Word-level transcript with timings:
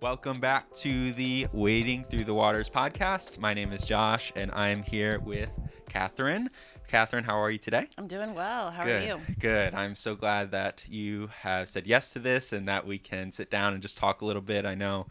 Welcome 0.00 0.40
back 0.40 0.72
to 0.76 1.12
the 1.12 1.46
Wading 1.52 2.04
Through 2.04 2.24
the 2.24 2.32
Waters 2.34 2.70
podcast. 2.70 3.38
My 3.38 3.52
name 3.52 3.72
is 3.72 3.84
Josh, 3.84 4.32
and 4.34 4.50
I'm 4.52 4.82
here 4.82 5.18
with 5.20 5.50
Kathryn. 5.90 6.48
Kathryn, 6.88 7.22
how 7.24 7.38
are 7.38 7.50
you 7.50 7.58
today? 7.58 7.86
I'm 7.98 8.06
doing 8.06 8.34
well. 8.34 8.70
How 8.70 8.84
Good. 8.84 9.02
are 9.02 9.06
you? 9.06 9.20
Good. 9.38 9.74
I'm 9.74 9.94
so 9.94 10.14
glad 10.14 10.52
that 10.52 10.84
you 10.88 11.28
have 11.42 11.68
said 11.68 11.86
yes 11.86 12.14
to 12.14 12.18
this 12.18 12.52
and 12.54 12.66
that 12.68 12.86
we 12.86 12.98
can 12.98 13.30
sit 13.30 13.50
down 13.50 13.74
and 13.74 13.82
just 13.82 13.98
talk 13.98 14.22
a 14.22 14.24
little 14.24 14.40
bit. 14.42 14.64
I 14.64 14.74
know 14.74 15.06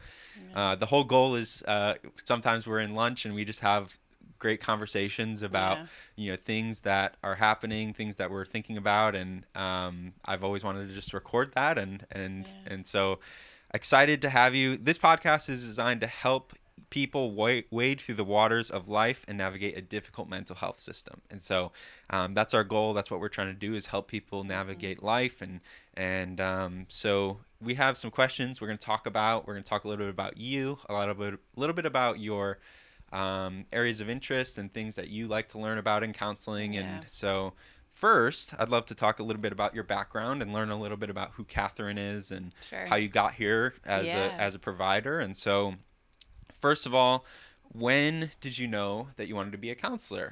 uh, 0.55 0.75
the 0.75 0.88
whole 0.88 1.03
goal 1.03 1.35
is 1.35 1.61
uh, 1.67 1.93
sometimes 2.23 2.65
we're 2.67 2.79
in 2.79 2.95
lunch 2.95 3.25
and 3.25 3.35
we 3.35 3.45
just 3.45 3.59
have 3.59 3.95
great 4.39 4.59
conversations 4.61 5.43
about 5.43 5.77
Yeah. 5.77 5.85
you 6.15 6.31
know 6.31 6.37
things 6.37 6.81
that 6.81 7.15
are 7.23 7.35
happening, 7.35 7.93
things 7.93 8.15
that 8.15 8.31
we're 8.31 8.45
thinking 8.45 8.77
about, 8.77 9.13
and 9.15 9.45
um, 9.55 10.13
I've 10.25 10.43
always 10.43 10.63
wanted 10.63 10.87
to 10.87 10.93
just 10.95 11.13
record 11.13 11.53
that 11.53 11.77
and 11.77 12.05
and 12.11 12.47
Yeah. 12.47 12.73
and 12.73 12.87
so 12.87 13.19
excited 13.73 14.21
to 14.21 14.29
have 14.29 14.55
you. 14.55 14.77
This 14.77 14.97
podcast 14.97 15.49
is 15.49 15.65
designed 15.65 16.02
to 16.02 16.07
help 16.07 16.53
people 16.89 17.31
wa- 17.31 17.62
wade 17.70 18.02
through 18.02 18.16
the 18.16 18.23
waters 18.23 18.70
of 18.70 18.89
life 18.89 19.25
and 19.27 19.38
navigate 19.38 19.77
a 19.77 19.81
difficult 19.81 20.30
mental 20.30 20.55
health 20.55 20.80
system. 20.80 21.21
And 21.30 21.41
so 21.41 21.71
um, 22.09 22.34
that's 22.34 22.53
our 22.53 22.63
goal. 22.63 22.94
That's 22.94 23.11
what 23.11 23.20
we're 23.20 23.30
trying 23.30 23.53
to 23.53 23.59
do 23.59 23.75
is 23.75 23.88
help 23.88 24.08
people 24.08 24.44
navigate 24.44 25.03
life. 25.03 25.41
And 25.41 25.61
and 25.95 26.39
um, 26.39 26.85
so 26.88 27.39
we 27.61 27.75
have 27.75 27.97
some 27.97 28.11
questions 28.11 28.61
we're 28.61 28.67
going 28.67 28.77
to 28.77 28.85
talk 28.85 29.05
about. 29.05 29.45
We're 29.45 29.53
going 29.53 29.63
to 29.63 29.70
talk 29.70 29.83
a 29.83 29.88
little 29.88 30.05
bit 30.05 30.11
about 30.11 30.38
you, 30.38 30.80
a 30.88 30.97
little 30.97 31.16
bit, 31.16 31.33
a 31.33 31.59
little 31.59 31.75
bit 31.75 31.86
about 31.86 32.20
your 32.20 32.59
um, 33.11 33.66
areas 33.73 34.02
of 34.02 34.09
interest 34.09 34.58
and 34.58 34.72
things 34.73 34.95
that 34.95 35.09
you 35.09 35.27
like 35.27 35.49
to 35.49 35.59
learn 35.59 35.77
about 35.77 36.03
in 36.03 36.13
counseling. 36.13 36.73
Yeah. 36.73 36.81
And 36.81 37.09
so 37.09 37.53
first, 37.99 38.53
I'd 38.58 38.70
love 38.70 38.85
to 38.85 38.95
talk 38.95 39.20
a 39.20 39.23
little 39.23 39.41
bit 39.41 39.52
about 39.52 39.76
your 39.76 39.84
background 39.84 40.41
and 40.41 40.53
learn 40.53 40.70
a 40.70 40.80
little 40.80 40.95
bit 40.98 41.09
about 41.09 41.31
who 41.34 41.44
Kathryn 41.44 41.98
is 41.98 42.31
and 42.31 42.53
Sure. 42.70 42.85
how 42.85 42.95
you 42.95 43.09
got 43.09 43.34
here 43.34 43.73
as 43.85 44.05
Yeah. 44.08 44.38
a 44.38 44.41
as 44.41 44.55
a 44.55 44.59
provider. 44.59 45.20
And 45.20 45.35
so, 45.35 45.75
first 46.53 46.85
of 46.85 46.95
all, 46.95 47.25
when 47.72 48.31
did 48.39 48.58
you 48.58 48.67
know 48.67 49.09
that 49.17 49.27
you 49.27 49.36
wanted 49.36 49.52
to 49.52 49.58
be 49.58 49.70
a 49.70 49.75
counselor? 49.75 50.31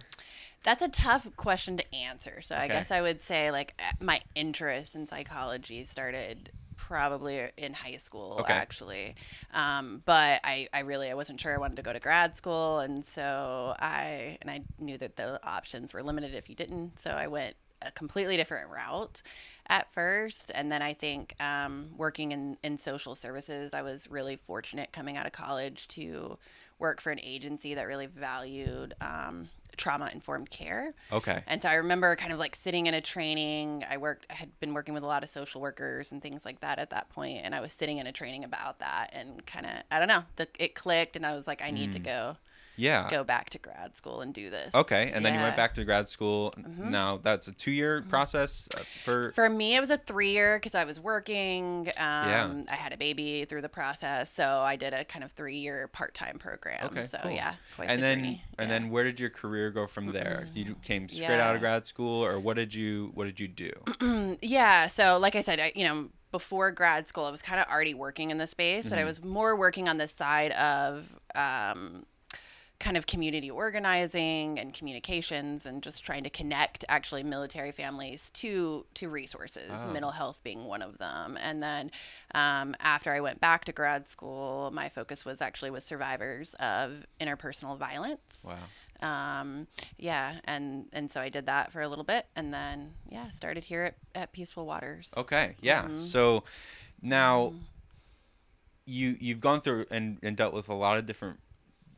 That's 0.63 0.81
a 0.81 0.89
tough 0.89 1.29
question 1.35 1.77
to 1.77 1.95
answer. 1.95 2.41
So 2.41 2.55
I 2.55 2.67
guess 2.67 2.89
I 2.89 3.01
would 3.01 3.21
say 3.21 3.51
like 3.51 3.79
my 3.99 4.21
interest 4.33 4.95
in 4.95 5.05
psychology 5.07 5.83
started 5.85 6.51
probably 6.87 7.49
in 7.57 7.73
high 7.73 7.97
school 7.97 8.37
Okay. 8.39 8.53
actually. 8.53 9.15
Um, 9.53 10.01
but 10.05 10.39
I, 10.43 10.67
I 10.73 10.79
really 10.79 11.09
i 11.11 11.13
wasn't 11.13 11.39
sure 11.39 11.53
i 11.53 11.57
wanted 11.57 11.75
to 11.77 11.81
go 11.83 11.93
to 11.93 11.99
grad 11.99 12.35
school. 12.35 12.79
And 12.79 13.05
so 13.05 13.75
i 13.79 14.37
and 14.41 14.49
i 14.49 14.61
knew 14.79 14.97
that 14.97 15.15
the 15.17 15.39
options 15.45 15.93
were 15.93 16.01
limited 16.03 16.33
if 16.33 16.49
you 16.49 16.55
didn't. 16.55 16.99
So 16.99 17.11
i 17.11 17.27
went 17.27 17.55
a 17.81 17.91
completely 17.91 18.37
different 18.37 18.69
route 18.71 19.21
at 19.67 19.91
first. 19.93 20.51
And 20.55 20.71
then 20.71 20.81
i 20.81 20.93
think 20.93 21.35
um, 21.41 21.89
working 21.97 22.31
in, 22.31 22.57
in 22.63 22.77
social 22.77 23.15
services 23.15 23.73
i 23.73 23.81
was 23.81 24.09
really 24.09 24.37
fortunate 24.37 24.91
coming 24.93 25.17
out 25.17 25.25
of 25.25 25.33
college 25.33 25.87
to 25.89 26.37
work 26.79 27.01
for 27.01 27.11
an 27.11 27.19
agency 27.21 27.73
that 27.73 27.83
really 27.87 28.05
valued 28.07 28.93
um, 29.01 29.49
trauma 29.77 30.09
informed 30.13 30.49
care 30.49 30.93
Okay. 31.11 31.43
and 31.47 31.61
so 31.61 31.69
I 31.69 31.75
remember 31.75 32.15
kind 32.15 32.33
of 32.33 32.39
like 32.39 32.55
sitting 32.55 32.87
in 32.87 32.93
a 32.93 33.01
training. 33.01 33.85
I 33.89 33.97
worked, 33.97 34.25
I 34.29 34.33
had 34.33 34.59
been 34.59 34.73
working 34.73 34.93
with 34.93 35.03
a 35.03 35.07
lot 35.07 35.23
of 35.23 35.29
social 35.29 35.61
workers 35.61 36.11
and 36.11 36.21
things 36.21 36.45
like 36.45 36.59
that 36.61 36.79
at 36.79 36.89
that 36.89 37.09
point, 37.09 37.41
and 37.43 37.53
I 37.55 37.61
was 37.61 37.71
sitting 37.71 37.97
in 37.97 38.07
a 38.07 38.11
training 38.11 38.43
about 38.43 38.79
that, 38.79 39.11
and 39.13 39.45
kind 39.45 39.65
of, 39.65 39.71
I 39.91 39.99
don't 39.99 40.07
know, 40.07 40.23
the, 40.35 40.47
it 40.59 40.75
clicked, 40.75 41.15
and 41.15 41.25
I 41.25 41.35
was 41.35 41.47
like, 41.47 41.61
I 41.61 41.71
need 41.71 41.91
to 41.93 41.99
mm. 41.99 42.05
go 42.05 42.37
Yeah. 42.77 43.09
go 43.09 43.23
back 43.23 43.49
to 43.51 43.57
grad 43.57 43.97
school 43.97 44.21
and 44.21 44.33
do 44.33 44.49
this. 44.49 44.73
Okay. 44.75 45.11
And 45.13 45.25
then 45.25 45.33
you 45.33 45.39
went 45.39 45.51
Mm-hmm. 45.51 45.57
back 45.57 45.73
to 45.75 45.83
grad 45.83 46.07
school. 46.07 46.53
Now 46.77 47.17
that's 47.17 47.47
a 47.47 47.51
two 47.51 47.71
year 47.71 48.03
process 48.03 48.69
uh, 48.75 48.79
for. 49.03 49.31
For 49.31 49.49
me, 49.49 49.75
it 49.75 49.79
was 49.79 49.89
a 49.89 49.97
three 49.97 50.31
year 50.31 50.57
because 50.57 50.75
I 50.75 50.83
was 50.85 50.99
working. 50.99 51.89
Um, 51.97 52.65
I 52.71 52.75
had 52.75 52.93
a 52.93 52.97
baby 52.97 53.45
through 53.45 53.61
the 53.63 53.69
process, 53.69 54.31
so 54.33 54.43
I 54.61 54.75
did 54.75 54.93
a 54.93 55.03
kind 55.03 55.25
of 55.25 55.31
three 55.31 55.57
year 55.57 55.87
part 55.87 56.13
time 56.13 56.37
program. 56.39 56.85
Okay, 56.85 57.05
so 57.05 57.17
cool. 57.23 57.31
yeah, 57.31 57.55
quite 57.75 57.89
and 57.89 57.99
the 57.99 58.05
then 58.05 58.17
journey. 58.19 58.43
and 58.59 58.69
Yeah. 58.69 58.79
then 58.79 58.89
where 58.89 59.03
did 59.03 59.19
your 59.19 59.29
career 59.29 59.71
go 59.71 59.87
from 59.87 60.11
there? 60.11 60.47
You 60.53 60.75
came 60.83 61.09
straight 61.09 61.39
out 61.39 61.55
of 61.55 61.61
grad 61.61 61.85
school, 61.85 62.23
or 62.23 62.39
what 62.39 62.55
did 62.57 62.73
you 62.73 63.11
what 63.15 63.25
did 63.25 63.39
you 63.39 63.47
do? 63.47 63.71
Yeah. 64.41 64.87
So, 64.87 65.17
like 65.17 65.35
I 65.35 65.41
said, 65.41 65.59
I, 65.59 65.71
you 65.75 65.83
know, 65.87 66.09
before 66.31 66.71
grad 66.71 67.07
school, 67.07 67.23
I 67.25 67.31
was 67.31 67.41
kind 67.41 67.59
of 67.59 67.67
already 67.67 67.93
working 67.93 68.29
in 68.31 68.37
the 68.37 68.47
space, 68.47 68.83
but 68.87 68.93
I 68.93 68.97
Mm-hmm. 69.01 69.07
was 69.07 69.23
more 69.23 69.55
working 69.57 69.87
on 69.89 69.97
the 69.97 70.07
side 70.07 70.51
of 70.51 71.07
um, 71.33 72.05
kind 72.79 72.95
of 72.95 73.07
community 73.07 73.49
organizing 73.49 74.59
and 74.59 74.73
communications 74.73 75.65
and 75.65 75.81
just 75.81 76.05
trying 76.05 76.23
to 76.23 76.29
connect 76.29 76.85
actually 76.89 77.23
military 77.23 77.71
families 77.71 78.29
to 78.31 78.85
to 78.93 79.09
resources 79.09 79.71
Oh. 79.73 79.87
mental 79.91 80.11
health 80.11 80.39
being 80.43 80.65
one 80.65 80.81
of 80.83 80.97
them 80.99 81.37
and 81.41 81.63
then 81.63 81.89
um, 82.35 82.75
after 82.79 83.11
i 83.11 83.19
went 83.19 83.39
back 83.41 83.65
to 83.65 83.71
grad 83.71 84.07
school 84.07 84.69
my 84.71 84.89
focus 84.89 85.25
was 85.25 85.41
actually 85.41 85.71
with 85.71 85.83
survivors 85.83 86.53
of 86.59 87.05
interpersonal 87.19 87.77
violence 87.77 88.45
Wow. 88.45 89.41
um, 89.41 89.67
yeah, 89.97 90.39
and 90.45 90.85
and 90.93 91.09
so 91.11 91.21
I 91.21 91.29
did 91.29 91.45
that 91.47 91.71
for 91.71 91.81
a 91.81 91.87
little 91.87 92.03
bit, 92.03 92.25
and 92.35 92.51
then 92.53 92.93
yeah, 93.11 93.29
started 93.29 93.63
here 93.65 93.83
at, 93.83 93.95
at 94.15 94.31
Peaceful 94.33 94.65
Waters. 94.65 95.11
Okay. 95.15 95.55
Yeah. 95.61 95.83
Mm-hmm. 95.83 95.97
So 95.97 96.43
now 97.01 97.53
you 98.85 99.15
you've 99.19 99.39
gone 99.41 99.61
through 99.61 99.85
and, 99.91 100.17
and 100.23 100.35
dealt 100.37 100.53
with 100.53 100.69
a 100.69 100.73
lot 100.73 100.97
of 100.97 101.05
different 101.05 101.39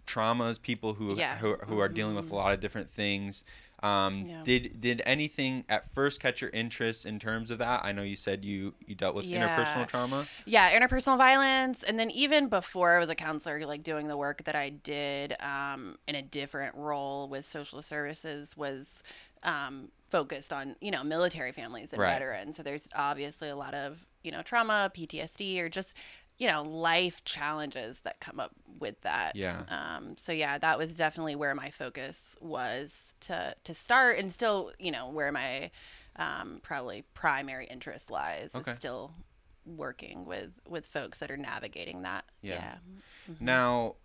traumas, 0.10 0.62
people 0.62 0.94
who 0.96 1.16
Yeah. 1.16 1.38
who, 1.38 1.56
who 1.68 1.80
are 1.80 1.90
dealing 1.90 2.16
with 2.16 2.32
a 2.32 2.36
lot 2.36 2.54
of 2.54 2.60
different 2.60 2.90
things. 2.90 3.44
Um, 3.82 4.26
Yeah. 4.28 4.44
Did 4.44 4.82
did 4.82 5.02
anything 5.06 5.64
at 5.70 5.94
first 5.94 6.20
catch 6.20 6.42
your 6.42 6.50
interest 6.50 7.06
in 7.06 7.18
terms 7.20 7.50
of 7.52 7.60
that? 7.60 7.82
I 7.86 7.92
know 7.94 8.02
you 8.04 8.16
said 8.18 8.44
you 8.44 8.74
you 8.86 8.96
dealt 8.96 9.16
with 9.16 9.26
Yeah. 9.28 9.48
interpersonal 9.48 9.88
trauma. 9.88 10.28
Yeah, 10.46 10.78
interpersonal 10.78 11.18
violence, 11.18 11.84
and 11.84 11.98
then 11.98 12.12
even 12.12 12.50
before 12.50 12.96
I 12.98 13.00
was 13.00 13.10
a 13.10 13.16
counselor, 13.16 13.66
like 13.66 13.84
doing 13.84 14.08
the 14.10 14.18
work 14.18 14.44
that 14.46 14.56
I 14.56 14.70
did 14.70 15.36
um, 15.42 15.98
in 16.08 16.16
a 16.16 16.22
different 16.22 16.76
role 16.76 17.30
with 17.30 17.46
social 17.46 17.82
services 17.82 18.58
was 18.58 19.02
um, 19.44 19.90
focused 20.10 20.52
on 20.52 20.76
you 20.82 20.92
know 20.92 21.04
military 21.04 21.52
families 21.54 21.94
and 21.94 22.02
Right. 22.02 22.12
veterans. 22.14 22.58
So 22.58 22.64
there's 22.64 22.88
obviously 22.96 23.48
a 23.50 23.56
lot 23.56 23.74
of 23.74 24.06
you 24.24 24.32
know 24.32 24.42
trauma, 24.42 24.92
PTSD, 24.94 25.60
or 25.62 25.70
just 25.70 25.94
you 26.40 26.48
know 26.48 26.64
life 26.64 27.24
challenges 27.26 28.00
that 28.02 28.20
come 28.20 28.40
up 28.40 28.52
with 28.80 29.00
that. 29.02 29.36
Yeah. 29.36 29.64
Um, 29.70 30.16
so 30.18 30.32
yeah, 30.32 30.58
that 30.58 30.78
was 30.78 30.96
definitely 30.96 31.36
where 31.36 31.54
my 31.54 31.70
focus 31.70 32.38
was 32.42 33.14
to 33.22 33.56
to 33.64 33.74
start, 33.74 34.18
and 34.18 34.34
still 34.34 34.72
you 34.80 34.92
know 34.92 35.10
where 35.10 35.32
my 35.32 35.70
um, 36.16 36.60
probably 36.64 37.04
primary 37.14 37.68
interest 37.68 38.10
lies 38.10 38.56
Okay. 38.56 38.72
is 38.72 38.78
still 38.78 39.12
working 39.66 40.26
with 40.26 40.50
with 40.68 40.86
folks 40.86 41.20
that 41.20 41.30
are 41.30 41.38
navigating 41.38 42.02
that. 42.04 42.26
Yeah. 42.42 42.54
Yeah. 43.28 43.36
Now, 43.40 43.96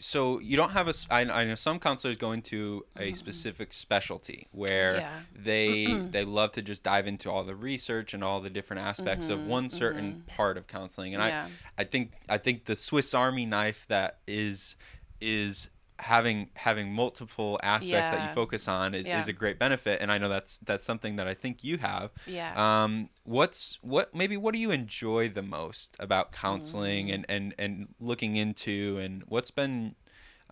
so 0.00 0.38
you 0.40 0.56
don't 0.56 0.72
have 0.72 0.88
a. 0.88 0.94
I, 1.10 1.20
I 1.22 1.44
know 1.44 1.54
some 1.54 1.78
counselors 1.78 2.16
go 2.16 2.32
into 2.32 2.84
a 2.96 3.12
specific 3.12 3.72
specialty 3.72 4.48
where 4.52 4.94
Mm-hmm. 4.94 5.00
Yeah. 5.00 5.20
they 5.34 5.84
they 6.10 6.24
love 6.24 6.52
to 6.52 6.62
just 6.62 6.82
dive 6.82 7.06
into 7.06 7.30
all 7.30 7.44
the 7.44 7.54
research 7.54 8.14
and 8.14 8.22
all 8.24 8.40
the 8.40 8.50
different 8.50 8.82
aspects 8.82 9.28
of 9.28 9.46
one 9.46 9.68
certain 9.70 10.24
part 10.26 10.56
of 10.56 10.66
counseling. 10.66 11.14
And 11.14 11.22
Mm-hmm. 11.22 11.30
Yeah. 11.30 11.46
I 11.78 11.82
I 11.82 11.84
think 11.84 12.12
I 12.28 12.38
think 12.38 12.64
the 12.64 12.76
Swiss 12.76 13.14
Army 13.14 13.46
knife 13.46 13.86
that 13.88 14.18
is 14.26 14.76
is 15.20 15.70
having 16.02 16.50
having 16.56 16.92
multiple 16.92 17.58
aspects 17.62 18.10
that 18.10 18.20
you 18.22 18.28
focus 18.34 18.66
on 18.68 18.92
is, 18.94 19.06
Yeah. 19.08 19.18
is 19.20 19.28
a 19.28 19.32
great 19.32 19.58
benefit 19.58 20.00
and 20.02 20.10
I 20.10 20.18
know 20.18 20.28
that's 20.28 20.58
that's 20.58 20.84
something 20.84 21.14
that 21.16 21.26
I 21.28 21.34
think 21.34 21.62
you 21.62 21.78
have. 21.78 22.10
Yeah. 22.26 22.52
Um, 22.84 23.08
what's 23.24 23.78
what 23.82 24.12
maybe 24.14 24.36
what 24.36 24.52
do 24.54 24.60
you 24.60 24.70
enjoy 24.72 25.28
the 25.28 25.42
most 25.42 25.96
about 26.00 26.32
counseling 26.32 27.06
Mm. 27.06 27.14
and, 27.14 27.26
and 27.28 27.54
and 27.58 27.72
looking 28.00 28.36
into 28.36 28.98
and 28.98 29.22
what's 29.28 29.50
been 29.52 29.94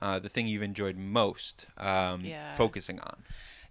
uh, 0.00 0.18
the 0.18 0.28
thing 0.28 0.46
you've 0.46 0.62
enjoyed 0.62 0.96
most 0.96 1.66
um, 1.76 2.24
Yeah. 2.24 2.54
focusing 2.54 2.98
on? 3.00 3.16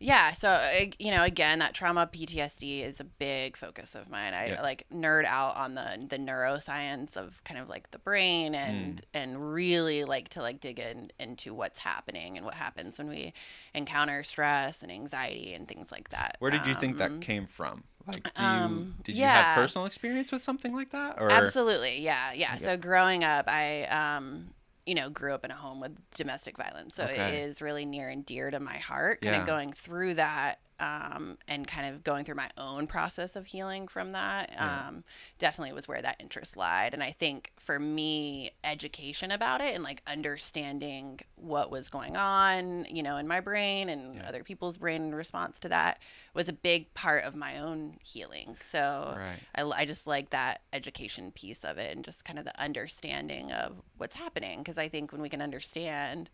Yeah, 0.01 0.31
so 0.31 0.49
uh, 0.49 0.85
you 0.97 1.11
know, 1.11 1.23
again, 1.23 1.59
that 1.59 1.73
trauma 1.73 2.07
PTSD 2.11 2.85
is 2.85 3.01
a 3.01 3.03
big 3.03 3.57
focus 3.57 3.95
of 3.95 4.09
mine. 4.09 4.33
I 4.33 4.47
Yeah. 4.47 4.61
like 4.61 4.85
nerd 4.93 5.25
out 5.25 5.57
on 5.57 5.75
the 5.75 6.05
the 6.07 6.17
neuroscience 6.17 7.17
of 7.17 7.43
kind 7.43 7.59
of 7.59 7.67
like 7.67 7.91
the 7.91 7.99
brain 7.99 8.53
Mm. 8.53 8.57
and 8.57 9.01
and 9.13 9.53
really 9.53 10.05
like 10.05 10.29
to 10.29 10.41
like 10.41 10.61
dig 10.61 10.79
in 10.79 11.11
into 11.19 11.53
what's 11.53 11.79
happening 11.79 12.37
and 12.37 12.46
what 12.46 12.53
happens 12.55 12.97
when 12.97 13.09
we 13.09 13.34
encounter 13.73 14.23
stress 14.23 14.81
and 14.84 14.91
anxiety 14.91 15.53
and 15.53 15.67
things 15.67 15.91
like 15.91 16.09
that. 16.09 16.37
Where 16.40 16.52
did 16.52 16.66
you 16.66 16.75
think 16.75 16.97
that 16.97 17.11
Um, 17.11 17.19
came 17.19 17.45
from? 17.45 17.84
Like, 18.07 18.34
do 18.34 18.41
you 18.41 18.47
um, 18.47 18.95
did 19.03 19.17
you 19.17 19.25
have 19.25 19.55
personal 19.55 19.85
experience 19.85 20.31
with 20.31 20.41
something 20.41 20.73
like 20.73 20.91
that? 20.91 21.22
Or 21.22 21.29
Absolutely, 21.29 21.99
yeah, 21.99 22.31
yeah. 22.31 22.55
So 22.55 22.78
growing 22.78 23.23
up, 23.23 23.47
I, 23.47 23.84
um, 23.84 24.52
you 24.90 24.96
know, 24.96 25.09
grew 25.09 25.34
up 25.36 25.46
in 25.46 25.52
a 25.52 25.56
home 25.56 25.80
with 25.80 25.96
domestic 26.16 26.58
violence, 26.58 26.96
so 26.96 27.03
Okay. 27.03 27.28
it 27.28 27.34
is 27.36 27.62
really 27.62 27.86
near 27.86 28.09
and 28.09 28.26
dear 28.26 28.50
to 28.50 28.59
my 28.59 28.78
heart. 28.78 29.22
Kind 29.22 29.36
Yeah. 29.36 29.41
of 29.41 29.47
going 29.47 29.72
through 29.72 30.16
that 30.16 30.59
um, 30.79 31.37
and 31.47 31.67
kind 31.67 31.93
of 31.93 32.03
going 32.03 32.23
through 32.26 32.35
my 32.35 32.49
own 32.58 32.87
process 32.87 33.35
of 33.35 33.47
healing 33.47 33.87
from 33.87 34.14
that 34.14 34.49
Yeah. 34.52 34.87
um, 34.87 35.03
definitely 35.37 35.73
was 35.73 35.87
where 35.87 36.02
that 36.02 36.16
interest 36.20 36.55
lied. 36.55 36.93
And 36.93 37.03
I 37.03 37.11
think 37.11 37.52
for 37.58 37.79
me, 37.79 38.52
education 38.64 39.31
about 39.31 39.61
it 39.61 39.76
and 39.76 39.84
like 39.84 40.02
understanding 40.08 41.20
what 41.35 41.70
was 41.70 41.90
going 41.90 42.16
on, 42.16 42.85
you 42.90 43.03
know, 43.03 43.17
in 43.17 43.28
my 43.28 43.40
brain 43.40 43.90
and 43.90 44.16
Yeah. 44.16 44.28
other 44.28 44.43
people's 44.43 44.78
brain 44.78 45.03
in 45.03 45.16
response 45.16 45.59
to 45.59 45.70
that 45.70 45.99
was 46.34 46.47
a 46.49 46.53
big 46.53 46.93
part 46.93 47.23
of 47.23 47.35
my 47.35 47.58
own 47.59 47.97
healing. 48.02 48.58
So 48.61 49.16
Right. 49.17 49.40
I, 49.55 49.64
I 49.81 49.85
just 49.85 50.08
like 50.08 50.29
that 50.29 50.61
education 50.73 51.31
piece 51.31 51.64
of 51.66 51.78
it 51.78 51.96
and 51.96 52.05
just 52.05 52.23
kind 52.23 52.40
of 52.40 52.46
the 52.46 52.59
understanding 52.61 53.52
of 53.52 53.81
what's 53.97 54.16
happening. 54.16 54.59
Because 54.59 54.78
I 54.78 54.87
think 54.87 55.11
when 55.11 55.22
we 55.22 55.29
can 55.29 55.41
understand, 55.41 56.29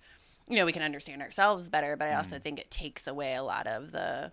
you 0.47 0.55
know, 0.57 0.65
we 0.65 0.71
can 0.71 0.83
understand 0.83 1.21
ourselves 1.21 1.69
better, 1.69 1.95
but 1.95 2.07
I 2.07 2.11
Mm. 2.11 2.17
also 2.19 2.39
think 2.39 2.59
it 2.59 2.69
takes 2.69 3.07
away 3.07 3.35
a 3.35 3.43
lot 3.43 3.65
of 3.67 3.91
the, 3.91 4.31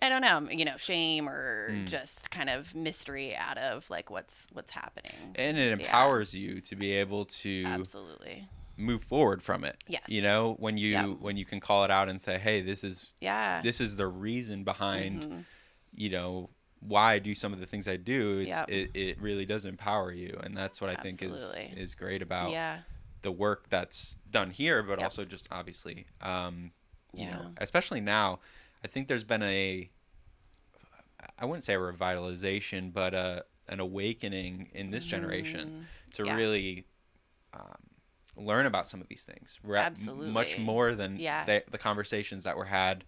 I 0.00 0.08
don't 0.08 0.22
know, 0.22 0.48
you 0.50 0.64
know, 0.64 0.76
shame 0.76 1.28
or 1.28 1.70
Mm. 1.72 1.88
just 1.88 2.30
kind 2.30 2.48
of 2.50 2.74
mystery 2.74 3.34
out 3.34 3.58
of 3.58 3.88
like 3.90 4.10
what's 4.10 4.46
what's 4.52 4.72
happening. 4.72 5.34
And 5.34 5.56
it 5.58 5.66
Yeah. 5.80 5.86
empowers 5.86 6.34
you 6.34 6.60
to 6.60 6.76
be 6.76 6.92
able 6.92 7.24
to 7.24 7.64
Absolutely. 7.66 8.48
move 8.76 9.02
forward 9.02 9.42
from 9.42 9.64
it. 9.64 9.82
Yes. 9.88 10.02
You 10.06 10.22
know, 10.22 10.54
when 10.60 10.78
you 10.78 10.90
Yep. 10.90 11.06
when 11.20 11.36
you 11.36 11.44
can 11.44 11.58
call 11.58 11.84
it 11.84 11.90
out 11.90 12.08
and 12.08 12.20
say, 12.20 12.38
"Hey, 12.38 12.60
this 12.60 12.84
is 12.84 13.10
Yeah. 13.20 13.60
this 13.62 13.80
is 13.80 13.96
the 13.96 14.06
reason 14.06 14.62
behind, 14.62 15.22
Mhm. 15.22 15.44
you 15.94 16.10
know, 16.10 16.50
why 16.80 17.14
I 17.14 17.18
do 17.18 17.34
some 17.34 17.52
of 17.52 17.58
the 17.58 17.66
things 17.66 17.88
I 17.88 17.96
do." 17.96 18.38
It's 18.38 18.56
Yep. 18.56 18.70
it, 18.70 18.90
it 18.94 19.20
really 19.20 19.46
does 19.46 19.64
empower 19.64 20.12
you, 20.12 20.38
and 20.44 20.56
that's 20.56 20.80
what 20.80 20.90
I 20.90 20.94
think 21.02 21.20
is 21.22 21.56
is 21.76 21.94
great 21.96 22.22
about 22.22 22.52
Yeah. 22.52 22.82
The 23.22 23.32
work 23.32 23.68
that's 23.68 24.16
done 24.30 24.50
here, 24.50 24.82
but 24.82 24.98
Yep. 24.98 25.02
also 25.02 25.24
just 25.24 25.48
obviously, 25.50 26.06
um, 26.20 26.70
you 27.12 27.26
know, 27.26 27.52
especially 27.58 28.00
now, 28.00 28.38
I 28.84 28.86
think 28.86 29.08
there's 29.08 29.24
been 29.24 29.42
a, 29.42 29.90
I 31.38 31.44
wouldn't 31.44 31.64
say 31.64 31.74
a 31.74 31.78
revitalization, 31.78 32.92
but 32.92 33.14
a, 33.14 33.44
an 33.68 33.80
awakening 33.80 34.70
in 34.72 34.90
this 34.90 35.04
generation 35.04 35.86
to 36.14 36.22
Mm-hmm. 36.22 36.28
Yeah. 36.30 36.36
really 36.36 36.84
um, 37.54 37.76
learn 38.36 38.66
about 38.66 38.86
some 38.86 39.00
of 39.00 39.08
these 39.08 39.24
things. 39.24 39.58
We're 39.64 39.76
at 39.76 39.98
m- 40.06 40.32
much 40.32 40.58
more 40.58 40.94
than 40.94 41.16
Yeah. 41.18 41.44
the, 41.44 41.64
the 41.70 41.78
conversations 41.78 42.44
that 42.44 42.56
were 42.56 42.66
had 42.66 43.04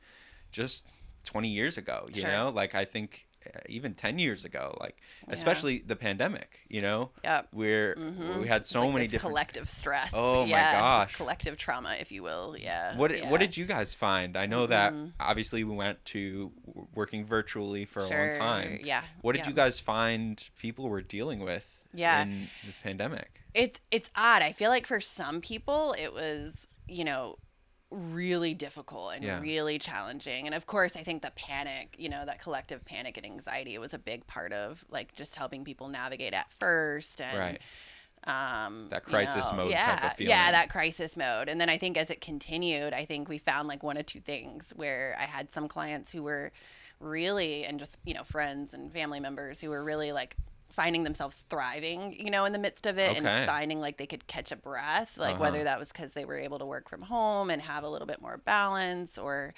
just 0.50 0.86
20 1.24 1.48
years 1.48 1.78
ago, 1.78 2.08
you 2.12 2.22
Sure. 2.22 2.30
know, 2.30 2.48
like 2.50 2.74
I 2.74 2.84
think 2.84 3.26
even 3.68 3.94
10 3.94 4.18
years 4.18 4.44
ago, 4.44 4.76
like 4.80 4.96
Yeah. 5.26 5.34
especially 5.34 5.78
the 5.78 5.96
pandemic, 5.96 6.60
you 6.68 6.80
know, 6.80 7.10
Yep. 7.24 7.48
where 7.52 7.94
Mhm. 7.96 8.40
we 8.40 8.48
had 8.48 8.66
so 8.66 8.84
like 8.84 8.94
many 8.94 9.06
different 9.06 9.32
collective 9.32 9.68
stress. 9.68 10.10
Oh 10.14 10.42
my 10.42 10.48
yeah, 10.50 10.72
this 10.72 10.80
gosh. 10.80 11.16
collective 11.16 11.58
trauma, 11.58 11.96
if 12.00 12.10
you 12.12 12.22
will. 12.22 12.56
Yeah. 12.58 12.96
What 12.96 13.16
yeah. 13.16 13.28
what 13.30 13.40
did 13.40 13.56
you 13.56 13.66
guys 13.66 13.94
find? 13.94 14.36
I 14.36 14.46
know 14.46 14.66
that 14.66 14.92
Mhm. 14.92 15.12
obviously 15.18 15.64
we 15.64 15.74
went 15.74 16.04
to 16.06 16.52
working 16.94 17.24
virtually 17.24 17.84
for 17.84 18.00
a 18.00 18.08
long 18.08 18.30
time. 18.38 18.80
Yeah. 18.82 19.02
What 19.22 19.32
did 19.32 19.44
yeah. 19.44 19.48
you 19.50 19.54
guys 19.54 19.78
find 19.80 20.48
people 20.58 20.88
were 20.88 21.02
dealing 21.02 21.40
with 21.40 21.84
Yeah. 21.92 22.22
in 22.22 22.48
the 22.66 22.72
pandemic? 22.82 23.42
It's 23.54 23.80
it's 23.90 24.10
odd. 24.14 24.42
I 24.42 24.52
feel 24.52 24.70
like 24.70 24.86
for 24.86 25.00
some 25.00 25.40
people 25.40 25.92
it 25.98 26.12
was, 26.12 26.68
you 26.86 27.04
know, 27.04 27.38
really 27.90 28.54
difficult 28.54 29.14
and 29.14 29.24
Yeah. 29.24 29.40
really 29.40 29.78
challenging. 29.78 30.46
And 30.46 30.54
of 30.54 30.66
course, 30.66 30.96
I 30.96 31.02
think 31.02 31.22
the 31.22 31.32
panic, 31.32 31.96
you 31.98 32.08
know, 32.08 32.24
that 32.24 32.40
collective 32.40 32.84
panic 32.84 33.16
and 33.16 33.26
anxiety 33.26 33.76
was 33.78 33.92
a 33.92 33.98
big 33.98 34.26
part 34.26 34.52
of 34.52 34.84
like 34.90 35.14
just 35.14 35.36
helping 35.36 35.64
people 35.64 35.88
navigate 35.88 36.32
at 36.32 36.50
first 36.52 37.20
and 37.20 37.38
Right. 37.38 37.60
um 38.24 38.88
That 38.90 39.06
you 39.06 39.12
crisis 39.14 39.50
know, 39.50 39.56
mode 39.56 39.70
yeah, 39.72 39.86
type 39.96 40.04
of 40.04 40.12
feeling. 40.16 40.30
Yeah, 40.30 40.50
that 40.52 40.68
crisis 40.70 41.16
mode. 41.16 41.48
And 41.48 41.60
then 41.60 41.68
I 41.68 41.78
think 41.78 41.96
as 41.96 42.10
it 42.10 42.20
continued, 42.20 42.92
I 42.92 43.04
think 43.04 43.28
we 43.28 43.38
found 43.38 43.66
like 43.66 43.82
one 43.82 43.96
of 43.96 44.06
two 44.06 44.20
things 44.20 44.72
where 44.76 45.16
I 45.18 45.22
had 45.24 45.50
some 45.50 45.66
clients 45.68 46.12
who 46.12 46.22
were 46.22 46.52
really 47.00 47.64
and 47.64 47.80
just, 47.80 47.96
you 48.04 48.12
know, 48.14 48.24
friends 48.24 48.74
and 48.74 48.92
family 48.92 49.20
members 49.20 49.60
who 49.60 49.70
were 49.70 49.82
really 49.82 50.12
like 50.12 50.36
finding 50.70 51.04
themselves 51.04 51.44
thriving, 51.50 52.12
you 52.18 52.30
know, 52.30 52.44
in 52.44 52.52
the 52.52 52.58
midst 52.58 52.86
of 52.86 52.98
it 52.98 53.10
Okay. 53.10 53.18
and 53.18 53.46
finding 53.46 53.80
like 53.80 53.96
they 53.98 54.06
could 54.06 54.26
catch 54.26 54.50
a 54.52 54.56
breath, 54.56 55.16
like 55.18 55.34
Uh-huh. 55.34 55.42
whether 55.42 55.64
that 55.64 55.78
was 55.78 55.92
cuz 55.92 56.12
they 56.12 56.24
were 56.24 56.38
able 56.38 56.58
to 56.58 56.66
work 56.66 56.88
from 56.88 57.02
home 57.02 57.50
and 57.50 57.62
have 57.62 57.84
a 57.84 57.88
little 57.88 58.06
bit 58.06 58.20
more 58.20 58.36
balance 58.38 59.18
or 59.18 59.52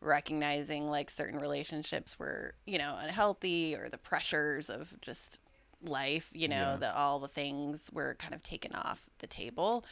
recognizing 0.00 0.88
like 0.88 1.10
certain 1.10 1.40
relationships 1.40 2.18
were, 2.18 2.54
you 2.66 2.78
know, 2.78 2.96
unhealthy 3.00 3.74
or 3.74 3.88
the 3.88 3.98
pressures 3.98 4.68
of 4.70 4.94
just 5.00 5.38
life, 5.82 6.30
you 6.32 6.48
know, 6.48 6.72
Yeah. 6.72 6.76
that 6.76 6.94
all 6.94 7.18
the 7.18 7.28
things 7.28 7.88
were 7.92 8.14
kind 8.18 8.34
of 8.34 8.42
taken 8.42 8.72
off 8.74 9.08
the 9.18 9.26
table. 9.26 9.84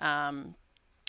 Um, 0.00 0.54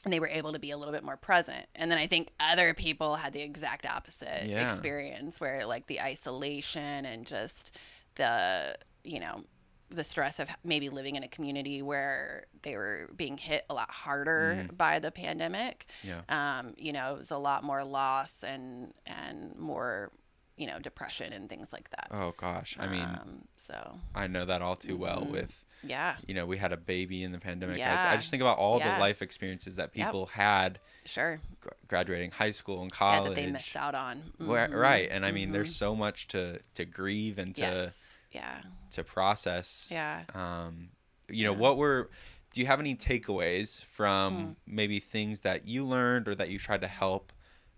and 0.06 0.14
they 0.14 0.20
were 0.20 0.30
able 0.30 0.54
to 0.54 0.60
be 0.60 0.72
a 0.72 0.78
little 0.78 0.94
bit 0.94 1.04
more 1.04 1.18
present. 1.18 1.66
And 1.76 1.92
then 1.92 1.98
I 1.98 2.08
think 2.08 2.30
other 2.40 2.74
people 2.74 3.18
had 3.18 3.34
the 3.34 3.42
exact 3.42 3.86
opposite 3.86 4.48
Yeah. 4.48 4.64
experience 4.72 5.42
where 5.42 5.66
like 5.66 5.88
the 5.88 6.00
isolation 6.02 7.06
and 7.06 7.26
just 7.26 7.76
the, 8.16 8.78
you 9.04 9.20
know, 9.20 9.44
the 9.92 10.04
stress 10.04 10.40
of 10.40 10.48
maybe 10.64 10.90
living 10.90 11.16
in 11.16 11.24
a 11.24 11.28
community 11.28 11.82
where 11.82 12.46
they 12.62 12.76
were 12.78 13.10
being 13.16 13.38
hit 13.38 13.66
a 13.70 13.74
lot 13.74 13.90
harder 13.90 14.56
Mm. 14.70 14.78
by 14.78 15.00
the 15.00 15.10
pandemic. 15.12 15.88
Yeah. 16.04 16.22
Um, 16.30 16.76
you 16.78 16.94
know, 16.94 17.16
it 17.16 17.18
was 17.18 17.32
a 17.32 17.38
lot 17.40 17.64
more 17.64 17.84
loss 17.84 18.44
and 18.44 18.94
and 19.08 19.56
more, 19.58 20.12
you 20.58 20.68
know, 20.68 20.78
depression 20.78 21.34
and 21.34 21.50
things 21.50 21.74
like 21.74 21.90
that. 21.90 22.10
Oh 22.12 22.34
gosh. 22.38 22.78
I 22.80 22.88
mean, 22.88 23.02
um, 23.02 23.48
so 23.56 23.98
I 24.14 24.28
know 24.28 24.46
that 24.46 24.62
all 24.62 24.76
too 24.76 24.96
well 24.98 25.22
mhm. 25.22 25.32
with 25.32 25.66
yeah, 25.82 26.18
you 26.28 26.34
know, 26.36 26.46
we 26.46 26.58
had 26.58 26.74
a 26.74 26.78
baby 26.78 27.24
in 27.24 27.32
the 27.32 27.40
pandemic. 27.40 27.80
I, 27.82 28.12
I 28.14 28.16
just 28.18 28.30
think 28.30 28.42
about 28.42 28.58
all 28.58 28.80
Yeah. 28.80 28.94
the 28.96 29.00
life 29.00 29.22
experiences 29.22 29.78
that 29.78 29.92
Yep. 29.96 30.08
people 30.08 30.26
had 30.28 30.80
sure. 31.06 31.40
gr- 31.62 31.70
graduating 31.88 32.32
high 32.32 32.52
school 32.52 32.82
and 32.82 32.92
Yeah, 32.92 32.98
college. 32.98 33.30
that 33.30 33.36
they 33.42 33.50
missed 33.50 33.78
out 33.78 33.96
on. 33.96 34.22
Where- 34.38 34.68
Mhm. 34.68 34.74
right. 34.76 35.10
And 35.10 35.26
I 35.26 35.32
mean, 35.32 35.50
Mhm. 35.50 35.54
there's 35.54 35.76
so 35.76 35.96
much 35.96 36.28
to 36.28 36.60
to 36.76 36.86
grieve 36.86 37.40
and 37.40 37.56
to 37.56 37.62
yes, 37.62 38.19
yeah, 38.32 38.62
to 38.92 39.04
process. 39.04 39.90
yeah. 39.92 40.24
Um, 40.34 40.90
you 41.30 41.44
know, 41.44 41.52
Yeah. 41.54 41.58
what 41.60 41.78
were 41.78 42.10
do 42.52 42.62
you 42.62 42.66
have 42.68 42.80
any 42.80 42.96
takeaways 42.96 43.80
Mm. 43.82 43.84
from 43.84 44.56
maybe 44.66 45.00
things 45.00 45.42
that 45.42 45.68
you 45.68 45.86
learned 45.86 46.28
or 46.28 46.34
that 46.34 46.50
you 46.50 46.58
tried 46.58 46.82
to 46.82 46.88
help 46.88 47.32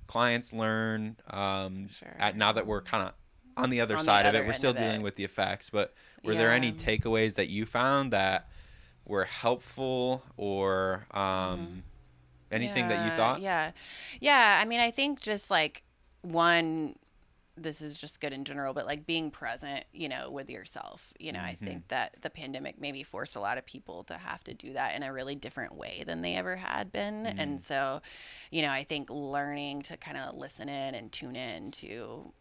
clients 0.08 0.54
learn? 0.54 1.18
Um, 1.30 1.90
Sure. 1.90 2.16
at 2.18 2.38
now 2.38 2.54
that 2.54 2.66
we're 2.66 2.82
kind 2.82 3.08
of 3.10 3.14
on 3.58 3.70
the 3.70 3.82
other 3.82 3.96
On 3.96 4.00
the 4.00 4.06
side 4.06 4.26
of 4.26 4.34
it, 4.34 4.46
we're 4.48 4.54
still 4.54 4.72
dealing 4.72 5.02
it. 5.02 5.04
with 5.04 5.18
the 5.18 5.26
effects. 5.26 5.70
But 5.70 5.94
were 6.24 6.34
there 6.36 6.52
any 6.54 6.72
takeaways 6.72 7.36
that 7.36 7.50
you 7.50 7.66
found 7.66 8.14
that 8.14 8.50
were 9.04 9.26
helpful 9.26 10.24
or 10.38 11.06
um, 11.12 11.84
anything 12.50 12.88
that 12.88 13.04
you 13.06 13.12
thought? 13.18 13.42
Yeah. 13.42 13.72
Yeah. 14.22 14.60
I 14.62 14.66
mean, 14.66 14.80
I 14.80 14.90
think 14.92 15.20
just 15.20 15.52
like 15.52 15.84
one, 16.22 16.96
this 17.62 17.82
is 17.82 17.98
just 17.98 18.20
good 18.20 18.34
in 18.34 18.44
general, 18.44 18.74
but 18.74 18.86
like 18.86 19.06
being 19.06 19.32
present, 19.32 19.86
you 19.94 20.10
know, 20.10 20.30
with 20.32 20.50
yourself. 20.50 21.14
You 21.20 21.32
know, 21.32 21.40
I 21.40 21.58
Mhm. 21.62 21.66
think 21.66 21.88
that 21.90 22.18
the 22.22 22.30
pandemic 22.30 22.80
maybe 22.80 23.04
forced 23.04 23.36
a 23.36 23.40
lot 23.40 23.58
of 23.58 23.66
people 23.66 24.04
to 24.06 24.18
have 24.18 24.44
to 24.46 24.54
do 24.54 24.74
that 24.74 24.96
in 24.96 25.04
a 25.04 25.14
really 25.14 25.36
different 25.36 25.76
way 25.76 26.04
than 26.06 26.22
they 26.22 26.36
ever 26.36 26.56
had 26.56 26.92
been. 26.92 27.26
Mm. 27.26 27.40
And 27.40 27.62
so, 27.62 28.02
you 28.50 28.62
know, 28.62 28.70
I 28.72 28.84
think 28.84 29.10
learning 29.10 29.84
to 29.84 29.98
kind 29.98 30.18
of 30.18 30.36
listen 30.36 30.70
in 30.70 30.96
and 30.96 31.12
tune 31.12 31.36
in 31.36 31.72
to 31.72 32.34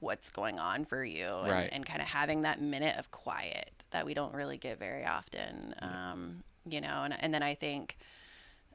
what's 0.00 0.30
going 0.30 0.58
on 0.58 0.84
for 0.84 1.04
you 1.04 1.26
and, 1.26 1.50
Right. 1.50 1.68
and 1.72 1.84
kind 1.84 2.00
of 2.00 2.08
having 2.08 2.42
that 2.42 2.60
minute 2.60 2.96
of 2.98 3.10
quiet 3.10 3.72
that 3.90 4.06
we 4.06 4.14
don't 4.14 4.34
really 4.34 4.56
get 4.58 4.78
very 4.78 5.04
often. 5.04 5.74
Um, 5.80 6.44
you 6.64 6.80
know, 6.80 7.04
and, 7.04 7.20
and 7.20 7.32
then 7.34 7.42
I 7.42 7.54
think, 7.54 7.98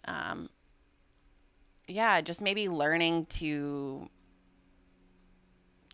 um, 0.05 0.49
yeah, 1.87 2.21
just 2.21 2.41
maybe 2.41 2.67
learning 2.69 3.25
to 3.27 4.09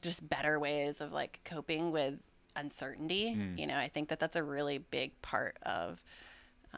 just 0.02 0.28
better 0.30 0.60
ways 0.60 1.02
of 1.02 1.12
like 1.12 1.40
coping 1.46 1.92
with 1.92 2.16
uncertainty. 2.56 3.36
Mm. 3.36 3.60
You 3.60 3.68
know, 3.68 3.78
I 3.78 3.88
think 3.88 4.10
that 4.10 4.20
that's 4.20 4.36
a 4.36 4.44
really 4.44 4.78
big 4.80 5.20
part 5.22 5.58
of 5.64 6.02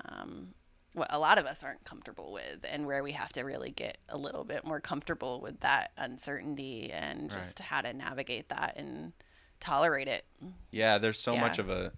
um, 0.05 0.53
what 0.93 1.07
a 1.11 1.19
lot 1.19 1.37
of 1.37 1.45
us 1.45 1.63
aren't 1.63 1.83
comfortable 1.85 2.31
with, 2.33 2.59
and 2.69 2.85
where 2.85 3.03
we 3.03 3.13
have 3.13 3.31
to 3.33 3.43
really 3.43 3.71
get 3.71 3.97
a 4.09 4.17
little 4.17 4.43
bit 4.43 4.65
more 4.65 4.79
comfortable 4.81 5.39
with 5.39 5.59
that 5.61 5.91
uncertainty 5.97 6.91
and 6.91 7.23
Right. 7.31 7.41
just 7.41 7.59
how 7.59 7.81
to 7.81 7.93
navigate 7.93 8.49
that 8.49 8.73
and 8.77 9.13
tolerate 9.59 10.07
it. 10.07 10.25
Yeah, 10.71 10.97
there's 10.97 11.19
so 11.19 11.35
much 11.37 11.59
of 11.59 11.69
a 11.69 11.93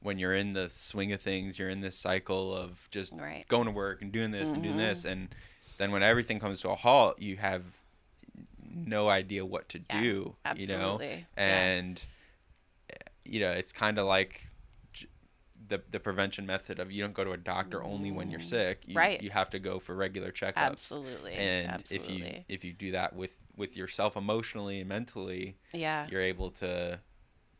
when 0.00 0.16
you're 0.18 0.34
in 0.34 0.52
the 0.52 0.68
swing 0.70 1.10
of 1.12 1.20
things, 1.20 1.58
you're 1.58 1.68
in 1.68 1.80
this 1.80 1.96
cycle 1.96 2.54
of 2.54 2.88
just 2.92 3.12
Right. 3.14 3.44
going 3.48 3.64
to 3.64 3.72
work 3.72 4.00
and 4.00 4.12
doing 4.12 4.30
this 4.30 4.52
and 4.52 4.62
doing 4.62 4.76
Mhm. 4.76 4.78
this, 4.78 5.04
and 5.04 5.34
then 5.78 5.90
when 5.90 6.04
everything 6.04 6.38
comes 6.38 6.60
to 6.60 6.70
a 6.70 6.76
halt, 6.76 7.20
you 7.20 7.36
have 7.38 7.78
no 8.86 9.08
idea 9.08 9.44
what 9.44 9.68
to 9.70 9.78
Yeah, 9.90 10.00
do. 10.00 10.36
You 10.56 10.66
know, 10.66 10.98
Absolutely. 11.00 11.26
Yeah. 11.36 11.60
and 11.60 12.04
eh, 12.90 12.94
you 13.24 13.40
know 13.40 13.50
it's 13.50 13.72
kind 13.72 13.98
of 13.98 14.06
like 14.06 14.48
the 15.68 15.82
the 15.90 16.00
prevention 16.00 16.46
method 16.46 16.78
of 16.78 16.90
you 16.90 17.02
don't 17.02 17.12
go 17.12 17.24
to 17.24 17.32
a 17.32 17.36
doctor 17.36 17.82
only 17.82 18.10
when 18.10 18.30
you're 18.30 18.40
Mm. 18.40 18.44
sick. 18.44 18.82
You, 18.86 18.96
Right. 18.96 19.20
You 19.22 19.30
have 19.30 19.50
to 19.50 19.58
go 19.58 19.78
for 19.78 19.94
regular 19.94 20.30
checkups. 20.32 20.56
Absolutely. 20.56 21.34
And 21.34 21.68
Absolutely. 21.68 21.96
if 21.96 22.08
you 22.10 22.44
if 22.48 22.64
you 22.64 22.72
do 22.72 22.92
that 22.92 23.14
with 23.14 23.36
with 23.56 23.76
yourself 23.76 24.16
emotionally 24.16 24.80
and 24.80 24.88
mentally, 24.88 25.58
yeah. 25.72 26.06
you're 26.08 26.22
able 26.22 26.50
to 26.52 27.00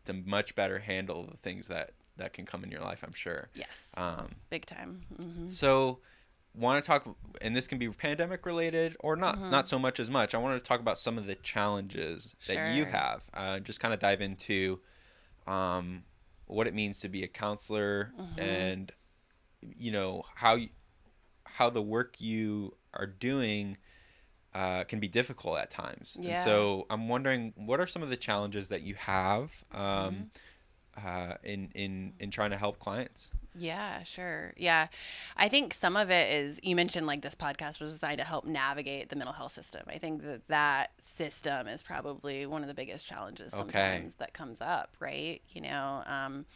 to 0.07 0.13
much 0.15 0.55
better 0.55 0.79
handle 0.79 1.25
the 1.31 1.37
things 1.39 1.69
that 1.69 1.91
that 2.17 2.33
can 2.33 2.47
come 2.47 2.65
in 2.65 2.71
your 2.71 2.81
life 2.81 3.05
i'm 3.07 3.13
sure 3.13 3.49
Yes. 3.55 3.91
um 3.97 4.35
Big 4.51 4.65
time. 4.67 5.03
hmm 5.21 5.47
so 5.47 5.99
want 6.59 6.83
to 6.83 6.87
talk, 6.87 7.17
and 7.41 7.55
this 7.55 7.67
can 7.67 7.79
be 7.79 7.89
pandemic 7.89 8.45
related 8.47 8.97
or 9.01 9.17
not, 9.17 9.37
Mm-hmm. 9.37 9.51
not 9.51 9.69
so 9.69 9.79
much 9.79 10.01
as 10.01 10.11
much. 10.11 10.35
I 10.35 10.39
want 10.39 10.63
to 10.63 10.67
talk 10.69 10.81
about 10.81 10.99
some 10.99 11.17
of 11.19 11.27
the 11.27 11.35
challenges 11.37 12.35
that 12.47 12.75
you 12.75 12.85
have. 12.87 13.29
Uh, 13.35 13.61
just 13.61 13.81
kind 13.81 13.95
of 13.95 14.01
dive 14.01 14.21
into 14.21 14.81
um, 15.47 16.03
what 16.47 16.67
it 16.67 16.75
means 16.75 17.01
to 17.01 17.09
be 17.09 17.23
a 17.23 17.29
counselor 17.29 18.13
Mm-hmm. 18.19 18.41
and 18.41 18.93
you 19.77 19.91
know 19.91 20.23
how 20.37 20.55
you, 20.55 20.69
how 21.45 21.69
the 21.71 21.83
work 21.83 22.21
you 22.21 22.77
are 22.95 23.07
doing 23.07 23.77
uh, 24.55 24.85
can 24.85 25.01
be 25.01 25.09
difficult 25.09 25.59
at 25.59 25.71
times. 25.71 26.17
And 26.17 26.27
Yeah. 26.27 26.45
so 26.45 26.87
I'm 26.91 27.09
wondering, 27.09 27.53
what 27.57 27.81
are 27.81 27.87
some 27.87 28.03
of 28.03 28.09
the 28.09 28.17
challenges 28.17 28.69
that 28.69 28.83
you 28.83 28.95
have 28.95 29.65
um, 29.73 29.81
Mm-hmm. 29.81 30.23
Uh, 31.05 31.37
in 31.43 31.71
in 31.75 32.13
in 32.19 32.31
trying 32.31 32.51
to 32.51 32.57
help 32.57 32.79
clients? 32.79 33.31
Yeah, 33.55 34.03
sure. 34.05 34.55
Yeah. 34.57 34.87
I 35.37 35.49
think 35.49 35.75
some 35.75 35.97
of 35.97 36.11
it 36.11 36.33
is 36.33 36.61
you 36.63 36.77
mentioned 36.77 37.07
like 37.07 37.23
this 37.23 37.35
podcast 37.35 37.81
was 37.81 37.91
designed 37.93 38.19
to 38.19 38.25
help 38.25 38.45
navigate 38.45 39.09
the 39.09 39.17
mental 39.17 39.33
health 39.35 39.53
system. 39.53 39.83
I 39.89 39.99
think 39.99 40.23
that 40.23 40.47
that 40.49 40.91
system 41.01 41.67
is 41.67 41.83
probably 41.83 42.47
one 42.47 42.63
of 42.63 42.69
the 42.69 42.75
biggest 42.75 43.07
challenges 43.07 43.53
Okay. 43.53 43.61
sometimes 43.61 44.15
that 44.17 44.33
comes 44.33 44.61
up, 44.61 44.95
right? 45.01 45.43
You 45.49 45.63
know, 45.63 46.03
um, 46.07 46.47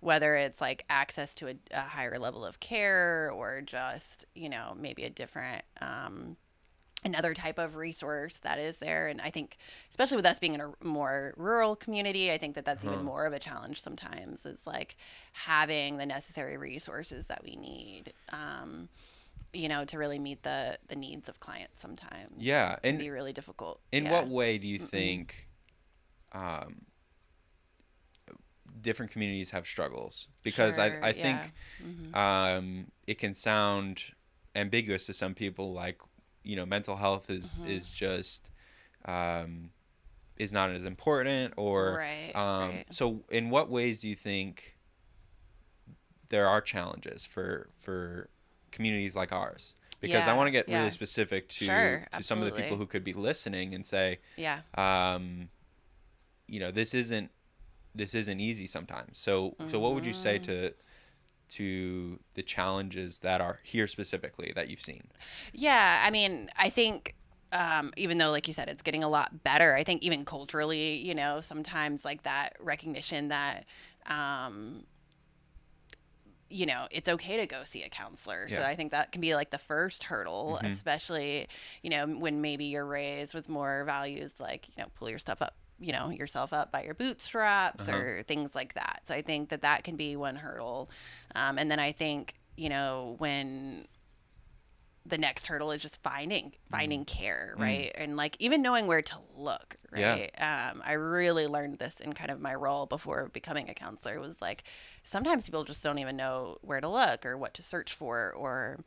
whether 0.00 0.36
it's 0.36 0.60
like 0.60 0.84
access 0.88 1.34
to 1.34 1.48
a, 1.48 1.54
a 1.72 1.80
higher 1.80 2.18
level 2.18 2.44
of 2.44 2.60
care 2.60 3.30
or 3.34 3.60
just, 3.62 4.24
you 4.34 4.48
know, 4.48 4.76
maybe 4.78 5.02
a 5.04 5.10
different 5.10 5.64
um, 5.80 6.36
another 7.04 7.34
type 7.34 7.58
of 7.58 7.76
resource 7.76 8.38
that 8.38 8.58
is 8.58 8.78
there 8.78 9.06
and 9.06 9.20
i 9.20 9.30
think 9.30 9.58
especially 9.90 10.16
with 10.16 10.26
us 10.26 10.38
being 10.38 10.54
in 10.54 10.60
a 10.60 10.72
more 10.82 11.34
rural 11.36 11.76
community 11.76 12.32
i 12.32 12.38
think 12.38 12.54
that 12.54 12.64
that's 12.64 12.84
even 12.84 13.04
more 13.04 13.26
of 13.26 13.32
a 13.32 13.38
challenge 13.38 13.80
sometimes 13.80 14.44
is 14.46 14.66
like 14.66 14.96
having 15.32 15.98
the 15.98 16.06
necessary 16.06 16.56
resources 16.56 17.26
that 17.26 17.42
we 17.44 17.54
need 17.56 18.12
um, 18.32 18.88
you 19.52 19.68
know 19.68 19.84
to 19.84 19.98
really 19.98 20.18
meet 20.18 20.42
the 20.42 20.78
the 20.88 20.96
needs 20.96 21.28
of 21.28 21.38
clients 21.38 21.80
sometimes 21.80 22.30
Yeah, 22.38 22.72
it 22.74 22.82
can 22.82 22.90
and 22.90 22.98
be 22.98 23.10
really 23.10 23.32
difficult 23.32 23.80
In 23.92 24.04
Yeah. 24.04 24.10
what 24.12 24.28
way 24.28 24.58
do 24.58 24.66
you 24.66 24.78
think 24.78 25.48
um, 26.32 26.86
different 28.80 29.12
communities 29.12 29.50
have 29.50 29.66
struggles? 29.66 30.28
Because 30.42 30.76
Sure, 30.76 30.84
I, 31.02 31.08
I 31.08 31.12
yeah. 31.12 31.22
think 31.22 32.14
um, 32.14 32.86
it 33.06 33.18
can 33.18 33.34
sound 33.34 34.04
ambiguous 34.54 35.06
to 35.06 35.14
some 35.14 35.34
people, 35.34 35.72
like 35.72 35.98
you 36.46 36.56
know, 36.56 36.64
mental 36.64 36.96
health 36.96 37.28
is 37.28 37.60
Mm-hmm. 37.60 37.70
is 37.76 37.92
just 37.92 38.50
um, 39.04 39.70
is 40.36 40.52
not 40.52 40.70
as 40.70 40.86
important, 40.86 41.54
or 41.56 41.96
Right, 41.96 42.32
um, 42.36 42.70
right. 42.70 42.84
so. 42.90 43.24
In 43.30 43.50
what 43.50 43.68
ways 43.68 44.00
do 44.00 44.08
you 44.08 44.14
think 44.14 44.76
there 46.28 46.46
are 46.48 46.60
challenges 46.60 47.24
for 47.24 47.70
for 47.76 48.28
communities 48.70 49.16
like 49.16 49.32
ours? 49.32 49.74
Because 50.00 50.28
I 50.28 50.34
want 50.34 50.46
to 50.46 50.52
get 50.52 50.68
yeah. 50.68 50.78
really 50.78 50.90
specific 50.90 51.48
to 51.48 51.66
Sure, 51.66 52.06
to 52.12 52.22
some 52.22 52.38
of 52.40 52.44
the 52.46 52.52
people 52.52 52.76
who 52.76 52.86
could 52.86 53.02
be 53.02 53.12
listening 53.12 53.74
and 53.74 53.84
say, 53.84 54.18
yeah 54.36 54.60
um, 54.76 55.48
you 56.46 56.60
know, 56.60 56.70
this 56.70 56.94
isn't 56.94 57.30
this 57.94 58.14
isn't 58.14 58.38
easy 58.40 58.66
sometimes. 58.66 59.18
So 59.18 59.56
so 59.66 59.80
what 59.80 59.94
would 59.94 60.06
you 60.06 60.12
say 60.12 60.38
Mm-hmm. 60.38 60.52
to 60.52 60.74
to 61.48 62.18
the 62.34 62.42
challenges 62.42 63.18
that 63.18 63.40
are 63.40 63.60
here 63.62 63.86
specifically 63.86 64.52
that 64.54 64.68
you've 64.68 64.80
seen? 64.80 65.04
Yeah, 65.52 66.02
I 66.04 66.10
mean, 66.10 66.50
I 66.56 66.68
think 66.68 67.14
um, 67.52 67.92
even 67.96 68.18
though, 68.18 68.30
like 68.30 68.46
you 68.48 68.54
said, 68.54 68.68
it's 68.68 68.82
getting 68.82 69.04
a 69.04 69.08
lot 69.08 69.42
better, 69.42 69.74
I 69.74 69.84
think 69.84 70.02
even 70.02 70.24
culturally, 70.24 70.96
you 70.96 71.14
know, 71.14 71.40
sometimes 71.40 72.04
like 72.04 72.22
that 72.24 72.56
recognition 72.60 73.28
that, 73.28 73.64
um, 74.06 74.84
you 76.48 76.66
know, 76.66 76.86
it's 76.90 77.08
okay 77.08 77.36
to 77.38 77.46
go 77.46 77.64
see 77.64 77.82
a 77.82 77.88
counselor. 77.88 78.48
So 78.48 78.62
I 78.62 78.76
think 78.76 78.92
that 78.92 79.10
can 79.10 79.20
be 79.20 79.34
like 79.34 79.50
the 79.50 79.58
first 79.58 80.04
hurdle, 80.04 80.60
especially, 80.62 81.48
you 81.82 81.90
know, 81.90 82.06
when 82.06 82.40
maybe 82.40 82.66
you're 82.66 82.86
raised 82.86 83.34
with 83.34 83.48
more 83.48 83.82
values 83.84 84.38
like, 84.38 84.68
you 84.68 84.82
know, 84.82 84.88
pull 84.94 85.10
your 85.10 85.18
stuff 85.18 85.42
up. 85.42 85.56
You 85.78 85.92
know, 85.92 86.10
yourself 86.10 86.52
up 86.52 86.72
by 86.72 86.82
your 86.84 86.94
bootstraps 86.94 87.88
or 87.88 88.22
things 88.26 88.54
like 88.54 88.74
that. 88.74 89.02
So 89.04 89.14
I 89.14 89.22
think 89.22 89.50
that 89.50 89.62
that 89.62 89.84
can 89.84 89.96
be 89.96 90.16
one 90.16 90.36
hurdle. 90.36 90.90
Um, 91.34 91.58
and 91.58 91.70
then 91.70 91.78
I 91.78 91.92
think, 91.92 92.34
you 92.56 92.68
know, 92.68 93.16
when 93.18 93.86
the 95.04 95.18
next 95.18 95.46
hurdle 95.46 95.70
is 95.70 95.80
just 95.80 96.02
finding 96.02 96.52
finding 96.68 97.04
care 97.04 97.54
right 97.56 97.92
and 97.94 98.16
like 98.16 98.36
even 98.40 98.60
knowing 98.60 98.88
where 98.88 99.02
to 99.02 99.14
look 99.36 99.76
Yeah. 99.94 100.16
right 100.16 100.30
um, 100.72 100.82
i 100.84 100.92
really 100.94 101.46
learned 101.46 101.78
this 101.78 102.00
in 102.00 102.12
kind 102.12 102.28
of 102.30 102.40
my 102.40 102.54
role 102.56 102.86
before 102.86 103.28
becoming 103.32 103.70
a 103.70 103.74
counselor 103.74 104.18
was 104.18 104.42
like 104.42 104.64
sometimes 105.04 105.44
people 105.44 105.62
just 105.62 105.84
don't 105.84 105.98
even 106.00 106.16
know 106.16 106.58
where 106.62 106.80
to 106.80 106.88
look 106.88 107.24
or 107.24 107.36
what 107.36 107.54
to 107.54 107.62
search 107.62 107.94
for 107.94 108.32
or 108.32 108.80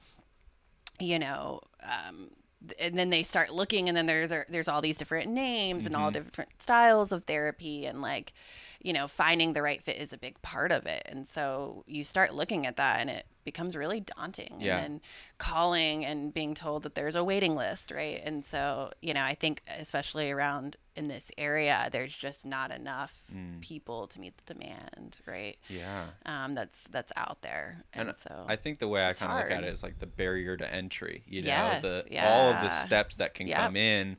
you 1.00 1.18
know 1.20 1.62
um, 1.84 2.32
and 2.80 2.98
then 2.98 3.10
they 3.10 3.24
start 3.24 3.54
looking 3.54 3.88
and 3.88 3.96
then 3.98 4.06
there, 4.06 4.28
there 4.28 4.46
there's 4.50 4.68
all 4.68 4.82
these 4.82 4.98
different 4.98 5.30
names 5.32 5.86
and 5.86 5.96
all 5.96 6.12
mm-hmm. 6.12 6.24
different 6.24 6.50
styles 6.62 7.12
of 7.12 7.24
therapy 7.26 7.86
and 7.86 8.02
like 8.02 8.34
you 8.82 8.92
know 8.92 9.08
finding 9.08 9.54
the 9.54 9.62
right 9.62 9.84
fit 9.84 9.98
is 9.98 10.14
a 10.14 10.18
big 10.18 10.42
part 10.42 10.72
of 10.72 10.86
it. 10.86 11.04
And 11.06 11.28
so 11.28 11.84
you 11.88 12.04
start 12.04 12.34
looking 12.34 12.66
at 12.66 12.76
that 12.78 13.00
and 13.00 13.10
it 13.10 13.26
becomes 13.46 13.76
really 13.76 14.02
daunting 14.02 14.56
Yeah. 14.60 14.78
and 14.78 14.84
then 14.96 15.02
calling 15.38 16.06
and 16.06 16.34
being 16.34 16.54
told 16.54 16.84
that 16.84 16.96
there's 16.96 17.16
a 17.16 17.24
waiting 17.24 17.56
list 17.56 17.92
right? 17.92 18.22
And 18.24 18.46
so 18.46 18.92
you 19.02 19.14
know 19.14 19.24
i 19.24 19.36
think 19.36 19.64
especially 19.80 20.30
around 20.32 20.76
in 21.00 21.08
this 21.08 21.32
area 21.38 21.88
there's 21.94 22.14
just 22.16 22.46
not 22.46 22.72
enough 22.72 23.24
people 23.62 24.06
to 24.08 24.20
meet 24.20 24.36
the 24.38 24.54
demand 24.54 25.18
right 25.26 25.58
Yeah. 25.70 26.08
um, 26.26 26.54
that's 26.54 26.84
that's 26.90 27.12
out 27.16 27.42
there 27.42 27.84
and, 27.94 28.10
And 28.10 28.18
so 28.18 28.46
I 28.48 28.56
think 28.58 28.80
the 28.80 28.88
way 28.90 29.08
I 29.08 29.14
kind 29.14 29.32
of 29.32 29.38
look 29.40 29.50
at 29.52 29.64
it 29.64 29.70
is 29.72 29.82
like 29.82 29.98
the 30.00 30.06
barrier 30.08 30.58
to 30.58 30.72
entry, 30.74 31.24
you 31.26 31.42
know, 31.42 31.48
Yes, 31.48 31.82
the 31.82 32.04
all 32.22 32.50
of 32.54 32.62
the 32.62 32.70
steps 32.70 33.16
that 33.18 33.34
can 33.34 33.48
Yep. 33.48 33.58
come 33.58 33.76
in 33.78 34.18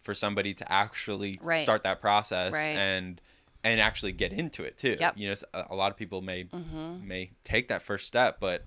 for 0.00 0.14
somebody 0.14 0.54
to 0.54 0.72
actually 0.72 1.38
Right. 1.42 1.58
start 1.58 1.82
that 1.84 2.00
process 2.00 2.52
Right. 2.52 2.76
and 2.76 3.20
and 3.62 3.80
actually 3.80 4.12
get 4.12 4.32
into 4.32 4.62
it 4.64 4.78
too. 4.78 4.96
Yep. 4.98 5.16
Mm-hmm. 5.16 5.20
You 5.20 5.28
know, 5.30 5.64
a 5.70 5.74
lot 5.74 5.90
of 5.90 5.96
people 5.98 6.22
may 6.22 6.48
may 7.02 7.30
take 7.44 7.68
that 7.68 7.82
first 7.82 8.06
step, 8.06 8.38
but 8.40 8.64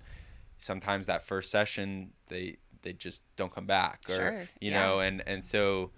sometimes 0.58 1.06
that 1.06 1.22
first 1.24 1.50
session 1.50 2.12
they 2.28 2.58
they 2.82 2.92
just 2.92 3.24
don't 3.36 3.52
come 3.52 3.66
back 3.66 4.04
or 4.08 4.14
Sure, 4.16 4.38
you 4.60 4.70
yeah. 4.70 4.80
know 4.80 5.00
and 5.00 5.22
and 5.26 5.44
so 5.44 5.90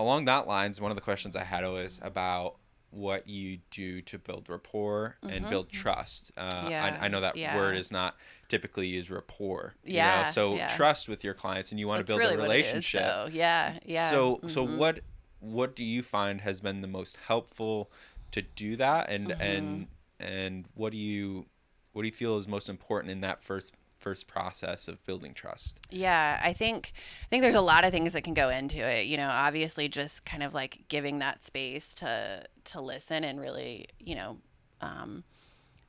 along 0.00 0.24
that 0.26 0.46
lines 0.46 0.80
one 0.80 0.90
of 0.90 0.96
the 0.96 1.00
questions 1.02 1.34
i 1.36 1.42
had 1.42 1.64
was 1.64 2.00
about 2.02 2.56
what 2.90 3.26
you 3.28 3.58
do 3.70 4.00
to 4.00 4.16
build 4.18 4.48
rapport 4.48 5.16
and 5.28 5.48
build 5.50 5.68
trust 5.68 6.32
uh, 6.38 6.50
Mm-hmm. 6.50 6.70
Yeah, 6.70 6.98
I, 7.00 7.06
I 7.06 7.08
know 7.08 7.20
that 7.20 7.36
yeah. 7.36 7.56
word 7.56 7.76
is 7.76 7.90
not 7.92 8.16
typically 8.48 8.86
used 8.86 9.10
rapport 9.10 9.74
you 9.84 9.94
know? 9.94 9.98
Yeah, 9.98 10.24
so 10.24 10.54
yeah. 10.54 10.68
trust 10.68 11.08
with 11.08 11.22
your 11.24 11.34
clients 11.34 11.72
and 11.72 11.80
you 11.80 11.88
want 11.88 12.06
That's 12.06 12.08
to 12.08 12.12
build 12.12 12.20
really 12.20 12.34
a 12.34 12.38
is, 12.38 12.42
relationship 12.42 13.02
though. 13.02 13.28
yeah 13.30 13.78
yeah 13.84 14.10
so 14.10 14.40
so 14.46 14.66
mhm. 14.66 14.76
what 14.78 15.00
what 15.40 15.76
do 15.76 15.84
you 15.84 16.02
find 16.02 16.40
has 16.40 16.60
been 16.60 16.80
the 16.80 16.88
most 16.88 17.18
helpful 17.26 17.90
to 18.30 18.40
do 18.42 18.76
that 18.76 19.10
and 19.10 19.28
Mm-hmm. 19.28 19.42
and 19.42 19.86
and 20.20 20.64
what 20.74 20.92
do 20.92 20.98
you 20.98 21.46
what 21.92 22.02
do 22.02 22.08
you 22.08 22.14
feel 22.14 22.38
is 22.38 22.48
most 22.48 22.68
important 22.68 23.10
in 23.10 23.20
that 23.20 23.42
first 23.42 23.74
first 24.06 24.28
process 24.28 24.86
of 24.86 25.04
building 25.04 25.34
trust 25.34 25.80
Yeah, 25.90 26.40
I 26.40 26.52
think 26.52 26.92
I 27.24 27.28
think 27.28 27.42
there's 27.42 27.56
a 27.56 27.60
lot 27.60 27.84
of 27.84 27.90
things 27.90 28.12
that 28.12 28.22
can 28.22 28.34
go 28.34 28.50
into 28.50 28.78
it. 28.78 29.06
You 29.06 29.16
know, 29.16 29.28
obviously 29.28 29.88
just 29.88 30.24
kind 30.24 30.44
of 30.44 30.54
like 30.54 30.84
giving 30.88 31.18
that 31.18 31.42
space 31.42 31.92
to 31.94 32.44
to 32.66 32.80
listen 32.80 33.24
and 33.24 33.40
really, 33.40 33.88
you 33.98 34.14
know, 34.14 34.38
um, 34.80 35.24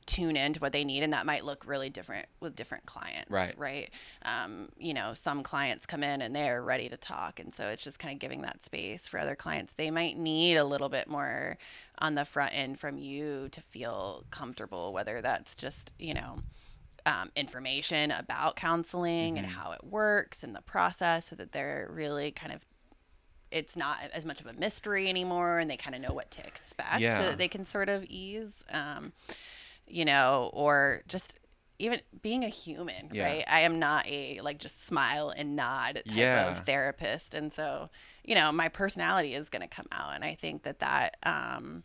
tune 0.07 0.35
into 0.35 0.59
what 0.59 0.73
they 0.73 0.83
need, 0.83 1.03
and 1.03 1.13
that 1.13 1.27
might 1.27 1.45
look 1.45 1.67
really 1.67 1.91
different 1.91 2.25
with 2.39 2.55
different 2.55 2.87
clients. 2.87 3.29
Right. 3.29 3.53
Right. 3.55 3.91
Um, 4.23 4.69
you 4.79 4.95
know, 4.95 5.13
some 5.13 5.43
clients 5.43 5.85
come 5.85 6.01
in 6.01 6.21
and 6.23 6.35
they're 6.35 6.63
ready 6.63 6.89
to 6.89 6.97
talk, 6.97 7.39
and 7.39 7.53
so 7.53 7.67
it's 7.67 7.83
just 7.83 7.99
kind 7.99 8.13
of 8.13 8.19
giving 8.19 8.41
that 8.41 8.63
space 8.63 9.07
for 9.07 9.19
other 9.19 9.35
clients. 9.35 9.73
They 9.73 9.91
might 9.91 10.17
need 10.17 10.55
a 10.55 10.65
little 10.65 10.89
bit 10.89 11.07
more 11.07 11.59
on 11.99 12.15
the 12.15 12.25
front 12.25 12.57
end 12.57 12.79
from 12.79 12.97
you 12.97 13.49
to 13.51 13.61
feel 13.61 14.25
comfortable, 14.31 14.91
whether 14.91 15.21
that's 15.21 15.53
just 15.53 15.91
you 15.99 16.15
know 16.15 16.39
um, 17.07 17.31
information 17.35 18.11
about 18.11 18.55
counseling 18.57 19.37
and 19.37 19.47
how 19.47 19.71
it 19.71 19.83
works 19.83 20.43
and 20.43 20.53
the 20.53 20.61
process 20.61 21.27
so 21.29 21.35
that 21.37 21.53
they're 21.53 21.89
really 21.91 22.31
kind 22.31 22.51
of 22.53 22.65
it's 23.49 23.77
not 23.77 23.97
as 24.13 24.25
much 24.25 24.41
of 24.41 24.45
a 24.45 24.53
mystery 24.53 25.07
anymore 25.09 25.57
and 25.57 25.71
they 25.71 25.77
kind 25.77 25.95
of 25.95 26.01
know 26.01 26.11
what 26.13 26.29
to 26.31 26.45
expect 26.45 26.99
Yeah. 27.01 27.17
so 27.17 27.25
that 27.29 27.37
they 27.37 27.47
can 27.47 27.63
sort 27.63 27.87
of 27.87 28.03
ease 28.03 28.63
um, 28.71 29.13
you 29.87 30.03
know 30.03 30.49
or 30.53 31.03
just 31.07 31.39
even 31.79 32.01
being 32.21 32.43
a 32.43 32.49
human 32.49 33.09
Yeah. 33.13 33.23
right 33.23 33.45
i 33.47 33.61
am 33.61 33.79
not 33.79 34.05
a 34.07 34.41
like 34.41 34.57
just 34.57 34.85
smile 34.85 35.29
and 35.29 35.55
nod 35.55 35.95
type 35.95 36.05
Yeah. 36.17 36.59
of 36.59 36.65
therapist 36.65 37.33
and 37.33 37.53
so 37.53 37.89
you 38.25 38.35
know 38.35 38.51
my 38.51 38.67
personality 38.67 39.33
is 39.33 39.49
going 39.49 39.61
to 39.61 39.67
come 39.73 39.87
out 39.93 40.13
and 40.13 40.25
i 40.25 40.35
think 40.35 40.63
that 40.63 40.79
that 40.79 41.15
um, 41.23 41.83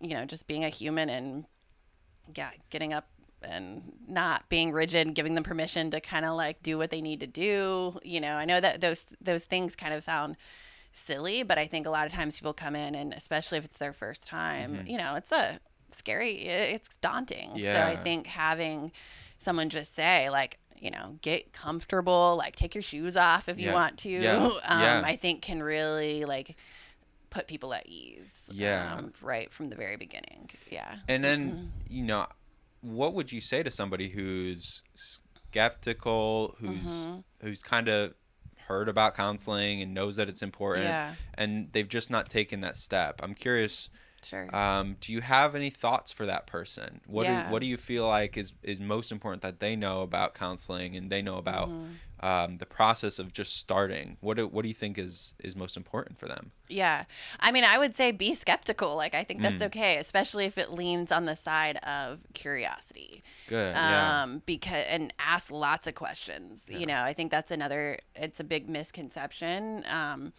you 0.00 0.14
know 0.14 0.24
just 0.24 0.46
being 0.46 0.64
a 0.64 0.70
human 0.70 1.10
and 1.10 1.44
yeah, 2.34 2.50
getting 2.70 2.92
up 2.92 3.08
and 3.42 3.92
not 4.06 4.48
being 4.48 4.72
rigid, 4.72 5.06
and 5.06 5.14
giving 5.16 5.34
them 5.34 5.44
permission 5.44 5.90
to 5.92 6.00
kind 6.00 6.24
of 6.24 6.36
like 6.36 6.62
do 6.62 6.76
what 6.78 6.90
they 6.90 7.00
need 7.00 7.20
to 7.20 7.26
do. 7.26 7.98
You 8.02 8.20
know, 8.20 8.32
I 8.34 8.44
know 8.44 8.60
that 8.60 8.80
those 8.80 9.06
those 9.20 9.44
things 9.44 9.76
kind 9.76 9.94
of 9.94 10.02
sound 10.02 10.36
silly, 10.92 11.42
but 11.42 11.58
I 11.58 11.66
think 11.66 11.86
a 11.86 11.90
lot 11.90 12.06
of 12.06 12.12
times 12.12 12.36
people 12.36 12.52
come 12.54 12.74
in 12.74 12.94
and 12.94 13.12
especially 13.12 13.58
if 13.58 13.64
it's 13.64 13.78
their 13.78 13.92
first 13.92 14.26
time, 14.26 14.84
you 14.86 14.98
know, 14.98 15.14
it's 15.16 15.30
a 15.32 15.60
scary 15.90 16.32
it's 16.42 16.88
daunting. 17.00 17.50
So 17.58 17.80
I 17.80 17.96
think 17.96 18.26
having 18.26 18.92
someone 19.38 19.68
just 19.68 19.94
say 19.94 20.28
like 20.30 20.58
you 20.80 20.92
know, 20.92 21.18
get 21.22 21.52
comfortable, 21.52 22.36
like 22.38 22.54
take 22.54 22.72
your 22.74 22.82
shoes 22.82 23.16
off 23.16 23.48
if 23.48 23.58
you 23.58 23.72
want 23.72 23.98
to. 23.98 24.08
Yeah. 24.10 24.36
Um, 24.36 24.52
Yeah. 24.80 25.02
I 25.04 25.16
think 25.16 25.42
can 25.42 25.60
really 25.60 26.24
like 26.24 26.56
put 27.30 27.46
people 27.48 27.74
at 27.74 27.84
ease. 27.86 28.44
Yeah. 28.50 28.94
um, 28.94 29.12
right 29.20 29.50
from 29.52 29.70
the 29.70 29.76
very 29.76 29.96
beginning. 29.96 30.50
Yeah. 30.70 30.96
And 31.08 31.22
then, 31.24 31.50
Mm-hmm. 31.50 31.66
you 31.96 32.02
know, 32.04 32.26
what 32.80 33.14
would 33.14 33.32
you 33.32 33.40
say 33.40 33.62
to 33.62 33.70
somebody 33.70 34.08
who's 34.10 34.82
skeptical, 34.94 36.54
who's 36.60 36.76
Mm-hmm. 36.78 37.18
who's 37.46 37.62
kind 37.62 37.88
of 37.88 38.14
heard 38.66 38.88
about 38.88 39.14
counseling 39.14 39.80
and 39.80 39.94
knows 39.94 40.16
that 40.16 40.28
it's 40.28 40.42
important, 40.42 40.84
Yeah. 40.86 41.14
and 41.34 41.72
they've 41.72 41.88
just 41.88 42.10
not 42.10 42.28
taken 42.28 42.60
that 42.60 42.76
step? 42.76 43.20
I'm 43.22 43.34
curious. 43.34 43.88
Sure. 44.24 44.54
Um, 44.54 44.96
do 45.00 45.12
you 45.12 45.20
have 45.20 45.54
any 45.54 45.70
thoughts 45.70 46.12
for 46.12 46.26
that 46.26 46.46
person? 46.46 47.00
What 47.06 47.24
Yeah. 47.26 47.44
do 47.46 47.52
what 47.52 47.60
do 47.62 47.66
you 47.66 47.76
feel 47.76 48.06
like 48.08 48.36
is 48.36 48.52
is 48.62 48.80
most 48.80 49.12
important 49.12 49.42
that 49.42 49.60
they 49.60 49.76
know 49.76 50.02
about 50.02 50.34
counseling 50.34 50.96
and 50.96 51.10
they 51.10 51.22
know 51.22 51.36
about 51.38 51.68
Mm-hmm. 51.68 52.26
um, 52.26 52.58
the 52.58 52.66
process 52.66 53.18
of 53.20 53.32
just 53.32 53.56
starting? 53.56 54.16
What 54.20 54.36
do, 54.38 54.48
what 54.48 54.62
do 54.62 54.68
you 54.68 54.74
think 54.74 54.98
is 54.98 55.34
is 55.38 55.54
most 55.54 55.76
important 55.76 56.18
for 56.18 56.26
them? 56.26 56.50
Yeah. 56.68 57.04
I 57.38 57.52
mean, 57.52 57.62
I 57.64 57.78
would 57.78 57.94
say 57.94 58.10
be 58.10 58.34
skeptical. 58.34 58.96
Like, 58.96 59.14
I 59.14 59.22
think 59.24 59.40
Mm. 59.40 59.42
that's 59.44 59.62
okay, 59.62 59.96
especially 59.98 60.46
if 60.46 60.58
it 60.58 60.72
leans 60.72 61.12
on 61.12 61.24
the 61.24 61.36
side 61.36 61.76
of 61.78 62.18
curiosity. 62.34 63.22
Good. 63.46 63.72
yeah. 63.74 64.22
Um, 64.24 64.42
because, 64.46 64.84
and 64.88 65.14
ask 65.20 65.50
lots 65.52 65.86
of 65.86 65.94
questions. 65.94 66.64
You 66.68 66.86
know, 66.86 67.02
I 67.02 67.12
think 67.12 67.30
that's 67.30 67.50
another, 67.52 67.98
it's 68.16 68.40
a 68.40 68.44
big 68.44 68.68
misconception. 68.68 69.84
Um, 69.88 70.32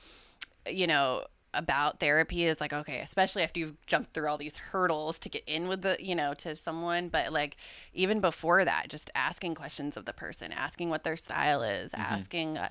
you 0.70 0.86
know, 0.86 1.26
about 1.54 2.00
therapy 2.00 2.44
is 2.46 2.62
like 2.62 2.74
okay 2.74 3.00
especially 3.00 3.42
after 3.42 3.60
you've 3.60 3.86
jumped 3.88 4.14
through 4.14 4.28
all 4.28 4.38
these 4.38 4.58
hurdles 4.58 5.18
to 5.18 5.30
get 5.30 5.44
in 5.48 5.68
with 5.68 5.82
the 5.82 5.98
you 6.00 6.14
know 6.16 6.34
to 6.34 6.56
someone 6.56 7.10
but 7.10 7.34
like 7.34 7.58
even 7.94 8.20
before 8.20 8.64
that 8.64 8.88
just 8.88 9.10
asking 9.16 9.56
questions 9.56 9.98
of 9.98 10.06
the 10.06 10.14
person 10.14 10.52
asking 10.52 10.90
what 10.90 11.04
their 11.04 11.18
style 11.18 11.64
is 11.64 11.92
asking 11.96 12.58
uh, 12.58 12.70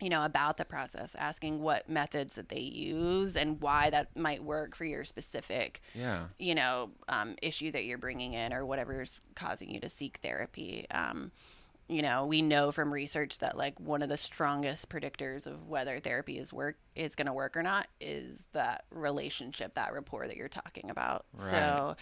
you 0.00 0.10
know 0.10 0.24
about 0.24 0.56
the 0.56 0.64
process 0.64 1.14
asking 1.18 1.62
what 1.62 1.88
methods 1.88 2.34
that 2.34 2.48
they 2.48 2.58
use 2.60 3.36
and 3.36 3.60
why 3.62 3.88
that 3.90 4.14
might 4.16 4.42
work 4.42 4.74
for 4.74 4.84
your 4.84 5.04
specific 5.04 5.80
Yeah. 5.94 6.24
you 6.38 6.54
know 6.54 6.90
um, 7.08 7.36
issue 7.40 7.70
that 7.70 7.84
you're 7.84 7.96
bringing 7.96 8.34
in 8.34 8.52
or 8.52 8.66
whatever's 8.66 9.20
causing 9.36 9.70
you 9.70 9.78
to 9.80 9.88
seek 9.88 10.18
therapy 10.22 10.84
um, 10.90 11.30
you 11.88 12.02
know 12.02 12.26
we 12.26 12.42
know 12.42 12.72
from 12.72 12.92
research 12.92 13.38
that 13.38 13.56
like 13.56 13.78
one 13.78 14.02
of 14.02 14.08
the 14.08 14.16
strongest 14.16 14.88
predictors 14.88 15.46
of 15.46 15.68
whether 15.68 16.00
therapy 16.00 16.38
is 16.38 16.52
work 16.52 16.76
is 16.96 17.14
going 17.14 17.26
to 17.26 17.32
work 17.32 17.56
or 17.56 17.62
not 17.62 17.86
is 18.00 18.48
that 18.52 18.84
relationship 18.90 19.74
that 19.74 19.92
rapport 19.92 20.26
that 20.26 20.36
you're 20.36 20.48
talking 20.48 20.90
about 20.90 21.24
Right. 21.32 21.50
so 21.50 21.96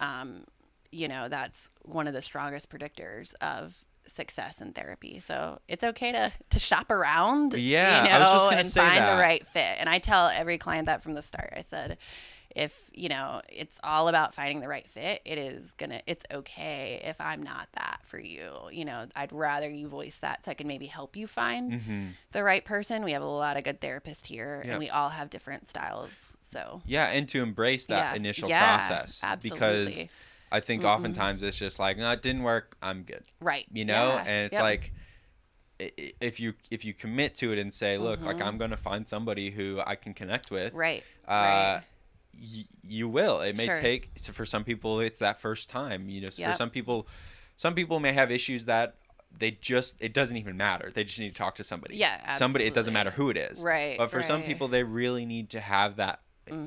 um, 0.00 0.44
you 0.90 1.06
know 1.08 1.28
that's 1.28 1.70
one 1.82 2.06
of 2.08 2.14
the 2.14 2.22
strongest 2.22 2.68
predictors 2.70 3.34
of 3.40 3.76
success 4.06 4.60
in 4.62 4.72
therapy 4.72 5.20
so 5.20 5.60
it's 5.68 5.84
okay 5.84 6.10
to 6.12 6.32
to 6.50 6.58
shop 6.58 6.90
around 6.90 7.52
Yeah, 7.54 8.04
you 8.04 8.08
know 8.08 8.16
I 8.16 8.18
was 8.20 8.32
just 8.32 8.44
gonna 8.46 8.56
and 8.60 8.66
say 8.66 8.80
find 8.80 9.00
that. 9.02 9.14
the 9.16 9.20
right 9.20 9.46
fit 9.46 9.76
and 9.78 9.86
i 9.88 9.98
tell 9.98 10.28
every 10.28 10.56
client 10.56 10.86
that 10.86 11.02
from 11.02 11.12
the 11.12 11.20
start 11.22 11.52
i 11.54 11.60
said 11.60 11.98
if 12.58 12.74
you 12.92 13.08
know 13.08 13.40
it's 13.48 13.78
all 13.84 14.08
about 14.08 14.34
finding 14.34 14.60
the 14.60 14.68
right 14.68 14.88
fit 14.88 15.22
it 15.24 15.38
is 15.38 15.72
gonna 15.78 16.00
it's 16.06 16.24
okay 16.32 17.00
if 17.04 17.20
i'm 17.20 17.42
not 17.42 17.68
that 17.74 18.00
for 18.04 18.18
you 18.18 18.50
you 18.72 18.84
know 18.84 19.06
i'd 19.16 19.32
rather 19.32 19.68
you 19.68 19.86
voice 19.86 20.18
that 20.18 20.44
so 20.44 20.50
i 20.50 20.54
can 20.54 20.66
maybe 20.66 20.86
help 20.86 21.16
you 21.16 21.26
find 21.26 21.72
Mm-hmm. 21.72 22.06
the 22.32 22.42
right 22.42 22.64
person 22.64 23.04
we 23.04 23.12
have 23.12 23.22
a 23.22 23.26
lot 23.26 23.56
of 23.56 23.62
good 23.64 23.80
therapists 23.80 24.26
here 24.26 24.62
Yeah. 24.64 24.70
and 24.72 24.78
we 24.80 24.90
all 24.90 25.10
have 25.10 25.30
different 25.30 25.68
styles 25.68 26.10
so 26.50 26.82
Yeah, 26.86 27.06
and 27.06 27.28
to 27.28 27.42
embrace 27.42 27.86
that 27.88 28.12
Yeah. 28.12 28.16
initial 28.16 28.48
Yeah, 28.48 28.76
process 28.78 29.22
because. 29.42 30.06
I 30.50 30.60
think 30.60 30.82
oftentimes 30.82 31.42
it's 31.42 31.58
just 31.58 31.78
like, 31.78 31.98
no, 31.98 32.10
it 32.10 32.22
didn't 32.22 32.42
work. 32.42 32.74
I'm 32.80 33.02
good. 33.02 33.22
right 33.38 33.66
You 33.70 33.84
know, 33.84 34.14
Yeah. 34.14 34.24
and 34.26 34.46
it's 34.46 34.54
Yep. 34.54 34.62
like 34.62 34.92
if 35.78 36.40
you 36.40 36.54
if 36.70 36.84
you 36.86 36.94
commit 36.94 37.34
to 37.36 37.52
it 37.52 37.58
and 37.58 37.72
say, 37.72 37.98
look, 37.98 38.24
like 38.24 38.40
I'm 38.40 38.56
going 38.58 38.70
to 38.70 38.76
find 38.78 39.06
somebody 39.06 39.50
who 39.50 39.80
I 39.86 39.94
can 39.94 40.14
connect 40.14 40.50
with. 40.50 40.70
Mm-hmm. 40.72 40.78
right 40.78 41.04
Uh, 41.28 41.32
right 41.32 41.82
y- 42.38 42.64
you 42.82 43.08
will. 43.08 43.40
It 43.40 43.56
may 43.56 43.66
Sure. 43.66 43.80
take 43.80 44.10
so 44.16 44.32
for 44.32 44.46
some 44.46 44.64
people 44.64 45.00
it's 45.00 45.18
that 45.18 45.40
first 45.40 45.68
time. 45.68 46.08
You 46.08 46.22
know, 46.22 46.30
so 46.30 46.44
for 46.44 46.54
some 46.54 46.70
people, 46.70 47.06
some 47.56 47.74
people 47.74 48.00
may 48.00 48.12
have 48.12 48.30
issues 48.30 48.64
that 48.66 48.96
they 49.36 49.50
just 49.50 50.00
it 50.02 50.14
doesn't 50.14 50.36
even 50.36 50.56
matter. 50.56 50.90
They 50.92 51.04
just 51.04 51.18
need 51.18 51.28
to 51.28 51.34
talk 51.34 51.54
to 51.56 51.64
somebody. 51.64 51.96
Yeah, 51.96 52.36
Somebody. 52.36 52.64
It 52.64 52.74
doesn't 52.74 52.94
matter 52.94 53.10
who 53.10 53.28
it 53.30 53.36
is. 53.36 53.62
Right, 53.62 53.96
But 53.98 54.10
for 54.10 54.22
some 54.22 54.42
people, 54.42 54.68
they 54.68 54.84
really 54.84 55.26
need 55.26 55.50
to 55.50 55.60
have 55.60 55.96
that 55.96 56.20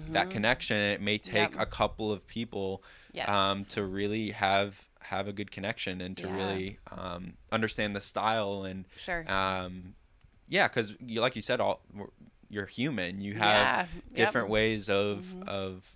that 0.09 0.29
connection, 0.29 0.77
and 0.77 0.93
it 0.93 1.01
may 1.01 1.17
take 1.17 1.53
Yep. 1.53 1.55
a 1.59 1.65
couple 1.65 2.11
of 2.11 2.27
people 2.27 2.83
yes 3.13 3.27
um, 3.27 3.65
to 3.65 3.83
really 3.83 4.29
have 4.29 4.87
have 4.99 5.27
a 5.27 5.33
good 5.33 5.49
connection 5.49 5.99
and 6.01 6.15
to 6.17 6.27
Yeah. 6.27 6.35
really 6.35 6.77
um, 6.91 7.33
understand 7.51 7.95
the 7.95 8.01
style 8.01 8.63
and 8.63 8.85
sure 8.97 9.27
um, 9.27 9.95
yeah, 10.47 10.67
because 10.67 10.93
you, 10.99 11.19
like 11.21 11.35
you 11.35 11.41
said, 11.41 11.59
all 11.59 11.81
you're 12.51 12.65
human. 12.67 13.21
You 13.21 13.33
have 13.35 13.41
Yeah, 13.41 13.77
yep. 13.77 13.87
Mm-hmm. 13.87 14.13
different 14.13 14.49
ways 14.49 14.89
of 14.89 15.37
of 15.47 15.95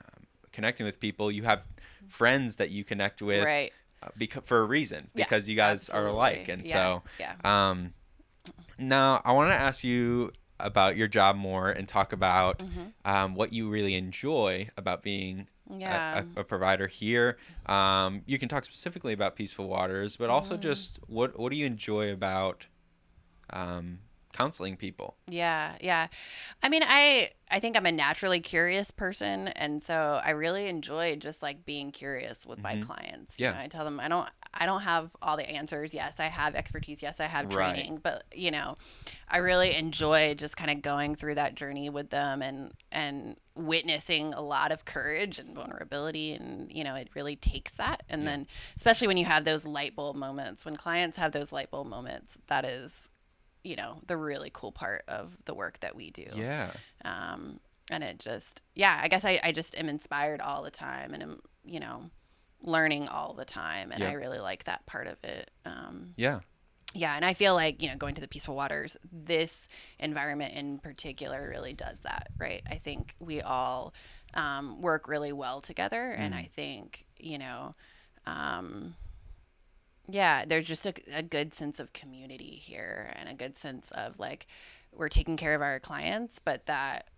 um, 0.00 0.26
connecting 0.52 0.86
with 0.86 1.00
people. 1.00 1.30
You 1.30 1.42
have 1.42 1.66
friends 2.06 2.56
that 2.56 2.70
you 2.70 2.84
connect 2.84 3.20
with 3.20 3.44
right 3.44 3.72
uh, 4.02 4.08
because 4.16 4.44
for 4.44 4.60
a 4.60 4.64
reason 4.64 5.10
Yeah, 5.14 5.24
because 5.24 5.48
you 5.48 5.56
guys 5.56 5.88
are 5.90 6.06
alike, 6.06 6.48
and 6.48 6.64
Yeah, 6.64 6.72
so 6.72 7.02
yeah 7.18 7.34
um, 7.44 7.92
now 8.78 9.20
I 9.24 9.32
want 9.32 9.50
to 9.50 9.56
ask 9.56 9.82
you 9.84 10.30
about 10.60 10.96
your 10.96 11.08
job 11.08 11.36
more 11.36 11.68
and 11.70 11.86
talk 11.88 12.12
about 12.12 12.62
um, 13.04 13.34
what 13.34 13.52
you 13.52 13.68
really 13.68 13.94
enjoy 13.94 14.68
about 14.76 15.02
being 15.02 15.48
a- 15.70 15.74
Yeah. 15.78 16.22
a, 16.36 16.40
a 16.40 16.44
provider 16.44 16.86
here. 16.86 17.36
Um, 17.66 18.22
you 18.26 18.38
can 18.38 18.48
talk 18.48 18.64
specifically 18.64 19.12
about 19.12 19.34
Peaceful 19.36 19.68
Waters, 19.68 20.16
but 20.16 20.30
also 20.30 20.56
just 20.56 20.98
what 21.08 21.38
what 21.38 21.50
do 21.52 21.58
you 21.58 21.66
enjoy 21.66 22.12
about 22.12 22.66
um, 23.50 23.98
counseling 24.36 24.76
people? 24.76 25.16
Yeah, 25.28 25.76
yeah. 25.80 26.06
I 26.62 26.68
mean, 26.68 26.82
I 26.86 27.30
I 27.50 27.60
think 27.60 27.76
I'm 27.76 27.86
a 27.86 27.92
naturally 27.92 28.40
curious 28.40 28.90
person, 28.90 29.48
and 29.48 29.82
so 29.82 30.20
I 30.24 30.30
really 30.30 30.66
enjoy 30.66 31.14
just 31.16 31.42
like 31.42 31.64
being 31.64 31.92
curious 31.92 32.44
with 32.44 32.60
my 32.60 32.76
clients. 32.80 33.38
You 33.38 33.46
Mm-hmm. 33.46 33.54
Yeah. 33.54 33.58
know, 33.58 33.64
I 33.64 33.68
tell 33.68 33.84
them 33.84 34.00
I 34.00 34.08
don't 34.08 34.28
I 34.52 34.66
don't 34.66 34.82
have 34.82 35.10
all 35.22 35.36
the 35.36 35.48
answers. 35.48 35.94
Yes, 35.94 36.18
I 36.20 36.26
have 36.26 36.54
expertise. 36.54 37.02
Yes, 37.02 37.20
I 37.20 37.26
have 37.26 37.54
Right. 37.54 37.74
training, 37.74 38.00
but 38.02 38.24
you 38.34 38.50
know, 38.50 38.76
I 39.28 39.38
really 39.38 39.74
enjoy 39.74 40.34
just 40.34 40.56
kind 40.56 40.70
of 40.70 40.82
going 40.82 41.14
through 41.14 41.36
that 41.36 41.54
journey 41.54 41.88
with 41.90 42.10
them 42.10 42.42
and 42.42 42.72
and 42.90 43.36
witnessing 43.54 44.34
a 44.34 44.42
lot 44.42 44.70
of 44.72 44.84
courage 44.84 45.38
and 45.38 45.54
vulnerability 45.54 46.32
and 46.32 46.70
you 46.70 46.84
know 46.84 46.94
it 46.94 47.08
really 47.14 47.36
takes 47.36 47.72
that 47.72 48.02
and 48.10 48.26
then 48.26 48.46
especially 48.76 49.06
when 49.08 49.16
you 49.16 49.24
have 49.24 49.46
those 49.46 49.64
light 49.64 49.96
bulb 49.96 50.14
moments 50.14 50.66
when 50.66 50.76
clients 50.76 51.16
have 51.16 51.32
those 51.32 51.52
light 51.52 51.70
bulb 51.70 51.86
moments 51.86 52.36
that 52.48 52.66
is 52.66 53.08
you 53.66 53.76
know 53.76 54.00
the 54.06 54.16
really 54.16 54.50
cool 54.52 54.72
part 54.72 55.02
of 55.08 55.36
the 55.44 55.54
work 55.54 55.78
that 55.80 55.94
we 55.96 56.10
do 56.10 56.26
Yeah. 56.34 56.70
um 57.04 57.58
and 57.90 58.02
it 58.04 58.18
just 58.18 58.62
yeah 58.74 58.98
i 59.02 59.08
guess 59.08 59.24
i, 59.24 59.40
I 59.42 59.52
just 59.52 59.76
am 59.76 59.88
inspired 59.88 60.40
all 60.40 60.62
the 60.62 60.70
time 60.70 61.12
and 61.14 61.22
am 61.22 61.40
you 61.64 61.80
know 61.80 62.10
learning 62.62 63.08
all 63.08 63.34
the 63.34 63.44
time 63.44 63.90
and 63.92 64.02
Yeah. 64.02 64.10
i 64.10 64.12
really 64.12 64.38
like 64.38 64.64
that 64.64 64.86
part 64.86 65.06
of 65.08 65.22
it 65.24 65.50
um 65.64 66.14
Yeah. 66.16 66.40
yeah 66.94 67.14
and 67.16 67.24
i 67.24 67.34
feel 67.34 67.54
like 67.54 67.82
you 67.82 67.88
know 67.88 67.96
going 67.96 68.14
to 68.14 68.20
the 68.20 68.28
peaceful 68.28 68.54
waters 68.56 68.96
this 69.12 69.68
environment 69.98 70.54
in 70.54 70.78
particular 70.78 71.48
really 71.48 71.72
does 71.74 71.98
that 72.00 72.28
right 72.38 72.62
i 72.70 72.76
think 72.76 73.14
we 73.18 73.40
all 73.42 73.92
um, 74.34 74.80
work 74.82 75.08
really 75.08 75.32
well 75.32 75.60
together 75.60 76.12
and 76.12 76.34
Mm. 76.34 76.38
i 76.38 76.50
think 76.54 77.04
you 77.18 77.38
know 77.38 77.74
um, 78.26 78.94
yeah 80.08 80.44
there's 80.46 80.66
just 80.66 80.86
a, 80.86 80.94
a 81.14 81.22
good 81.22 81.52
sense 81.54 81.80
of 81.80 81.92
community 81.92 82.60
here 82.62 83.12
and 83.16 83.28
a 83.28 83.34
good 83.34 83.56
sense 83.56 83.90
of 83.92 84.18
like 84.18 84.46
we're 84.92 85.08
taking 85.08 85.36
care 85.36 85.54
of 85.54 85.62
our 85.62 85.78
clients 85.80 86.38
but 86.38 86.66
that 86.66 87.08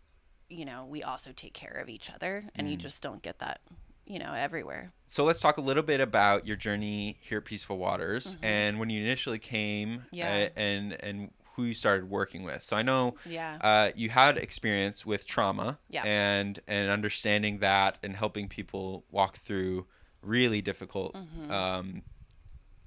you 0.49 0.65
know 0.65 0.85
we 0.87 1.03
also 1.03 1.31
take 1.33 1.55
care 1.55 1.79
of 1.83 1.89
each 1.89 2.11
other 2.11 2.45
and 2.55 2.71
you 2.71 2.77
Mm. 2.77 2.81
just 2.81 3.03
don't 3.03 3.23
get 3.23 3.39
that 3.41 3.61
you 4.07 4.19
know 4.19 4.33
everywhere 4.33 4.93
So 5.07 5.25
let's 5.25 5.41
talk 5.41 5.59
a 5.59 5.61
little 5.61 5.83
bit 5.83 6.01
about 6.01 6.47
your 6.47 6.57
journey 6.57 7.19
here 7.21 7.39
at 7.39 7.45
Peaceful 7.45 7.77
Waters 7.79 8.37
and 8.43 8.79
when 8.79 8.89
you 8.91 9.03
initially 9.03 9.39
came 9.39 9.89
Mm-hmm. 9.99 10.07
Yeah. 10.13 10.49
uh, 10.57 10.61
and 10.61 10.93
and 11.05 11.31
who 11.55 11.65
you 11.65 11.75
started 11.75 12.09
working 12.09 12.45
with. 12.45 12.63
So 12.63 12.77
I 12.77 12.83
know 12.83 13.17
yeah 13.27 13.59
uh, 13.61 13.91
you 13.97 14.09
had 14.11 14.39
experience 14.39 15.05
with 15.05 15.27
trauma 15.27 15.79
Yeah. 15.91 16.05
and 16.07 16.59
and 16.69 16.89
understanding 16.91 17.59
that 17.59 17.99
and 18.03 18.17
helping 18.17 18.49
people 18.49 19.05
walk 19.11 19.37
through 19.37 19.87
really 20.23 20.63
difficult 20.63 21.15
Mm-hmm. 21.15 21.51
um, 21.53 22.03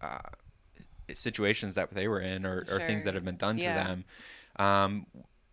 uh, 0.01 0.19
situations 1.13 1.75
that 1.75 1.91
they 1.91 2.07
were 2.07 2.19
in 2.21 2.45
or, 2.45 2.65
or 2.69 2.79
things 2.79 3.03
that 3.03 3.13
have 3.13 3.25
been 3.25 3.37
done 3.37 3.57
Yeah. 3.57 3.69
to 3.69 3.73
them. 3.73 4.05
Um, 4.57 5.05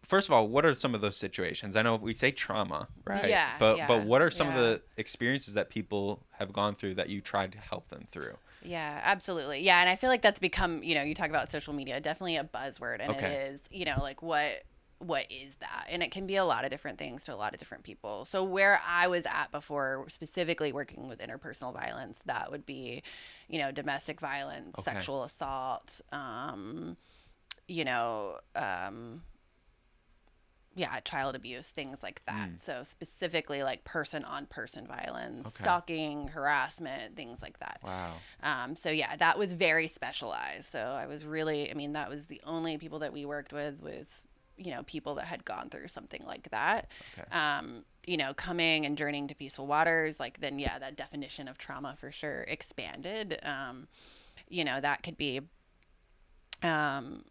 first 0.03 0.29
of 0.29 0.35
all, 0.35 0.49
what 0.49 0.65
are 0.65 0.75
some 0.75 0.95
of 0.95 1.01
those 1.01 1.17
situations? 1.17 1.77
I 1.77 1.83
know 1.83 1.97
we 1.97 2.15
say 2.15 2.31
trauma, 2.31 2.89
right? 3.05 3.31
Yeah, 3.31 3.55
But 3.59 3.77
yeah, 3.77 3.87
but 3.89 4.05
what 4.05 4.23
are 4.23 4.31
some 4.31 4.49
of 4.49 4.55
the 4.55 4.83
experiences 4.97 5.55
that 5.55 5.71
people 5.71 6.23
have 6.39 6.53
gone 6.53 6.75
through 6.75 6.95
that 6.95 7.09
you 7.09 7.21
tried 7.21 7.53
to 7.53 7.59
help 7.59 7.89
them 7.89 8.07
through? 8.09 8.37
Yeah, 8.63 9.01
absolutely. 9.05 9.61
Yeah, 9.61 9.81
and 9.81 9.89
I 9.89 9.97
feel 9.97 10.11
like 10.11 10.23
that's 10.23 10.41
become, 10.41 10.83
you 10.83 10.95
know, 10.95 11.03
you 11.03 11.15
talk 11.15 11.31
about 11.31 11.51
social 11.51 11.73
media, 11.73 12.01
definitely 12.01 12.37
a 12.37 12.45
buzzword 12.45 13.01
and 13.01 13.13
Okay. 13.13 13.27
it 13.27 13.53
is, 13.55 13.61
you 13.71 13.85
know, 13.85 13.99
like 14.01 14.23
what 14.23 14.65
what 15.01 15.31
is 15.31 15.55
that 15.57 15.87
and 15.89 16.03
it 16.03 16.11
can 16.11 16.27
be 16.27 16.35
a 16.37 16.45
lot 16.45 16.65
of 16.65 16.71
different 16.71 16.99
things 16.99 17.23
to 17.23 17.33
a 17.33 17.37
lot 17.37 17.55
of 17.55 17.61
different 17.61 17.85
people 17.85 18.25
so 18.25 18.43
where 18.43 18.81
i 18.87 19.07
was 19.07 19.27
at 19.27 19.51
before 19.53 20.05
specifically 20.09 20.73
working 20.73 21.07
with 21.09 21.21
interpersonal 21.21 21.73
violence 21.73 22.19
that 22.27 22.51
would 22.51 22.67
be 22.67 23.03
you 23.49 23.59
know 23.59 23.71
domestic 23.71 24.21
violence 24.21 24.77
Okay. 24.79 24.93
sexual 24.93 25.23
assault 25.23 26.01
um, 26.13 26.97
you 27.69 27.85
know 27.85 28.39
um, 28.57 29.23
yeah 30.75 31.01
child 31.01 31.35
abuse 31.35 31.69
things 31.69 32.03
like 32.03 32.25
that 32.27 32.49
so 32.61 32.83
specifically 32.85 33.63
like 33.63 33.85
person 33.85 34.25
on 34.25 34.47
person 34.47 34.87
violence 34.87 35.47
Okay. 35.49 35.65
stalking 35.65 36.29
harassment 36.29 37.17
things 37.17 37.41
like 37.43 37.59
that 37.61 37.81
Wow. 37.83 38.15
um, 38.43 38.77
so 38.77 38.91
yeah, 38.91 39.15
that 39.17 39.39
was 39.39 39.53
very 39.53 39.87
specialized. 39.89 40.71
So 40.71 40.81
I 40.81 41.07
was 41.07 41.25
really, 41.25 41.71
I 41.71 41.75
mean, 41.75 41.93
that 41.93 42.09
was 42.11 42.27
the 42.27 42.41
only 42.45 42.77
people 42.77 42.99
that 43.01 43.13
we 43.13 43.25
worked 43.25 43.53
with 43.53 43.81
was, 43.81 44.25
you 44.59 44.73
know, 44.73 44.83
people 44.83 45.15
that 45.15 45.27
had 45.27 45.45
gone 45.45 45.71
through 45.71 45.89
something 45.89 46.23
like 46.27 46.51
that. 46.51 46.91
Okay. 47.17 47.29
Um, 47.31 47.85
you 48.07 48.17
know, 48.17 48.35
coming 48.35 48.85
and 48.87 48.97
journeying 48.99 49.29
to 49.29 49.35
peaceful 49.35 49.67
waters, 49.67 50.19
like 50.19 50.41
then 50.41 50.59
yeah, 50.59 50.79
that 50.79 50.97
definition 50.97 51.47
of 51.49 51.57
trauma 51.59 51.95
for 51.99 52.11
sure 52.11 52.43
expanded. 52.49 53.39
Um, 53.45 53.87
you 54.49 54.65
know, 54.65 54.81
that 54.81 55.03
could 55.03 55.17
be, 55.17 55.41
um, 56.63 57.25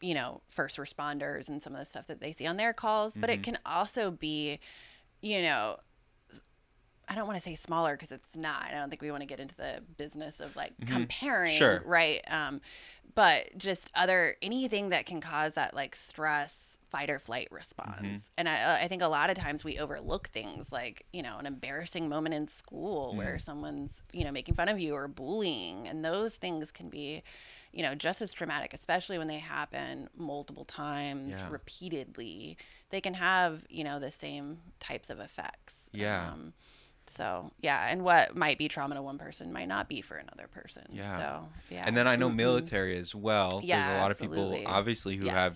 you 0.00 0.14
know, 0.14 0.40
first 0.48 0.78
responders 0.78 1.48
and 1.48 1.62
some 1.62 1.74
of 1.74 1.78
the 1.78 1.84
stuff 1.84 2.06
that 2.08 2.20
they 2.20 2.32
see 2.32 2.46
on 2.46 2.56
their 2.56 2.72
calls, 2.72 3.14
but 3.16 3.30
Mm-hmm. 3.30 3.40
it 3.40 3.42
can 3.44 3.58
also 3.64 4.10
be, 4.10 4.58
you 5.20 5.42
know, 5.42 5.76
I 7.08 7.14
don't 7.14 7.26
want 7.26 7.36
to 7.36 7.42
say 7.42 7.54
smaller 7.54 7.94
because 7.94 8.10
it's 8.10 8.34
not. 8.36 8.64
I 8.64 8.70
don't 8.72 8.88
think 8.88 9.02
we 9.02 9.10
want 9.10 9.20
to 9.22 9.26
get 9.26 9.38
into 9.38 9.54
the 9.54 9.82
business 9.98 10.40
of 10.40 10.56
like 10.56 10.72
comparing, 10.86 11.50
Mm-hmm. 11.50 11.58
Sure. 11.58 11.82
right? 11.84 12.20
Um, 12.28 12.60
but 13.14 13.56
just 13.58 13.90
other 13.94 14.36
anything 14.40 14.88
that 14.88 15.04
can 15.04 15.20
cause 15.20 15.54
that 15.54 15.74
like 15.74 15.94
stress, 15.94 16.71
fight 16.92 17.10
or 17.10 17.18
flight 17.18 17.48
response. 17.50 18.02
Mm-hmm. 18.02 18.16
And 18.38 18.48
I, 18.48 18.82
I 18.82 18.88
think 18.88 19.00
a 19.02 19.08
lot 19.08 19.30
of 19.30 19.36
times 19.36 19.64
we 19.64 19.78
overlook 19.78 20.28
things 20.28 20.70
like 20.70 21.06
you 21.12 21.22
know 21.22 21.38
an 21.38 21.46
embarrassing 21.46 22.08
moment 22.08 22.34
in 22.34 22.46
school 22.46 23.16
where 23.16 23.38
someone's 23.38 24.02
you 24.12 24.22
know 24.24 24.30
making 24.30 24.54
fun 24.54 24.68
of 24.68 24.78
you 24.78 24.92
or 24.94 25.08
bullying, 25.08 25.88
and 25.88 26.04
those 26.04 26.36
things 26.36 26.70
can 26.70 26.88
be, 26.90 27.22
you 27.72 27.82
know, 27.82 27.94
just 27.96 28.20
as 28.22 28.32
traumatic, 28.32 28.74
especially 28.74 29.16
when 29.18 29.26
they 29.26 29.38
happen 29.38 30.08
multiple 30.16 30.64
times, 30.66 31.32
Yeah. 31.40 31.48
repeatedly. 31.50 32.56
They 32.90 33.00
can 33.00 33.14
have 33.14 33.64
you 33.68 33.84
know 33.84 33.98
the 33.98 34.10
same 34.10 34.58
types 34.78 35.08
of 35.10 35.18
effects. 35.18 35.88
Yeah. 35.92 36.30
Um, 36.30 36.52
so 37.06 37.50
yeah, 37.60 37.86
and 37.88 38.02
what 38.04 38.36
might 38.36 38.58
be 38.58 38.68
trauma 38.68 38.94
to 38.94 39.02
one 39.02 39.18
person 39.18 39.52
might 39.52 39.66
not 39.68 39.88
be 39.88 40.02
for 40.02 40.16
another 40.16 40.46
person. 40.46 40.84
Yeah. 40.92 41.16
So 41.16 41.48
yeah. 41.70 41.84
And 41.86 41.96
then 41.96 42.06
I 42.06 42.16
know 42.16 42.28
military 42.30 42.96
as 42.98 43.14
well. 43.14 43.60
Yeah, 43.64 43.86
There's 43.86 43.98
a 43.98 44.02
lot 44.02 44.10
absolutely. 44.10 44.42
of 44.42 44.54
people 44.60 44.72
obviously 44.72 45.16
who 45.16 45.24
Yes. 45.26 45.34
have 45.34 45.54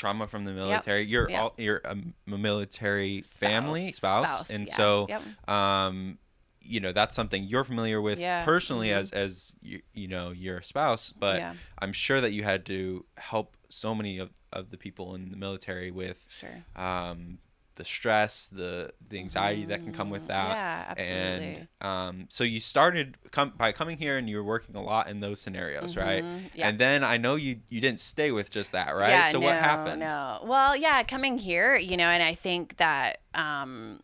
trauma 0.00 0.26
from 0.26 0.44
the 0.44 0.52
military. 0.52 1.04
You're 1.04 1.28
Yep. 1.28 1.40
all 1.40 1.54
you're 1.58 1.82
a 1.84 1.94
military 2.26 3.20
family 3.22 3.92
Spouse. 3.92 4.38
spouse, 4.40 4.50
and 4.50 4.66
yeah. 4.66 4.72
so 4.74 5.06
Yep. 5.08 5.48
um 5.48 6.18
you 6.62 6.80
know 6.80 6.92
that's 6.92 7.14
something 7.14 7.44
you're 7.44 7.64
familiar 7.64 8.00
with 8.00 8.18
Yeah. 8.18 8.44
personally 8.44 8.88
Mhm. 8.88 8.96
as 9.00 9.10
as 9.12 9.54
you, 9.60 9.82
you 9.92 10.08
know 10.08 10.30
your 10.30 10.62
spouse 10.62 11.12
but 11.12 11.38
Yeah. 11.40 11.54
i'm 11.80 11.92
sure 11.92 12.20
that 12.20 12.32
you 12.32 12.42
had 12.44 12.64
to 12.66 13.04
help 13.16 13.56
so 13.68 13.94
many 13.94 14.18
of, 14.18 14.30
of 14.52 14.70
the 14.70 14.76
people 14.76 15.14
in 15.14 15.30
the 15.30 15.36
military 15.36 15.90
with 15.90 16.26
Sure. 16.28 16.64
um 16.76 17.38
the 17.76 17.84
stress 17.84 18.48
the 18.48 18.92
the 19.08 19.18
anxiety 19.18 19.64
that 19.64 19.82
can 19.84 19.92
come 19.92 20.10
with 20.10 20.26
that 20.26 20.56
Mm-hmm. 20.56 20.56
Yeah, 20.56 20.84
absolutely. 20.88 21.56
and 21.56 21.68
um, 21.80 22.26
so 22.28 22.44
you 22.44 22.60
started 22.60 23.16
com- 23.30 23.54
by 23.56 23.72
coming 23.72 23.96
here 23.96 24.18
and 24.18 24.28
you 24.28 24.36
were 24.36 24.44
working 24.44 24.76
a 24.76 24.82
lot 24.82 25.08
in 25.08 25.20
those 25.20 25.40
scenarios 25.40 25.96
right 25.96 26.22
Mhm, 26.24 26.40
yeah. 26.54 26.68
and 26.68 26.78
then 26.78 27.02
i 27.04 27.16
know 27.16 27.36
you 27.36 27.60
you 27.68 27.80
didn't 27.80 28.00
stay 28.00 28.30
with 28.32 28.50
just 28.50 28.72
that 28.72 28.94
right 28.94 29.10
Yeah, 29.10 29.24
so 29.30 29.40
what 29.40 29.56
happened 29.56 30.00
No. 30.00 30.40
Well, 30.44 30.76
yeah, 30.76 31.02
coming 31.04 31.38
here, 31.38 31.76
you 31.76 31.96
know, 31.96 32.06
and 32.08 32.22
I 32.22 32.34
think 32.34 32.76
that 32.78 33.20
um 33.34 34.00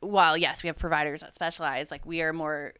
while 0.00 0.36
yes, 0.36 0.62
we 0.62 0.66
have 0.68 0.78
providers 0.78 1.20
that 1.20 1.34
specialize, 1.34 1.90
like 1.90 2.04
we 2.06 2.22
are 2.22 2.32
more 2.32 2.72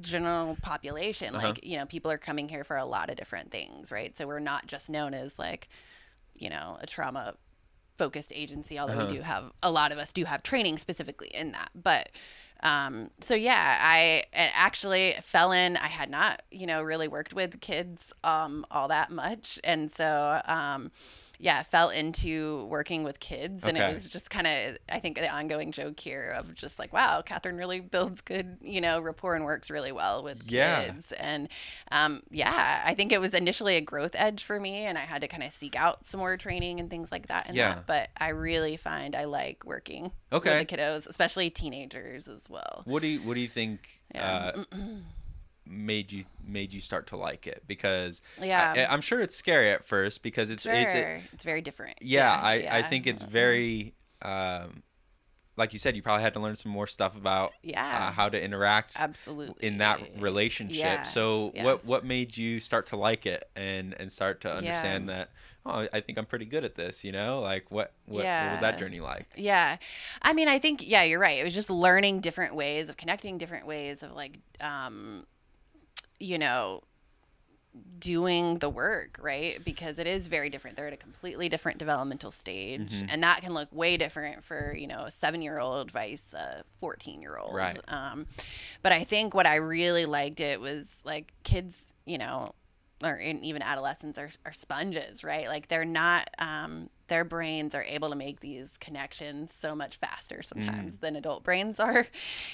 general 0.00 0.56
population. 0.62 1.34
Uh-huh. 1.34 1.48
Like, 1.48 1.64
you 1.66 1.76
know, 1.76 1.86
people 1.86 2.10
are 2.10 2.18
coming 2.18 2.48
here 2.48 2.62
for 2.62 2.76
a 2.76 2.84
lot 2.84 3.10
of 3.10 3.16
different 3.16 3.50
things, 3.50 3.90
right? 3.90 4.16
So 4.16 4.26
we're 4.28 4.38
not 4.38 4.66
just 4.68 4.88
known 4.88 5.12
as 5.12 5.38
like, 5.40 5.68
you 6.34 6.48
know, 6.48 6.78
a 6.80 6.86
trauma 6.86 7.34
focused 7.98 8.32
agency, 8.34 8.78
although 8.78 8.94
Uh-huh. 8.94 9.06
we 9.10 9.16
do 9.16 9.22
have 9.22 9.52
a 9.62 9.70
lot 9.70 9.92
of 9.92 9.98
us 9.98 10.12
do 10.12 10.24
have 10.24 10.42
training 10.42 10.78
specifically 10.78 11.28
in 11.28 11.52
that. 11.52 11.70
But 11.74 12.08
um 12.60 13.10
so 13.20 13.36
yeah 13.36 13.78
i 13.80 14.24
and 14.32 14.50
actually 14.52 15.14
fell 15.22 15.52
in 15.52 15.76
i 15.76 15.86
had 15.86 16.10
not 16.10 16.42
you 16.50 16.66
know 16.66 16.82
really 16.82 17.06
worked 17.06 17.32
with 17.32 17.60
kids 17.60 18.12
um 18.24 18.66
all 18.68 18.88
that 18.88 19.12
much 19.12 19.60
and 19.62 19.92
so 19.92 20.40
um 20.44 20.90
yeah 21.40 21.62
fell 21.62 21.90
into 21.90 22.64
working 22.66 23.04
with 23.04 23.20
kids 23.20 23.62
and 23.64 23.76
Okay. 23.76 23.88
it 23.90 23.94
was 23.94 24.10
just 24.10 24.28
kind 24.28 24.46
of 24.46 24.76
i 24.88 24.98
think 24.98 25.16
the 25.16 25.28
ongoing 25.32 25.70
joke 25.72 25.98
here 26.00 26.32
of 26.36 26.54
just 26.54 26.78
like 26.78 26.92
wow 26.92 27.22
kathryn 27.24 27.56
really 27.56 27.80
builds 27.80 28.20
good 28.20 28.58
you 28.60 28.80
know 28.80 29.00
rapport 29.00 29.34
and 29.36 29.44
works 29.44 29.70
really 29.70 29.92
well 29.92 30.24
with 30.24 30.42
Yeah. 30.50 30.84
kids 30.86 31.12
and 31.12 31.48
um 31.92 32.22
yeah 32.30 32.82
i 32.84 32.94
think 32.94 33.12
it 33.12 33.20
was 33.20 33.34
initially 33.34 33.76
a 33.76 33.80
growth 33.80 34.12
edge 34.14 34.42
for 34.42 34.58
me 34.58 34.84
and 34.84 34.98
i 34.98 35.02
had 35.02 35.20
to 35.20 35.28
kind 35.28 35.42
of 35.44 35.52
seek 35.52 35.76
out 35.76 36.04
some 36.04 36.18
more 36.18 36.36
training 36.36 36.80
and 36.80 36.90
things 36.90 37.12
like 37.12 37.28
that 37.28 37.46
and 37.46 37.56
Yeah. 37.56 37.74
that, 37.76 37.86
but 37.86 38.08
i 38.16 38.28
really 38.30 38.76
find 38.76 39.14
i 39.14 39.24
like 39.24 39.64
working 39.64 40.10
Okay. 40.32 40.58
with 40.58 40.68
the 40.68 40.76
kiddos 40.76 41.06
especially 41.08 41.50
teenagers 41.50 42.26
as 42.28 42.48
well 42.50 42.82
what 42.84 43.00
do 43.02 43.08
you 43.08 43.20
what 43.20 43.34
do 43.34 43.40
you 43.40 43.48
think 43.48 43.88
Yeah. 44.14 44.52
uh, 44.56 44.64
made 45.68 46.10
you 46.10 46.24
made 46.44 46.72
you 46.72 46.80
start 46.80 47.06
to 47.08 47.16
like 47.16 47.46
it 47.46 47.62
because 47.66 48.22
Yeah. 48.42 48.72
I, 48.76 48.92
i'm 48.92 49.00
sure 49.02 49.20
it's 49.20 49.36
scary 49.36 49.70
at 49.70 49.84
first 49.84 50.22
because 50.22 50.50
it's 50.50 50.62
sure. 50.62 50.72
it's 50.72 50.94
it's 51.32 51.44
very 51.44 51.60
different. 51.60 51.96
yeah, 52.00 52.32
I, 52.42 52.52
I 52.52 52.56
yeah. 52.56 52.88
think 52.88 53.06
it's 53.06 53.22
very 53.22 53.94
um, 54.22 54.82
like 55.56 55.72
you 55.72 55.78
said 55.78 55.94
you 55.96 56.02
probably 56.02 56.22
had 56.22 56.34
to 56.34 56.40
learn 56.40 56.56
some 56.56 56.72
more 56.72 56.86
stuff 56.86 57.16
about 57.16 57.52
Yeah. 57.62 57.84
uh, 58.08 58.12
how 58.12 58.28
to 58.28 58.42
interact 58.42 58.94
absolutely 58.98 59.66
in 59.66 59.78
that 59.78 60.00
relationship 60.18 60.76
Yes, 60.78 61.12
so 61.12 61.52
yes. 61.54 61.64
what 61.64 61.84
what 61.84 62.04
made 62.04 62.36
you 62.36 62.60
start 62.60 62.86
to 62.86 62.96
like 62.96 63.26
it 63.26 63.48
and 63.56 63.94
and 64.00 64.10
start 64.10 64.40
to 64.42 64.52
understand 64.54 65.08
that 65.08 65.30
oh 65.66 65.86
i 65.92 66.00
think 66.00 66.16
i'm 66.18 66.26
pretty 66.26 66.44
good 66.46 66.64
at 66.64 66.76
this 66.76 67.04
you 67.04 67.12
know 67.12 67.40
like 67.40 67.70
what 67.70 67.92
what, 68.06 68.24
what 68.24 68.50
was 68.52 68.60
that 68.60 68.78
journey 68.78 69.00
like 69.00 69.28
Yeah. 69.36 69.76
I 70.22 70.32
mean, 70.32 70.48
I 70.48 70.58
think 70.58 70.88
yeah, 70.88 71.02
you're 71.02 71.20
right. 71.20 71.38
It 71.38 71.44
was 71.44 71.54
just 71.54 71.68
learning 71.70 72.20
different 72.20 72.54
ways 72.54 72.88
of 72.88 72.96
connecting, 72.96 73.36
different 73.38 73.66
ways 73.66 74.02
of 74.02 74.12
like 74.12 74.38
um 74.60 75.26
you 76.20 76.38
know, 76.38 76.82
doing 77.98 78.58
the 78.58 78.68
work, 78.68 79.18
right? 79.20 79.62
Because 79.64 79.98
it 79.98 80.06
is 80.06 80.26
very 80.26 80.50
different. 80.50 80.76
They're 80.76 80.86
at 80.88 80.92
a 80.92 80.96
completely 80.96 81.48
different 81.48 81.78
developmental 81.78 82.30
stage, 82.30 82.90
Mm-hmm. 82.92 83.06
and 83.10 83.22
that 83.22 83.40
can 83.42 83.54
look 83.54 83.68
way 83.72 83.96
different 83.96 84.44
for 84.44 84.74
you 84.76 84.86
know 84.86 85.04
a 85.04 85.10
seven-year-old 85.10 85.90
vice 85.90 86.32
a 86.34 86.64
fourteen-year-old. 86.80 87.54
Right. 87.54 87.78
Um, 87.88 88.26
but 88.82 88.92
I 88.92 89.04
think 89.04 89.34
what 89.34 89.46
I 89.46 89.56
really 89.56 90.06
liked 90.06 90.40
it 90.40 90.60
was 90.60 91.00
like 91.04 91.32
kids, 91.44 91.92
you 92.06 92.18
know, 92.18 92.54
or 93.02 93.14
in, 93.14 93.44
even 93.44 93.62
adolescents 93.62 94.18
are, 94.18 94.30
are 94.44 94.52
sponges, 94.52 95.22
right? 95.22 95.46
Like 95.48 95.68
they're 95.68 95.84
not, 95.84 96.30
um, 96.38 96.90
their 97.08 97.24
brains 97.24 97.74
are 97.74 97.82
able 97.84 98.10
to 98.10 98.16
make 98.16 98.40
these 98.40 98.76
connections 98.78 99.52
so 99.52 99.74
much 99.74 99.96
faster 99.96 100.42
sometimes 100.42 100.98
than 100.98 101.16
adult 101.16 101.42
brains 101.42 101.78
are. 101.80 102.06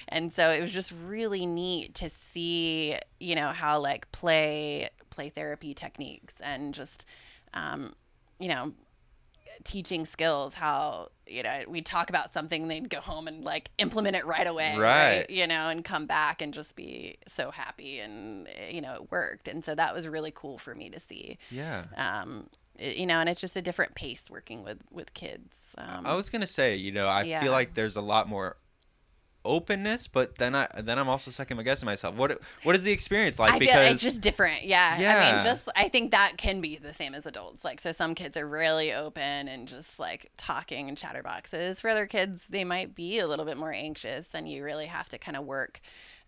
And 0.09 0.33
so 0.33 0.51
it 0.51 0.61
was 0.61 0.73
just 0.73 0.93
really 1.07 1.47
neat 1.47 1.95
to 1.97 2.11
see, 2.11 2.97
you 3.19 3.35
know, 3.35 3.49
how 3.49 3.81
like 3.81 4.11
play, 4.13 4.91
play 5.11 5.31
therapy 5.31 5.75
techniques 5.75 6.35
and 6.41 6.75
just, 6.75 7.05
um, 7.55 7.95
you 8.39 8.49
know, 8.49 8.73
teaching 9.63 10.05
skills 10.07 10.55
how 10.55 11.09
you 11.27 11.43
know 11.43 11.63
we 11.69 11.81
talk 11.81 12.11
about 12.11 12.33
something 12.33 12.69
they'd 12.69 12.91
go 12.91 13.01
home 13.01 13.29
and 13.29 13.45
like 13.45 13.71
implement 13.79 14.17
it 14.17 14.27
right 14.27 14.47
away 14.47 14.77
Right. 14.77 15.27
you 15.31 15.47
know 15.47 15.69
and 15.69 15.85
come 15.85 16.07
back 16.07 16.43
and 16.43 16.53
just 16.53 16.77
be 16.77 17.17
so 17.27 17.51
happy 17.51 18.01
and 18.01 18.49
you 18.71 18.81
know 18.81 18.95
it 18.95 19.11
worked. 19.11 19.49
And 19.49 19.65
so 19.65 19.75
that 19.75 19.95
was 19.95 20.07
really 20.09 20.33
cool 20.35 20.59
for 20.59 20.75
me 20.75 20.91
to 20.91 21.01
see. 21.01 21.39
Yeah. 21.51 21.85
Um 21.97 22.49
it- 22.79 22.97
you 22.97 23.07
know 23.07 23.21
and 23.21 23.29
it's 23.29 23.41
just 23.41 23.57
a 23.57 23.63
different 23.63 23.95
pace 23.95 24.25
working 24.29 24.65
with 24.65 24.79
with 24.91 25.15
kids. 25.15 25.75
Um 25.79 26.07
i 26.07 26.15
was 26.15 26.29
gonna 26.31 26.47
say 26.47 26.75
you 26.77 26.91
know 26.93 27.07
i 27.07 27.23
Yeah. 27.23 27.41
feel 27.41 27.53
like 27.53 27.75
there's 27.75 27.97
a 27.97 28.03
lot 28.03 28.29
more 28.29 28.57
openness 29.45 30.07
but 30.07 30.37
then 30.39 30.55
i 30.55 30.67
then 30.83 30.99
i'm 30.99 31.09
also 31.09 31.31
second 31.31 31.63
guessing 31.65 31.87
myself 31.87 32.15
what 32.15 32.41
what 32.63 32.75
is 32.75 32.85
the 32.85 32.93
experience 32.93 33.39
like 33.39 33.53
I 33.53 33.59
feel 33.59 33.69
because 33.69 33.93
it's 33.93 34.03
just 34.03 34.21
different. 34.21 34.65
Yeah. 34.65 34.97
I 34.99 35.33
mean, 35.33 35.45
just 35.45 35.69
I 35.77 35.89
think 35.89 36.11
that 36.13 36.37
can 36.37 36.61
be 36.61 36.77
the 36.77 36.93
same 36.93 37.15
as 37.15 37.27
adults. 37.27 37.65
Like, 37.65 37.81
so 37.81 37.93
some 37.93 38.15
kids 38.15 38.37
are 38.37 38.49
really 38.49 38.93
open 38.93 39.49
and 39.49 39.69
just 39.69 39.99
like 39.99 40.31
talking 40.37 40.89
and 40.89 40.99
chatterboxes. 40.99 41.81
For 41.81 41.89
other 41.91 42.07
kids, 42.07 42.47
they 42.49 42.65
might 42.65 42.95
be 42.95 43.19
a 43.19 43.27
little 43.27 43.45
bit 43.45 43.57
more 43.57 43.73
anxious, 43.73 44.35
and 44.35 44.49
you 44.49 44.65
really 44.65 44.87
have 44.87 45.09
to 45.11 45.19
kind 45.19 45.37
of 45.37 45.45
work. 45.45 45.81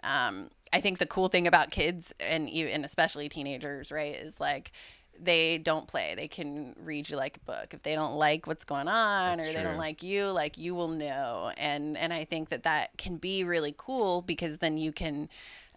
Um, 0.03 0.51
I 0.73 0.81
think 0.81 0.99
the 0.99 1.07
cool 1.07 1.29
thing 1.29 1.47
about 1.47 1.71
kids 1.71 2.15
and 2.21 2.51
you 2.51 2.67
and 2.67 2.85
especially 2.85 3.29
teenagers, 3.29 3.91
right, 3.91 4.15
is 4.15 4.41
like 4.41 4.73
they 5.21 5.59
don't 5.59 5.87
play. 5.87 6.15
They 6.17 6.29
can 6.29 6.75
read 6.79 7.09
you 7.09 7.17
like 7.17 7.37
a 7.37 7.41
book. 7.41 7.69
If 7.73 7.83
they 7.83 7.95
don't 7.95 8.15
like 8.15 8.47
what's 8.47 8.65
going 8.65 8.89
on 8.89 9.39
That's 9.39 9.49
or 9.49 9.53
they 9.53 9.61
true. 9.61 9.69
don't 9.69 9.79
like 9.79 10.03
you, 10.03 10.27
like 10.27 10.59
you 10.59 10.75
will 10.75 10.89
know. 10.89 11.53
And 11.57 11.97
and 11.97 12.13
I 12.13 12.25
think 12.25 12.51
that 12.51 12.65
that 12.65 12.97
can 12.99 13.17
be 13.17 13.45
really 13.45 13.75
cool 13.77 14.23
because 14.23 14.59
then 14.59 14.79
you 14.79 14.93
can 14.93 15.29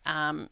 um 0.06 0.50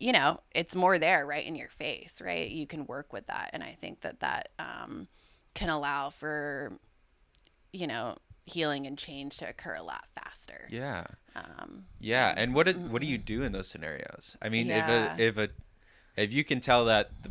you 0.00 0.12
know, 0.12 0.40
it's 0.54 0.74
more 0.74 0.98
there 0.98 1.24
right 1.24 1.46
in 1.46 1.54
your 1.54 1.68
face, 1.68 2.20
right? 2.20 2.50
You 2.50 2.66
can 2.66 2.84
work 2.86 3.12
with 3.12 3.28
that. 3.28 3.50
And 3.52 3.62
I 3.62 3.76
think 3.80 4.00
that 4.00 4.20
that 4.20 4.48
um, 4.58 5.06
can 5.54 5.68
allow 5.68 6.10
for, 6.10 6.72
you 7.72 7.86
know, 7.86 8.16
healing 8.44 8.86
and 8.86 8.98
change 8.98 9.36
to 9.38 9.48
occur 9.48 9.74
a 9.74 9.82
lot 9.82 10.04
faster. 10.14 10.66
Yeah. 10.68 11.04
Um, 11.36 11.84
Yeah, 12.00 12.34
and 12.36 12.54
what 12.54 12.68
is, 12.68 12.76
what 12.76 13.02
do 13.02 13.08
you 13.08 13.18
do 13.18 13.44
in 13.44 13.52
those 13.52 13.68
scenarios? 13.68 14.36
I 14.42 14.48
mean, 14.48 14.66
Yeah. 14.66 15.14
if 15.16 15.18
a 15.18 15.22
if 15.22 15.38
a 15.38 16.20
if 16.20 16.32
you 16.32 16.44
can 16.44 16.60
tell 16.60 16.84
that, 16.86 17.10
the, 17.22 17.30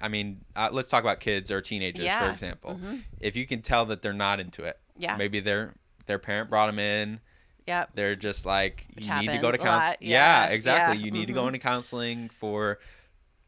I 0.00 0.08
mean, 0.08 0.40
uh, 0.56 0.68
let's 0.72 0.88
talk 0.88 1.02
about 1.04 1.20
kids 1.20 1.50
or 1.50 1.60
teenagers 1.60 2.04
for 2.04 2.10
Yeah. 2.10 2.32
example. 2.32 2.80
Mhm. 2.82 3.04
If 3.20 3.36
you 3.36 3.46
can 3.46 3.62
tell 3.62 3.84
that 3.86 4.02
they're 4.02 4.12
not 4.12 4.40
into 4.40 4.64
it, 4.64 4.78
yeah. 4.96 5.16
maybe 5.16 5.40
their 5.40 5.74
their 6.06 6.18
parent 6.18 6.50
brought 6.50 6.66
them 6.66 6.78
in. 6.78 7.20
Yep. 7.66 7.90
They're 7.94 8.14
just 8.16 8.44
like 8.44 8.86
Which 8.94 9.06
you 9.06 9.14
need 9.20 9.28
to 9.28 9.38
go 9.38 9.50
to 9.50 9.56
happens 9.56 9.60
a 9.60 9.64
lot, 9.64 9.80
counseling. 9.92 10.10
Yeah, 10.10 10.46
yeah, 10.48 10.52
exactly. 10.52 10.98
yeah, 10.98 11.04
You 11.06 11.10
need 11.10 11.26
to 11.28 11.32
mhm. 11.32 11.36
go 11.36 11.46
into 11.46 11.58
counseling 11.58 12.28
for, 12.28 12.78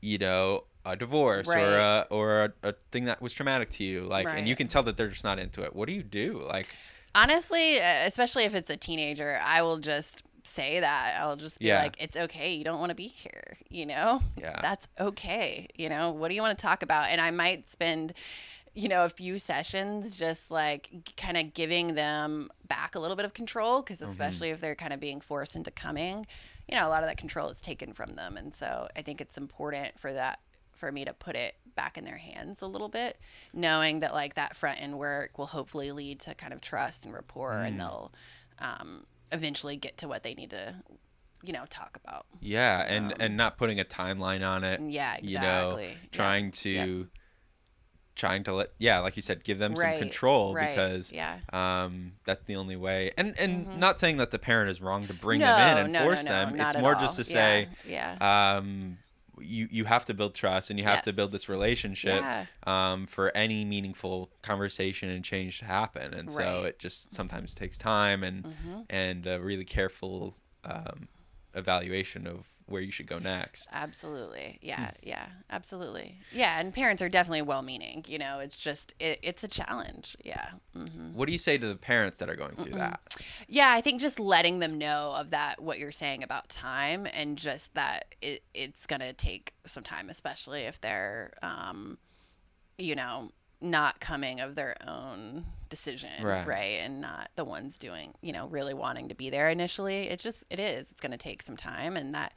you 0.01 0.17
know, 0.19 0.65
a 0.87 0.97
divorce 0.97 1.49
or 1.49 1.59
a 1.77 2.07
or 2.11 2.45
a, 2.63 2.69
a 2.69 2.73
thing 2.93 3.05
that 3.07 3.21
was 3.21 3.35
traumatic 3.35 3.69
to 3.71 3.85
you. 3.85 4.03
Like, 4.03 4.27
and 4.27 4.49
you 4.49 4.57
can 4.57 4.69
tell 4.69 4.83
that 4.85 4.97
they're 4.97 5.09
just 5.09 5.25
not 5.25 5.39
into 5.39 5.63
it. 5.65 5.75
What 5.77 5.87
do 5.87 5.93
you 5.93 6.03
do? 6.03 6.43
Like, 6.49 6.69
Honestly, 7.15 7.79
especially 7.79 8.45
if 8.45 8.55
it's 8.55 8.71
a 8.71 8.77
teenager, 8.77 9.41
I 9.43 9.63
will 9.63 9.79
just 9.79 10.23
say 10.47 10.81
that. 10.81 11.17
I'll 11.21 11.37
just 11.37 11.59
be 11.59 11.67
Yeah. 11.67 11.83
like, 11.83 11.97
it's 12.03 12.17
okay. 12.17 12.55
You 12.55 12.65
don't 12.65 12.79
want 12.81 12.91
to 12.91 12.95
be 12.95 13.09
here. 13.09 13.57
You 13.69 13.87
know? 13.87 14.23
yeah, 14.37 14.59
That's 14.63 14.89
okay. 14.99 15.69
You 15.77 15.89
know, 15.89 16.11
what 16.13 16.29
do 16.29 16.35
you 16.35 16.43
want 16.43 16.59
to 16.59 16.63
talk 16.63 16.83
about? 16.83 17.11
And 17.11 17.21
I 17.21 17.31
might 17.31 17.69
spend, 17.69 18.15
you 18.75 18.89
know, 18.89 19.05
a 19.05 19.09
few 19.09 19.39
sessions 19.39 20.19
just 20.19 20.51
like 20.51 21.13
kind 21.17 21.37
of 21.37 21.55
giving 21.55 21.95
them 21.95 22.51
back 22.69 22.95
a 22.95 23.01
little 23.01 23.17
bit 23.17 23.25
of 23.27 23.35
control 23.35 23.83
because, 23.83 24.01
Mm-hmm. 24.01 24.11
especially 24.11 24.51
if 24.51 24.61
they're 24.61 24.75
kind 24.75 24.93
of 24.93 25.01
being 25.01 25.21
forced 25.21 25.57
into 25.57 25.71
coming, 25.71 26.27
you 26.69 26.77
know, 26.77 26.87
a 26.87 26.91
lot 26.91 27.03
of 27.03 27.09
that 27.09 27.17
control 27.17 27.49
is 27.49 27.61
taken 27.61 27.93
from 27.93 28.15
them. 28.15 28.37
And 28.37 28.55
so 28.55 28.89
I 28.97 29.03
think 29.03 29.21
it's 29.21 29.37
important 29.39 29.99
for 29.99 30.13
that 30.13 30.41
for 30.73 30.93
me 30.93 31.05
to 31.07 31.13
put 31.15 31.37
it 31.37 31.55
back 31.75 31.97
in 31.97 32.05
their 32.05 32.17
hands 32.19 32.61
a 32.61 32.67
little 32.67 32.89
bit, 32.91 33.19
knowing 33.55 34.01
that 34.01 34.13
like 34.13 34.35
that 34.35 34.55
front 34.57 34.81
end 34.83 34.99
work 34.99 35.39
will 35.39 35.47
hopefully 35.47 35.91
lead 35.93 36.21
to 36.21 36.35
kind 36.35 36.53
of 36.53 36.61
trust 36.61 37.05
and 37.05 37.15
rapport, 37.15 37.53
Mm. 37.53 37.67
and 37.69 37.81
they'll 37.81 38.13
um, 38.59 39.05
eventually 39.33 39.77
get 39.77 39.97
to 39.99 40.09
what 40.09 40.23
they 40.23 40.35
need 40.35 40.51
to, 40.51 40.77
you 41.43 41.53
know, 41.53 41.65
talk 41.69 41.97
about. 42.03 42.27
yeah, 42.41 42.85
and 42.87 43.07
Um, 43.13 43.15
and 43.21 43.37
not 43.37 43.57
putting 43.59 43.81
a 43.81 43.85
timeline 43.85 44.49
on 44.49 44.65
it. 44.65 44.81
Yeah, 44.81 45.15
exactly. 45.17 45.25
you 45.25 45.39
know, 45.39 45.79
Yeah. 45.81 45.99
trying 46.13 46.51
to 46.53 47.09
trying 48.15 48.43
to 48.45 48.53
let 48.55 48.71
yeah, 48.79 49.01
like 49.01 49.15
you 49.17 49.23
said, 49.23 49.45
give 49.45 49.59
them 49.59 49.75
Right, 49.75 49.99
some 49.99 49.99
control 49.99 50.55
right, 50.55 50.71
because 50.71 51.13
yeah. 51.13 51.41
um 51.53 52.13
that's 52.25 52.45
the 52.45 52.57
only 52.57 52.77
way. 52.77 53.13
And 53.19 53.39
and 53.39 53.67
Mhm. 53.67 53.77
not 53.77 54.01
saying 54.01 54.17
that 54.17 54.31
the 54.31 54.39
parent 54.39 54.71
is 54.71 54.81
wrong 54.81 55.07
to 55.07 55.15
bring 55.15 55.41
no, 55.41 55.55
them 55.55 55.79
in 55.79 55.85
and 55.85 55.93
no, 55.93 55.99
force 56.01 56.25
no, 56.25 56.31
them. 56.31 56.59
It's 56.59 56.79
more 56.79 56.95
just 56.95 57.17
to 57.17 57.23
Yeah, 57.23 57.33
say 57.33 57.69
yeah, 57.85 58.57
um 58.57 58.99
you 59.41 59.69
you 59.71 59.85
have 59.85 60.05
to 60.07 60.15
build 60.15 60.35
trust 60.35 60.71
and 60.71 60.79
you 60.79 60.85
have 60.85 61.03
to 61.03 61.13
build 61.13 61.33
this 61.33 61.49
relationship 61.49 62.23
yeah, 62.23 62.47
um, 62.67 63.07
for 63.07 63.31
any 63.37 63.65
meaningful 63.65 64.31
conversation 64.43 65.09
and 65.09 65.25
change 65.25 65.59
to 65.59 65.65
happen. 65.65 66.15
And 66.15 66.31
so 66.31 66.63
it 66.65 66.79
just 66.79 67.13
sometimes 67.13 67.55
takes 67.55 67.79
time 67.79 68.23
and 68.23 68.47
hmm 68.47 68.81
and 68.89 69.27
a 69.27 69.41
really 69.41 69.65
careful 69.65 70.37
um, 70.65 71.09
evaluation 71.57 72.27
of 72.27 72.47
where 72.67 72.83
you 72.83 72.91
should 72.91 73.07
go 73.07 73.19
next. 73.19 73.69
absolutely, 73.73 74.59
yeah, 74.61 74.91
yeah, 75.03 75.27
absolutely, 75.51 76.19
yeah. 76.33 76.59
And 76.59 76.73
parents 76.73 77.01
are 77.01 77.09
definitely 77.09 77.43
well-meaning. 77.43 78.05
You 78.09 78.19
know, 78.19 78.41
it's 78.41 78.57
just 78.57 78.93
it, 78.99 79.21
it's 79.23 79.45
a 79.45 79.49
challenge. 79.49 80.17
Yeah. 80.25 80.49
hmm 80.75 81.13
What 81.13 81.27
do 81.27 81.33
you 81.33 81.39
say 81.39 81.59
to 81.59 81.67
the 81.67 81.77
parents 81.77 82.19
that 82.19 82.29
are 82.29 82.35
going 82.37 82.57
through 82.57 82.79
that? 82.79 83.01
Yeah, 83.49 83.71
I 83.71 83.81
think 83.81 84.01
just 84.01 84.19
letting 84.19 84.59
them 84.59 84.79
know 84.79 85.13
of 85.17 85.31
that 85.31 85.61
what 85.63 85.79
you're 85.79 85.93
saying 85.93 86.23
about 86.25 86.49
time 86.49 87.07
and 87.13 87.39
just 87.39 87.75
that 87.75 88.15
it, 88.21 88.43
it's 88.53 88.87
gonna 88.87 89.13
take 89.13 89.55
some 89.65 89.85
time, 89.85 90.11
especially 90.11 90.63
if 90.63 90.81
they're, 90.81 91.35
um, 91.43 91.99
you 92.79 92.95
know, 92.97 93.31
not 93.61 94.01
coming 94.01 94.41
of 94.41 94.55
their 94.55 94.77
own 94.87 95.47
decision, 95.69 96.23
Right. 96.23 96.47
right. 96.47 96.79
and 96.83 97.01
not 97.01 97.31
the 97.37 97.45
ones 97.45 97.79
doing, 97.79 98.15
you 98.21 98.33
know, 98.33 98.47
really 98.49 98.75
wanting 98.75 99.09
to 99.09 99.15
be 99.15 99.31
there 99.31 99.49
initially. 99.49 100.09
It 100.09 100.21
just 100.21 100.45
it 100.51 100.59
is. 100.59 100.91
It's 100.91 101.01
gonna 101.01 101.19
take 101.19 101.43
some 101.43 101.57
time, 101.57 101.97
and 101.97 102.15
that 102.15 102.33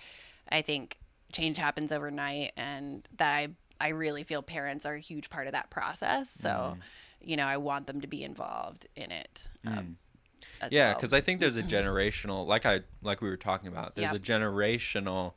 I 0.50 0.62
think 0.62 0.98
change 1.32 1.58
happens 1.58 1.92
overnight, 1.92 2.54
and 2.58 3.08
that 3.18 3.34
I 3.34 3.50
I 3.82 3.89
really 3.89 4.24
feel 4.24 4.42
parents 4.42 4.86
are 4.86 4.96
a 4.96 5.00
huge 5.00 5.30
part 5.30 5.48
of 5.48 5.54
that 5.54 5.70
process. 5.70 6.30
So. 6.39 6.50
Mm. 6.50 6.78
You 7.22 7.36
know, 7.36 7.46
I 7.46 7.58
want 7.58 7.86
them 7.86 8.00
to 8.00 8.08
be 8.08 8.24
involved 8.24 8.88
in 8.96 9.12
it. 9.12 9.50
Um, 9.68 9.98
as 10.62 10.72
yeah 10.72 10.88
well. 10.92 10.96
because 10.96 11.12
i 11.12 11.20
think 11.20 11.42
there's 11.42 11.58
a 11.58 11.63
generational 11.63 12.48
like 12.48 12.65
i 12.65 12.80
like 13.02 13.20
we 13.22 13.28
were 13.30 13.36
talking 13.36 13.68
about 13.68 13.96
there's 13.96 14.13
Yep. 14.13 14.22
a 14.22 14.24
generational 14.24 15.34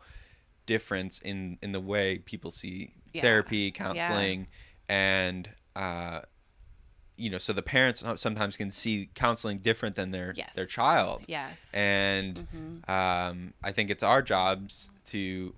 difference 0.66 1.18
in 1.18 1.58
in 1.60 1.72
the 1.72 1.80
way 1.80 2.18
people 2.18 2.52
see 2.52 2.94
Yeah. 3.12 3.22
therapy 3.22 3.72
counseling 3.72 4.46
and 4.88 5.50
uh 5.74 6.20
you 7.22 7.30
know 7.30 7.38
so 7.38 7.52
the 7.52 7.62
parents 7.62 8.02
sometimes 8.16 8.56
can 8.56 8.70
see 8.70 9.08
counseling 9.14 9.58
different 9.58 9.94
than 9.94 10.10
their 10.10 10.32
Yes. 10.36 10.54
their 10.56 10.66
child 10.66 11.22
Yes. 11.28 11.70
and 11.72 12.48
Mhm. 12.52 12.88
um 12.88 13.54
i 13.62 13.70
think 13.70 13.90
it's 13.90 14.02
our 14.02 14.22
jobs 14.22 14.90
to 15.12 15.54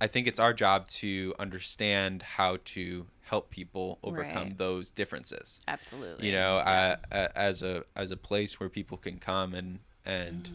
i 0.00 0.06
think 0.06 0.26
it's 0.26 0.38
our 0.38 0.52
job 0.52 0.86
to 0.88 1.34
understand 1.38 2.22
how 2.22 2.58
to 2.64 3.06
help 3.22 3.50
people 3.50 3.98
overcome 4.02 4.48
Right. 4.48 4.58
those 4.58 4.90
differences 4.90 5.58
Absolutely. 5.66 6.26
you 6.26 6.32
know 6.32 6.56
Yeah. 6.58 6.96
uh, 7.10 7.14
uh, 7.14 7.28
as 7.34 7.62
a 7.62 7.84
as 7.96 8.10
a 8.10 8.16
place 8.16 8.60
where 8.60 8.68
people 8.68 8.98
can 8.98 9.18
come 9.18 9.54
and 9.54 9.80
and 10.04 10.50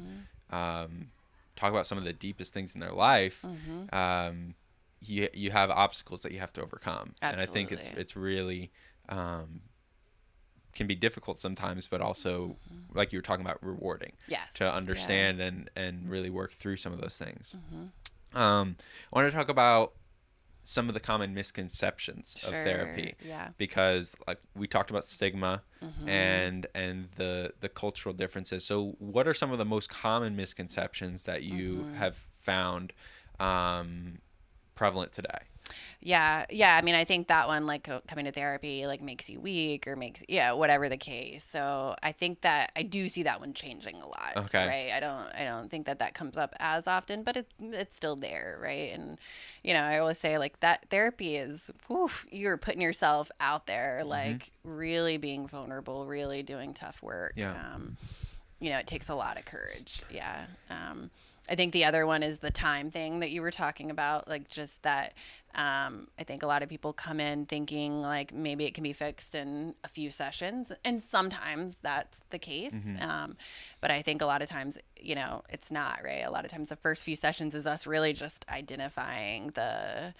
Mhm. 0.51 0.55
um, 0.55 1.11
talk 1.55 1.71
about 1.71 1.87
some 1.87 1.97
of 1.97 2.03
the 2.03 2.13
deepest 2.13 2.53
things 2.53 2.75
in 2.75 2.81
their 2.81 2.91
life 2.93 3.43
Mm-hmm. 3.43 3.95
um, 3.95 4.55
you 5.01 5.27
you 5.33 5.51
have 5.51 5.69
obstacles 5.71 6.21
that 6.23 6.31
you 6.31 6.39
have 6.39 6.53
to 6.53 6.61
overcome 6.61 7.13
and 7.21 7.41
i 7.41 7.45
think 7.45 7.71
it's 7.71 7.87
it's 8.01 8.15
really 8.15 8.71
um, 9.09 9.61
can 10.73 10.87
be 10.87 10.95
difficult 10.95 11.37
sometimes 11.39 11.87
but 11.87 12.01
also 12.01 12.47
Mm-hmm. 12.47 12.97
like 12.97 13.11
you 13.13 13.17
were 13.19 13.23
talking 13.23 13.45
about 13.45 13.63
rewarding 13.63 14.13
Yes. 14.27 14.53
to 14.55 14.71
understand 14.71 15.39
and 15.41 15.69
and 15.75 16.09
really 16.09 16.29
work 16.29 16.51
through 16.51 16.77
some 16.77 16.93
of 16.93 16.99
those 17.01 17.17
things 17.17 17.55
Mhm. 17.55 17.91
um, 18.39 18.75
i 19.11 19.15
want 19.19 19.31
to 19.31 19.35
talk 19.37 19.49
about 19.49 19.93
some 20.65 20.87
of 20.87 20.93
the 20.93 20.99
common 20.99 21.33
misconceptions 21.33 22.37
Sure. 22.39 22.53
of 22.53 22.59
therapy 22.63 23.15
Yeah. 23.21 23.49
because 23.57 24.15
like 24.27 24.39
we 24.55 24.65
talked 24.67 24.89
about 24.89 25.03
stigma 25.05 25.63
Mhm. 25.81 26.07
and 26.07 26.67
and 26.73 27.11
the 27.15 27.53
the 27.59 27.69
cultural 27.69 28.13
differences 28.13 28.65
so 28.65 28.91
what 28.99 29.27
are 29.27 29.33
some 29.33 29.51
of 29.51 29.57
the 29.57 29.65
most 29.65 29.89
common 29.89 30.35
misconceptions 30.35 31.23
that 31.23 31.43
you 31.43 31.83
Mhm. 31.85 31.93
have 31.95 32.15
found 32.15 32.93
um, 33.39 34.19
prevalent 34.75 35.11
today 35.11 35.43
Yeah, 36.05 36.45
yeah. 36.49 36.75
I 36.75 36.81
mean, 36.81 36.95
I 36.95 37.05
think 37.05 37.29
that 37.29 37.47
one, 37.47 37.65
like 37.65 37.89
coming 38.07 38.25
to 38.25 38.31
therapy, 38.31 38.85
like 38.85 39.01
makes 39.01 39.29
you 39.29 39.39
weak 39.39 39.87
or 39.87 39.95
makes, 39.95 40.21
yeah, 40.27 40.51
whatever 40.51 40.89
the 40.89 40.97
case. 40.97 41.45
So 41.49 41.95
I 42.03 42.11
think 42.11 42.41
that 42.41 42.73
I 42.75 42.83
do 42.83 43.07
see 43.07 43.23
that 43.23 43.39
one 43.39 43.53
changing 43.53 44.01
a 44.01 44.05
lot. 44.05 44.33
Okay. 44.35 44.67
Right. 44.67 44.91
I 44.93 44.99
don't, 44.99 45.27
I 45.33 45.45
don't 45.45 45.71
think 45.71 45.85
that 45.85 45.99
that 45.99 46.13
comes 46.13 46.37
up 46.37 46.53
as 46.59 46.87
often, 46.87 47.23
but 47.23 47.37
it, 47.37 47.47
it's 47.59 47.95
still 47.95 48.17
there. 48.17 48.59
Right. 48.61 48.91
And, 48.93 49.17
you 49.63 49.73
know, 49.73 49.79
I 49.81 49.99
always 49.99 50.17
say 50.17 50.37
like 50.37 50.59
that 50.59 50.85
therapy 50.89 51.37
is, 51.37 51.71
woof, 51.87 52.25
you're 52.29 52.57
putting 52.57 52.81
yourself 52.81 53.31
out 53.39 53.65
there, 53.65 53.99
Mm-hmm. 54.01 54.09
like 54.09 54.51
really 54.65 55.15
being 55.17 55.47
vulnerable, 55.47 56.05
really 56.05 56.43
doing 56.43 56.73
tough 56.73 57.01
work. 57.01 57.33
Yeah. 57.37 57.53
Um, 57.53 57.95
you 58.59 58.69
know, 58.69 58.77
it 58.77 58.87
takes 58.87 59.09
a 59.09 59.15
lot 59.15 59.37
of 59.37 59.45
courage. 59.45 60.01
Yeah. 60.09 60.45
Um, 60.69 61.11
I 61.49 61.55
think 61.55 61.73
the 61.73 61.83
other 61.83 62.05
one 62.05 62.23
is 62.23 62.39
the 62.39 62.51
time 62.51 62.91
thing 62.91 63.19
that 63.19 63.29
you 63.29 63.41
were 63.41 63.51
talking 63.51 63.89
about, 63.91 64.27
like 64.27 64.47
just 64.47 64.83
that. 64.83 65.13
Um, 65.55 66.07
I 66.17 66.23
think 66.23 66.41
a 66.43 66.47
lot 66.47 66.63
of 66.63 66.69
people 66.69 66.93
come 66.93 67.19
in 67.19 67.45
thinking 67.45 68.01
like 68.01 68.33
maybe 68.33 68.65
it 68.65 68.73
can 68.73 68.83
be 68.83 68.93
fixed 68.93 69.35
in 69.35 69.75
a 69.83 69.87
few 69.87 70.09
sessions, 70.09 70.71
and 70.83 71.01
sometimes 71.01 71.75
that's 71.81 72.19
the 72.31 72.39
case. 72.39 72.73
Um, 72.99 73.37
but 73.81 73.91
I 73.91 74.01
think 74.01 74.21
a 74.21 74.25
lot 74.25 74.41
of 74.41 74.49
times, 74.49 74.77
you 74.99 75.15
know, 75.15 75.43
it's 75.49 75.69
not 75.71 76.01
right. 76.03 76.23
A 76.25 76.31
lot 76.31 76.45
of 76.45 76.51
times, 76.51 76.69
the 76.69 76.75
first 76.75 77.03
few 77.03 77.15
sessions 77.15 77.53
is 77.55 77.67
us 77.67 77.85
really 77.85 78.13
just 78.13 78.45
identifying 78.49 79.47
the 79.53 80.13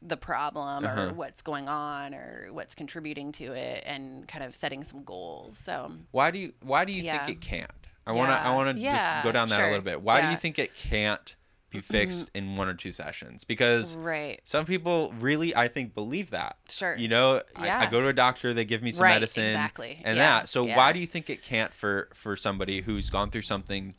the 0.00 0.16
problem 0.16 0.84
Uh-huh. 0.84 1.08
or 1.08 1.12
what's 1.12 1.42
going 1.42 1.68
on 1.68 2.14
or 2.14 2.48
what's 2.52 2.74
contributing 2.74 3.32
to 3.32 3.52
it, 3.52 3.82
and 3.84 4.28
kind 4.28 4.44
of 4.44 4.54
setting 4.54 4.84
some 4.84 5.02
goals. 5.02 5.58
So 5.58 5.92
why 6.12 6.30
do 6.30 6.38
you 6.38 6.52
why 6.62 6.84
do 6.84 6.92
you 6.92 7.02
Yeah. 7.02 7.24
think 7.24 7.36
it 7.36 7.40
can't 7.40 7.70
i 8.06 8.12
want 8.12 8.30
to 8.30 8.42
i 8.42 8.50
want 8.54 8.74
to 8.76 8.82
just 8.82 9.10
go 9.24 9.32
down 9.32 9.48
that 9.50 9.60
a 9.60 9.68
little 9.68 9.82
bit 9.84 10.00
why 10.00 10.20
do 10.22 10.28
you 10.28 10.36
think 10.36 10.58
it 10.58 10.74
can't 10.74 11.34
be 11.70 11.80
fixed 11.80 12.30
in 12.34 12.56
one 12.56 12.68
or 12.68 12.74
two 12.74 12.92
sessions 12.92 13.44
because 13.44 13.96
right, 13.98 14.40
some 14.44 14.64
people 14.64 15.12
really 15.20 15.54
i 15.54 15.68
think 15.68 15.94
believe 15.94 16.30
that 16.30 16.56
sure, 16.70 16.96
you 16.96 17.08
know 17.08 17.42
I, 17.54 17.86
I 17.86 17.90
go 17.90 18.00
to 18.00 18.08
a 18.08 18.12
doctor 18.12 18.54
they 18.54 18.64
give 18.64 18.82
me 18.82 18.92
some 18.92 19.04
right, 19.04 19.14
medicine 19.14 19.44
exactly, 19.44 20.00
and 20.04 20.16
Yeah, 20.16 20.40
that. 20.40 20.48
So 20.48 20.66
yeah. 20.66 20.76
why 20.76 20.92
do 20.92 21.00
you 21.00 21.06
think 21.06 21.30
it 21.30 21.42
can't 21.42 21.72
for 21.72 22.08
for 22.12 22.36
somebody 22.36 22.80
who's 22.80 23.10
gone 23.10 23.30
through 23.30 23.42
something 23.42 23.94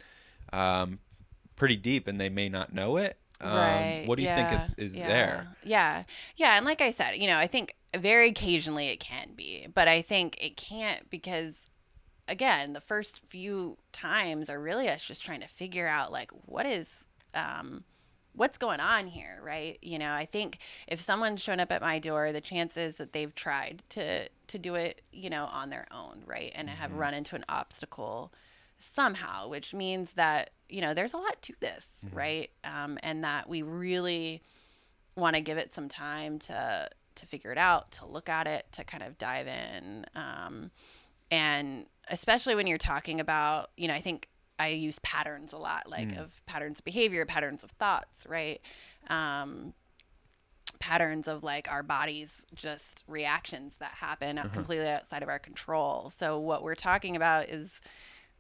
um, 0.53 0.99
pretty 1.55 1.75
deep 1.75 2.07
and 2.07 2.19
they 2.19 2.29
may 2.29 2.49
not 2.49 2.73
know 2.73 2.97
it? 2.97 3.17
Um, 3.41 3.55
right. 3.55 4.03
What 4.05 4.17
do 4.17 4.23
you 4.23 4.29
think 4.29 4.51
is 4.51 4.73
is 4.77 4.97
yeah, 4.97 5.07
there? 5.07 5.47
Yeah. 5.63 6.03
Yeah. 6.35 6.57
And 6.57 6.65
like 6.65 6.81
I 6.81 6.91
said, 6.91 7.15
you 7.15 7.27
know, 7.27 7.37
I 7.37 7.47
think 7.47 7.75
very 7.95 8.29
occasionally 8.29 8.89
it 8.89 8.99
can 8.99 9.29
be, 9.35 9.67
but 9.73 9.87
I 9.87 10.01
think 10.01 10.37
it 10.43 10.57
can't 10.57 11.09
because, 11.09 11.69
again, 12.27 12.73
the 12.73 12.81
first 12.81 13.19
few 13.19 13.77
times 13.91 14.49
are 14.49 14.59
really 14.59 14.89
us 14.89 15.03
just 15.03 15.23
trying 15.23 15.41
to 15.41 15.47
figure 15.47 15.87
out 15.87 16.11
like 16.11 16.31
what 16.45 16.65
is 16.65 17.05
um, 17.33 17.83
what's 18.33 18.57
going 18.57 18.79
on 18.79 19.07
here, 19.07 19.39
right? 19.43 19.77
You 19.81 19.99
know, 19.99 20.13
I 20.13 20.25
think 20.25 20.59
if 20.87 20.99
someone's 20.99 21.41
shown 21.41 21.59
up 21.59 21.71
at 21.71 21.81
my 21.81 21.99
door, 21.99 22.31
the 22.31 22.41
chances 22.41 22.95
that 22.95 23.13
they've 23.13 23.33
tried 23.33 23.83
to 23.89 24.29
to 24.47 24.57
do 24.57 24.75
it, 24.75 25.01
you 25.11 25.29
know, 25.29 25.45
on 25.51 25.69
their 25.69 25.85
own, 25.91 26.23
right, 26.25 26.51
and 26.55 26.69
have 26.69 26.93
run 26.93 27.13
into 27.13 27.35
an 27.35 27.45
obstacle 27.49 28.33
somehow, 28.77 29.47
which 29.49 29.73
means 29.73 30.13
that 30.13 30.51
you 30.69 30.81
know 30.81 30.93
there's 30.93 31.13
a 31.13 31.17
lot 31.17 31.41
to 31.43 31.53
this, 31.59 31.85
right, 32.13 32.49
um, 32.63 32.97
and 33.03 33.23
that 33.23 33.49
we 33.49 33.61
really 33.61 34.41
want 35.15 35.35
to 35.35 35.41
give 35.41 35.57
it 35.57 35.73
some 35.73 35.89
time 35.89 36.39
to 36.39 36.89
to 37.15 37.25
figure 37.25 37.51
it 37.51 37.57
out, 37.57 37.91
to 37.91 38.05
look 38.05 38.29
at 38.29 38.47
it, 38.47 38.65
to 38.71 38.83
kind 38.85 39.03
of 39.03 39.17
dive 39.17 39.47
in, 39.47 40.05
um, 40.15 40.71
and 41.29 41.85
especially 42.09 42.55
when 42.55 42.65
you're 42.67 42.77
talking 42.77 43.19
about, 43.19 43.71
you 43.75 43.87
know, 43.87 43.93
I 43.93 44.01
think 44.01 44.29
I 44.59 44.67
use 44.67 44.99
patterns 44.99 45.53
a 45.53 45.57
lot, 45.57 45.89
like 45.89 46.09
mm. 46.09 46.19
of 46.19 46.45
patterns 46.45 46.79
of 46.79 46.85
behavior, 46.85 47.25
patterns 47.25 47.63
of 47.63 47.71
thoughts, 47.71 48.25
right? 48.27 48.61
Um, 49.07 49.73
patterns 50.79 51.27
of 51.27 51.43
like 51.43 51.71
our 51.71 51.83
bodies 51.83 52.45
just 52.55 53.03
reactions 53.07 53.73
that 53.79 53.91
happen 53.91 54.37
out 54.37 54.45
uh-huh. 54.45 54.53
completely 54.53 54.87
outside 54.87 55.23
of 55.23 55.29
our 55.29 55.39
control. 55.39 56.09
So 56.09 56.39
what 56.39 56.63
we're 56.63 56.75
talking 56.75 57.15
about 57.15 57.49
is 57.49 57.81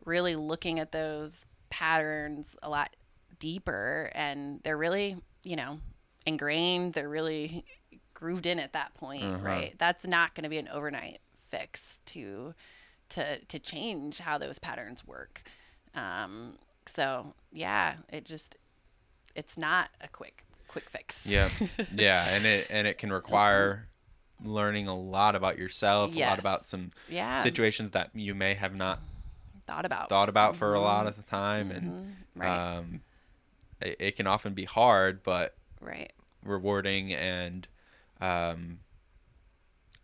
really 0.05 0.35
looking 0.35 0.79
at 0.79 0.91
those 0.91 1.45
patterns 1.69 2.55
a 2.63 2.69
lot 2.69 2.95
deeper 3.39 4.11
and 4.13 4.61
they're 4.63 4.77
really, 4.77 5.17
you 5.43 5.55
know, 5.55 5.79
ingrained, 6.25 6.93
they're 6.93 7.09
really 7.09 7.65
grooved 8.13 8.45
in 8.45 8.59
at 8.59 8.73
that 8.73 8.93
point, 8.93 9.23
uh-huh. 9.23 9.43
right? 9.43 9.75
That's 9.77 10.05
not 10.05 10.35
going 10.35 10.43
to 10.43 10.49
be 10.49 10.57
an 10.57 10.67
overnight 10.69 11.19
fix 11.49 11.99
to 12.07 12.53
to 13.09 13.39
to 13.45 13.59
change 13.59 14.19
how 14.19 14.37
those 14.37 14.59
patterns 14.59 15.05
work. 15.05 15.43
Um, 15.95 16.53
so 16.85 17.33
yeah, 17.51 17.95
it 18.11 18.25
just 18.25 18.55
it's 19.35 19.57
not 19.57 19.89
a 20.01 20.07
quick 20.07 20.43
quick 20.67 20.89
fix. 20.89 21.25
Yeah, 21.25 21.49
yeah, 21.95 22.25
and 22.35 22.45
it 22.45 22.67
and 22.69 22.87
it 22.87 22.97
can 22.97 23.11
require 23.11 23.87
learning 24.43 24.87
a 24.87 24.97
lot 24.97 25.35
about 25.35 25.57
yourself, 25.57 26.15
a 26.15 26.19
lot 26.19 26.39
about 26.39 26.65
some 26.65 26.91
Yeah. 27.09 27.43
situations 27.43 27.91
that 27.91 28.11
you 28.13 28.33
may 28.33 28.53
have 28.53 28.73
not 28.75 28.99
thought 29.65 29.85
about. 29.85 30.09
thought 30.09 30.29
about 30.29 30.55
for 30.55 30.73
a 30.73 30.79
lot 30.79 31.07
of 31.07 31.15
the 31.17 31.23
time, 31.23 31.71
and 31.71 32.17
Right. 32.35 32.77
um, 32.77 33.01
it, 33.81 33.95
it 33.99 34.15
can 34.15 34.27
often 34.27 34.53
be 34.53 34.63
hard, 34.65 35.23
but 35.23 35.55
right. 35.81 36.11
rewarding 36.43 37.13
and 37.13 37.67
um, 38.21 38.79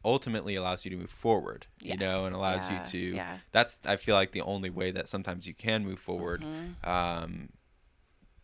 ultimately 0.05 0.55
allows 0.55 0.85
you 0.85 0.91
to 0.91 0.97
move 0.97 1.09
forward. 1.09 1.65
You 1.81 1.97
know, 1.97 2.25
and 2.25 2.33
allows 2.35 2.69
Yeah, 2.69 2.79
you 2.79 2.85
to. 2.91 3.15
yeah. 3.15 3.37
That's 3.51 3.81
I 3.85 3.97
feel 3.97 4.15
like 4.15 4.31
the 4.31 4.41
only 4.41 4.69
way 4.69 4.91
that 4.91 5.07
sometimes 5.09 5.45
you 5.47 5.53
can 5.53 5.83
move 5.83 5.99
forward. 5.99 6.41
Mm-hmm. 6.43 6.89
Um, 6.89 7.49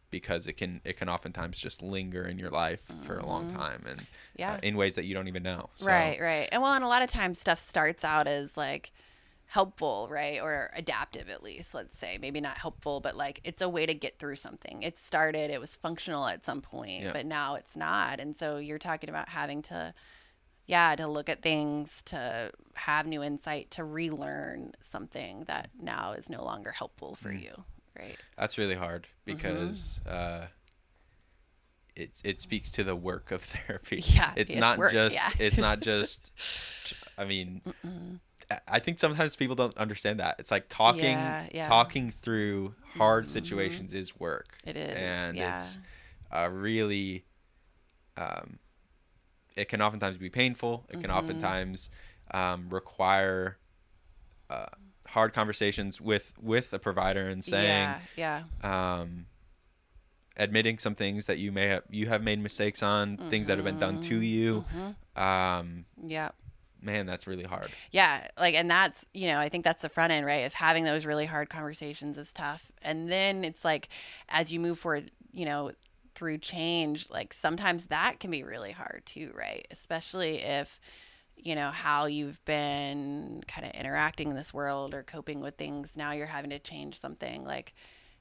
because 0.10 0.46
it 0.46 0.54
can 0.58 0.82
it 0.84 0.98
can 0.98 1.08
oftentimes 1.08 1.58
just 1.62 1.82
linger 1.82 2.24
in 2.26 2.38
your 2.38 2.50
life 2.50 2.84
for 3.04 3.18
a 3.18 3.26
long 3.26 3.48
time 3.48 3.84
and 3.88 4.00
Mm-hmm. 4.00 4.06
Yeah. 4.36 4.54
uh, 4.56 4.60
in 4.64 4.76
ways 4.76 4.96
that 4.96 5.06
you 5.06 5.14
don't 5.14 5.28
even 5.30 5.44
know. 5.44 5.70
So, 5.76 5.88
Right, 5.88 6.20
right. 6.20 6.50
And 6.52 6.62
well, 6.62 6.74
and 6.74 6.84
a 6.84 6.88
lot 6.88 7.02
of 7.04 7.10
times 7.10 7.40
stuff 7.40 7.60
starts 7.60 8.04
out 8.04 8.28
as 8.28 8.58
like 8.58 8.92
helpful, 9.46 10.08
right? 10.12 10.42
Or 10.42 10.70
adaptive 10.76 11.30
at 11.30 11.44
least, 11.44 11.74
let's 11.74 11.98
say. 11.98 12.18
Maybe 12.20 12.42
not 12.42 12.58
helpful, 12.58 13.00
but 13.00 13.16
like 13.16 13.40
it's 13.46 13.62
a 13.62 13.70
way 13.70 13.86
to 13.86 13.94
get 13.94 14.18
through 14.20 14.36
something. 14.38 14.82
It 14.84 14.98
started, 14.98 15.50
it 15.52 15.60
was 15.62 15.76
functional 15.76 16.28
at 16.28 16.46
some 16.46 16.62
point, 16.62 17.04
Yeah. 17.04 17.14
but 17.14 17.26
now 17.26 17.56
it's 17.56 17.76
not. 17.78 18.20
And 18.20 18.36
so 18.36 18.58
you're 18.58 18.80
talking 18.80 19.10
about 19.10 19.30
having 19.30 19.62
to 19.64 19.94
yeah, 20.68 20.96
to 20.96 21.08
look 21.08 21.28
at 21.30 21.42
things, 21.42 22.02
to 22.06 22.52
have 22.76 23.06
new 23.06 23.22
insight, 23.24 23.72
to 23.72 23.84
relearn 23.84 24.74
something 24.82 25.44
that 25.48 25.70
now 25.82 26.14
is 26.14 26.30
no 26.30 26.44
longer 26.44 26.72
helpful 26.72 27.16
for 27.16 27.30
Mm. 27.30 27.44
you, 27.44 27.64
right? 28.00 28.18
That's 28.38 28.58
really 28.58 28.76
hard 28.76 29.08
Mm-hmm. 29.28 29.38
because 29.38 30.02
uh, 30.06 30.48
it 31.96 32.22
it 32.24 32.40
speaks 32.40 32.72
to 32.74 32.84
the 32.84 32.96
work 32.96 33.32
of 33.32 33.42
therapy. 33.54 34.02
Yeah, 34.06 34.32
it's 34.36 34.54
it's 34.54 34.60
not 34.60 34.78
work, 34.78 34.92
just 34.94 35.16
yeah. 35.16 35.32
it's 35.46 35.58
not 35.58 35.80
just. 35.92 36.32
I 37.18 37.26
mean, 37.26 37.62
I- 38.50 38.60
I 38.68 38.80
think 38.80 39.00
sometimes 39.00 39.36
people 39.36 39.56
don't 39.56 39.78
understand 39.78 40.20
that. 40.20 40.36
It's 40.40 40.52
like 40.52 40.66
talking 40.70 41.04
Yeah, 41.04 41.48
yeah. 41.54 41.68
talking 41.68 42.10
through 42.12 42.76
hard 42.98 43.28
situations 43.28 43.94
is 43.94 44.20
work. 44.20 44.58
It 44.66 44.76
is, 44.78 44.94
and 44.96 45.38
it's 45.38 45.78
a 46.32 46.50
really. 46.50 47.26
Um, 48.18 48.60
it 49.56 49.68
can 49.68 49.82
oftentimes 49.82 50.18
be 50.18 50.30
painful. 50.30 50.86
It 50.90 51.00
can 51.02 51.10
Mm-hmm. 51.10 51.18
oftentimes 51.20 51.90
um, 52.34 52.70
require 52.70 53.58
uh, 54.50 54.66
hard 55.08 55.34
conversations 55.34 56.00
with 56.02 56.34
with 56.42 56.74
a 56.74 56.80
provider 56.80 57.28
and 57.28 57.44
saying, 57.44 57.96
yeah, 58.16 58.44
yeah. 58.64 59.00
um, 59.02 59.26
admitting 60.38 60.78
some 60.78 60.96
things 60.96 61.26
that 61.26 61.38
you 61.38 61.52
may 61.52 61.68
have 61.68 61.84
you 61.90 62.08
have 62.08 62.24
made 62.24 62.40
mistakes 62.40 62.82
on, 62.82 63.18
things 63.18 63.48
that 63.48 63.58
have 63.58 63.66
been 63.66 63.78
done 63.78 64.00
to 64.00 64.22
you. 64.22 64.66
Um, 65.16 65.86
Yeah. 66.02 66.30
man, 66.82 67.06
that's 67.06 67.28
really 67.28 67.44
hard. 67.44 67.70
Yeah, 67.92 68.28
like 68.40 68.56
and 68.56 68.70
that's, 68.72 69.06
you 69.14 69.28
know, 69.28 69.40
I 69.40 69.50
think 69.50 69.64
that's 69.66 69.82
the 69.82 69.90
front 69.90 70.14
end, 70.14 70.26
right? 70.26 70.46
Of 70.46 70.54
having 70.54 70.84
those 70.86 71.06
really 71.06 71.26
hard 71.26 71.50
conversations 71.50 72.18
is 72.18 72.32
tough. 72.32 72.72
And 72.82 73.12
then 73.12 73.44
it's 73.44 73.66
like 73.66 73.90
as 74.30 74.52
you 74.54 74.60
move 74.60 74.80
forward, 74.80 75.12
you 75.34 75.46
know, 75.46 75.72
through 76.16 76.40
change, 76.40 77.10
like 77.10 77.34
sometimes 77.34 77.86
that 77.86 78.20
can 78.20 78.32
be 78.32 78.44
really 78.44 78.72
hard 78.72 79.04
too, 79.06 79.32
right? 79.36 79.68
Especially 79.72 80.38
if 80.38 80.80
you 81.36 81.56
know 81.56 81.72
how 81.72 82.06
you've 82.06 82.44
been 82.46 83.44
kind 83.48 83.66
of 83.66 83.74
interacting 83.74 84.30
in 84.30 84.36
this 84.36 84.54
world 84.54 84.94
or 84.94 85.04
coping 85.04 85.42
with 85.42 85.56
things 85.56 85.98
now 85.98 86.12
you're 86.12 86.28
having 86.28 86.52
to 86.52 86.60
change 86.60 87.00
something 87.00 87.44
like 87.44 87.74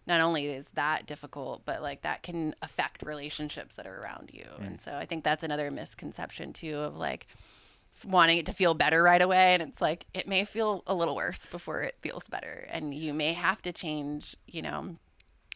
not 0.06 0.20
only 0.20 0.46
is 0.46 0.68
that 0.70 1.06
difficult 1.06 1.62
but 1.64 1.82
like 1.82 2.02
that 2.02 2.22
can 2.22 2.54
affect 2.62 3.02
relationships 3.02 3.74
that 3.74 3.86
are 3.86 4.00
around 4.00 4.30
you. 4.32 4.46
Mm. 4.60 4.66
And 4.66 4.80
so 4.80 4.92
i 4.92 5.04
think 5.04 5.24
that's 5.24 5.44
another 5.44 5.70
misconception 5.70 6.52
too 6.52 6.76
of 6.76 6.96
like 6.96 7.26
wanting 8.06 8.38
it 8.38 8.46
to 8.46 8.52
feel 8.52 8.74
better 8.74 9.02
right 9.02 9.20
away. 9.20 9.54
And 9.54 9.62
it's 9.62 9.80
like 9.80 10.06
it 10.14 10.26
may 10.26 10.44
feel 10.44 10.82
a 10.86 10.94
little 10.94 11.16
worse 11.16 11.46
before 11.46 11.82
it 11.82 11.96
feels 12.00 12.28
better. 12.28 12.66
And 12.70 12.94
you 12.94 13.12
may 13.12 13.32
have 13.34 13.60
to 13.62 13.72
change 13.72 14.36
you 14.46 14.62
know 14.62 14.96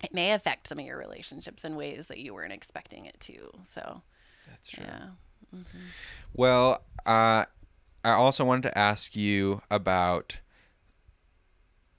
it 0.02 0.12
may 0.12 0.32
affect 0.32 0.66
some 0.68 0.78
of 0.78 0.84
your 0.84 0.98
relationships 0.98 1.64
in 1.64 1.76
ways 1.76 2.06
that 2.08 2.18
you 2.18 2.34
weren't 2.34 2.52
expecting 2.52 3.04
it 3.06 3.18
to 3.20 3.50
so 3.68 4.02
That's 4.48 4.70
true. 4.70 4.84
yeah 4.86 5.08
Well, 6.34 6.82
uh, 7.06 7.44
I 8.04 8.10
also 8.10 8.44
wanted 8.44 8.64
to 8.64 8.76
ask 8.78 9.14
you 9.14 9.62
about 9.70 10.40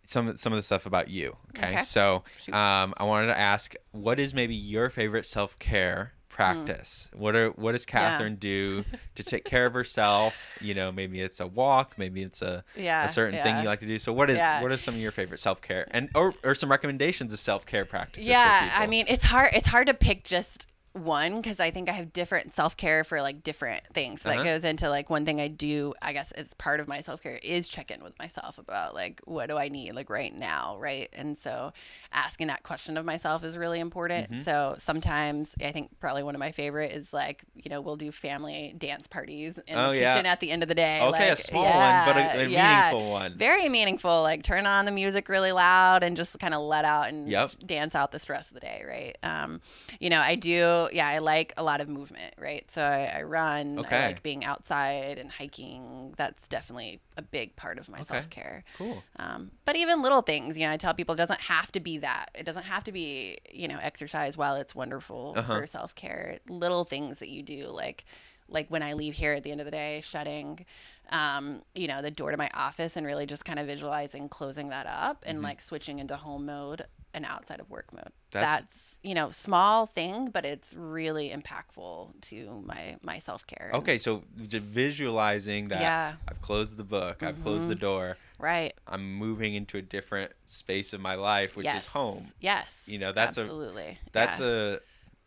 some 0.03 0.35
some 0.37 0.53
of 0.53 0.57
the 0.57 0.63
stuff 0.63 0.85
about 0.85 1.09
you. 1.09 1.37
Okay, 1.57 1.69
Okay. 1.73 1.81
so 1.81 2.23
um, 2.51 2.93
I 2.97 3.03
wanted 3.03 3.27
to 3.27 3.37
ask, 3.39 3.75
what 3.91 4.19
is 4.19 4.33
maybe 4.33 4.53
your 4.55 4.89
favorite 4.89 5.25
self 5.25 5.57
care 5.57 6.13
Mm. 6.35 6.65
practice? 6.65 7.09
What 7.13 7.35
are 7.35 7.49
what 7.51 7.71
does 7.71 7.85
Kathryn 7.85 8.39
do 8.39 8.83
to 9.15 9.23
take 9.23 9.45
care 9.45 9.65
of 9.65 9.73
herself? 9.73 10.55
You 10.59 10.73
know, 10.73 10.91
maybe 10.91 11.21
it's 11.21 11.39
a 11.39 11.47
walk, 11.47 11.95
maybe 11.97 12.21
it's 12.21 12.41
a 12.41 12.63
Yeah, 12.75 13.05
a 13.05 13.09
certain 13.09 13.39
thing 13.41 13.57
you 13.59 13.67
like 13.67 13.79
to 13.79 13.85
do. 13.87 13.97
So 13.99 14.11
what 14.13 14.29
is 14.29 14.37
Yeah. 14.37 14.61
what 14.61 14.71
are 14.71 14.77
some 14.77 14.95
of 14.95 15.01
your 15.01 15.11
favorite 15.11 15.39
self 15.39 15.61
care 15.61 15.87
and 15.91 16.09
or, 16.13 16.33
or 16.43 16.53
some 16.55 16.69
recommendations 16.69 17.33
of 17.33 17.39
self 17.39 17.65
care 17.65 17.85
practices? 17.85 18.27
for 18.27 18.31
yeah 18.31 18.71
i 18.77 18.85
mean 18.87 19.05
it's 19.07 19.25
hard 19.25 19.49
it's 19.53 19.67
hard 19.67 19.87
to 19.87 19.93
pick 19.93 20.23
just 20.23 20.67
one 20.95 21.35
because 21.41 21.59
i 21.59 21.69
think 21.69 21.89
i 21.89 21.91
have 21.91 22.13
different 22.13 22.53
self-care 22.53 23.03
for 23.03 23.21
like 23.21 23.43
different 23.43 23.83
things 23.93 24.21
so 24.21 24.29
Uh-huh. 24.29 24.37
that 24.39 24.43
goes 24.45 24.63
into 24.63 24.89
like 24.89 25.09
one 25.09 25.25
thing 25.25 25.41
i 25.41 25.47
do 25.47 25.93
i 26.01 26.13
guess 26.13 26.31
as 26.31 26.53
part 26.53 26.79
of 26.79 26.87
my 26.87 27.01
self-care 27.01 27.37
is 27.43 27.67
check 27.67 27.91
in 27.91 28.01
with 28.01 28.17
myself 28.17 28.57
about 28.57 28.93
like 28.95 29.19
what 29.25 29.49
do 29.49 29.57
i 29.57 29.67
need 29.67 29.93
like 29.93 30.09
right 30.09 30.33
now 30.33 30.77
right 30.79 31.09
and 31.13 31.37
so 31.37 31.73
asking 32.13 32.47
that 32.47 32.63
question 32.63 32.95
of 32.97 33.03
myself 33.05 33.43
is 33.43 33.57
really 33.57 33.79
important 33.79 34.31
Mm-hmm. 34.31 34.41
so 34.41 34.75
sometimes 34.77 35.53
i 35.61 35.71
think 35.71 35.89
probably 35.99 36.23
one 36.23 36.33
of 36.35 36.39
my 36.39 36.51
favorite 36.51 36.91
is 36.93 37.11
like 37.11 37.43
you 37.55 37.69
know 37.69 37.81
we'll 37.81 37.97
do 37.97 38.11
family 38.11 38.73
dance 38.77 39.07
parties 39.07 39.59
in 39.67 39.77
Oh, 39.77 39.91
the 39.91 39.97
yeah. 39.99 40.13
kitchen 40.13 40.25
at 40.25 40.39
the 40.39 40.51
end 40.51 40.63
of 40.63 40.69
the 40.69 40.75
day 40.75 41.01
okay, 41.01 41.25
a 41.27 41.29
like, 41.31 41.37
small 41.37 41.65
one, 41.65 42.05
but 42.05 42.17
a, 42.17 42.39
a 42.43 42.47
yeah, 42.47 42.91
meaningful 42.91 43.11
one. 43.11 43.37
very 43.37 43.67
meaningful. 43.69 44.21
Like 44.23 44.43
turn 44.43 44.65
on 44.65 44.85
the 44.85 44.91
music 44.91 45.27
really 45.27 45.51
loud 45.51 46.03
and 46.03 46.15
just 46.15 46.39
kind 46.39 46.53
of 46.53 46.61
let 46.61 46.85
out 46.85 47.09
and 47.09 47.27
Yep. 47.29 47.51
dance 47.65 47.95
out 47.95 48.11
the 48.11 48.19
stress 48.19 48.49
of 48.49 48.53
the 48.55 48.59
day, 48.61 48.83
right? 48.87 49.17
Um, 49.23 49.59
you 49.99 50.09
know, 50.09 50.19
I 50.19 50.35
do. 50.35 50.84
Yeah, 50.91 51.07
I 51.07 51.19
like 51.19 51.53
a 51.57 51.63
lot 51.63 51.81
of 51.81 51.87
movement, 51.89 52.33
right? 52.37 52.69
So 52.71 52.81
I, 52.83 53.19
I 53.19 53.21
run. 53.23 53.79
Okay. 53.79 53.95
I 54.03 54.07
like 54.07 54.23
being 54.23 54.43
outside 54.45 55.17
and 55.17 55.31
hiking. 55.31 56.13
That's 56.17 56.47
definitely 56.47 56.99
a 57.17 57.21
big 57.21 57.55
part 57.55 57.77
of 57.79 57.89
my 57.89 57.99
Okay. 57.99 58.05
self 58.07 58.29
care. 58.29 58.63
Cool. 58.77 59.03
Um, 59.17 59.51
but 59.65 59.75
even 59.75 60.01
little 60.01 60.21
things, 60.21 60.57
you 60.57 60.65
know, 60.65 60.73
I 60.73 60.77
tell 60.77 60.93
people 60.93 61.13
it 61.13 61.17
doesn't 61.17 61.41
have 61.41 61.71
to 61.73 61.79
be 61.79 61.97
that. 61.99 62.29
It 62.35 62.45
doesn't 62.45 62.63
have 62.63 62.83
to 62.85 62.91
be, 62.91 63.37
you 63.51 63.67
know, 63.67 63.79
exercise 63.81 64.37
while 64.37 64.55
it's 64.55 64.75
wonderful 64.75 65.33
Uh-huh. 65.37 65.59
for 65.61 65.67
self 65.67 65.95
care. 65.95 66.39
Little 66.49 66.83
things 66.85 67.19
that 67.19 67.29
you 67.29 67.43
do, 67.43 67.67
like 67.67 68.05
like 68.47 68.67
when 68.69 68.83
I 68.83 68.93
leave 68.93 69.15
here 69.15 69.33
at 69.33 69.41
the 69.43 69.51
end 69.51 69.59
of 69.59 69.65
the 69.65 69.71
day, 69.71 70.01
shutting, 70.01 70.65
um, 71.09 71.63
you 71.73 71.87
know, 71.87 72.03
the 72.03 72.11
door 72.11 72.29
to 72.29 72.37
my 72.37 72.49
office 72.53 72.95
and 72.95 73.03
really 73.05 73.25
just 73.25 73.43
kind 73.43 73.57
of 73.57 73.65
visualizing 73.65 74.29
closing 74.29 74.69
that 74.69 74.85
up 74.85 75.23
and 75.25 75.41
like 75.41 75.61
switching 75.63 75.97
into 75.97 76.15
home 76.15 76.45
mode 76.45 76.85
and 77.15 77.25
outside 77.25 77.59
of 77.59 77.69
work 77.69 77.91
mode. 77.93 78.11
That's- 78.31 78.61
That's, 78.61 78.95
you 79.01 79.13
know, 79.15 79.31
small 79.31 79.85
thing, 79.85 80.27
but 80.35 80.43
it's 80.45 80.73
really 80.75 81.29
impactful 81.29 82.19
to 82.29 82.61
my 82.65 82.97
my 83.01 83.17
self 83.19 83.47
care. 83.47 83.71
Okay, 83.73 83.97
so 83.97 84.23
visualizing 84.35 85.69
that 85.69 85.81
Yeah. 85.81 86.13
I've 86.27 86.41
closed 86.41 86.77
the 86.77 86.83
book, 86.83 87.23
I've 87.23 87.41
closed 87.41 87.67
the 87.69 87.75
door, 87.75 88.17
Right. 88.37 88.73
I'm 88.87 89.13
moving 89.15 89.53
into 89.55 89.77
a 89.77 89.81
different 89.81 90.33
space 90.45 90.91
of 90.93 90.99
my 91.01 91.15
life, 91.15 91.55
which 91.55 91.63
yes. 91.65 91.83
is 91.85 91.89
home. 91.91 92.33
Yes. 92.41 92.83
You 92.85 92.99
know, 92.99 93.11
that's 93.13 93.37
a- 93.37 93.41
absolutely. 93.41 93.97
That's 94.11 94.39
yeah. 94.39 94.75
a 94.75 94.77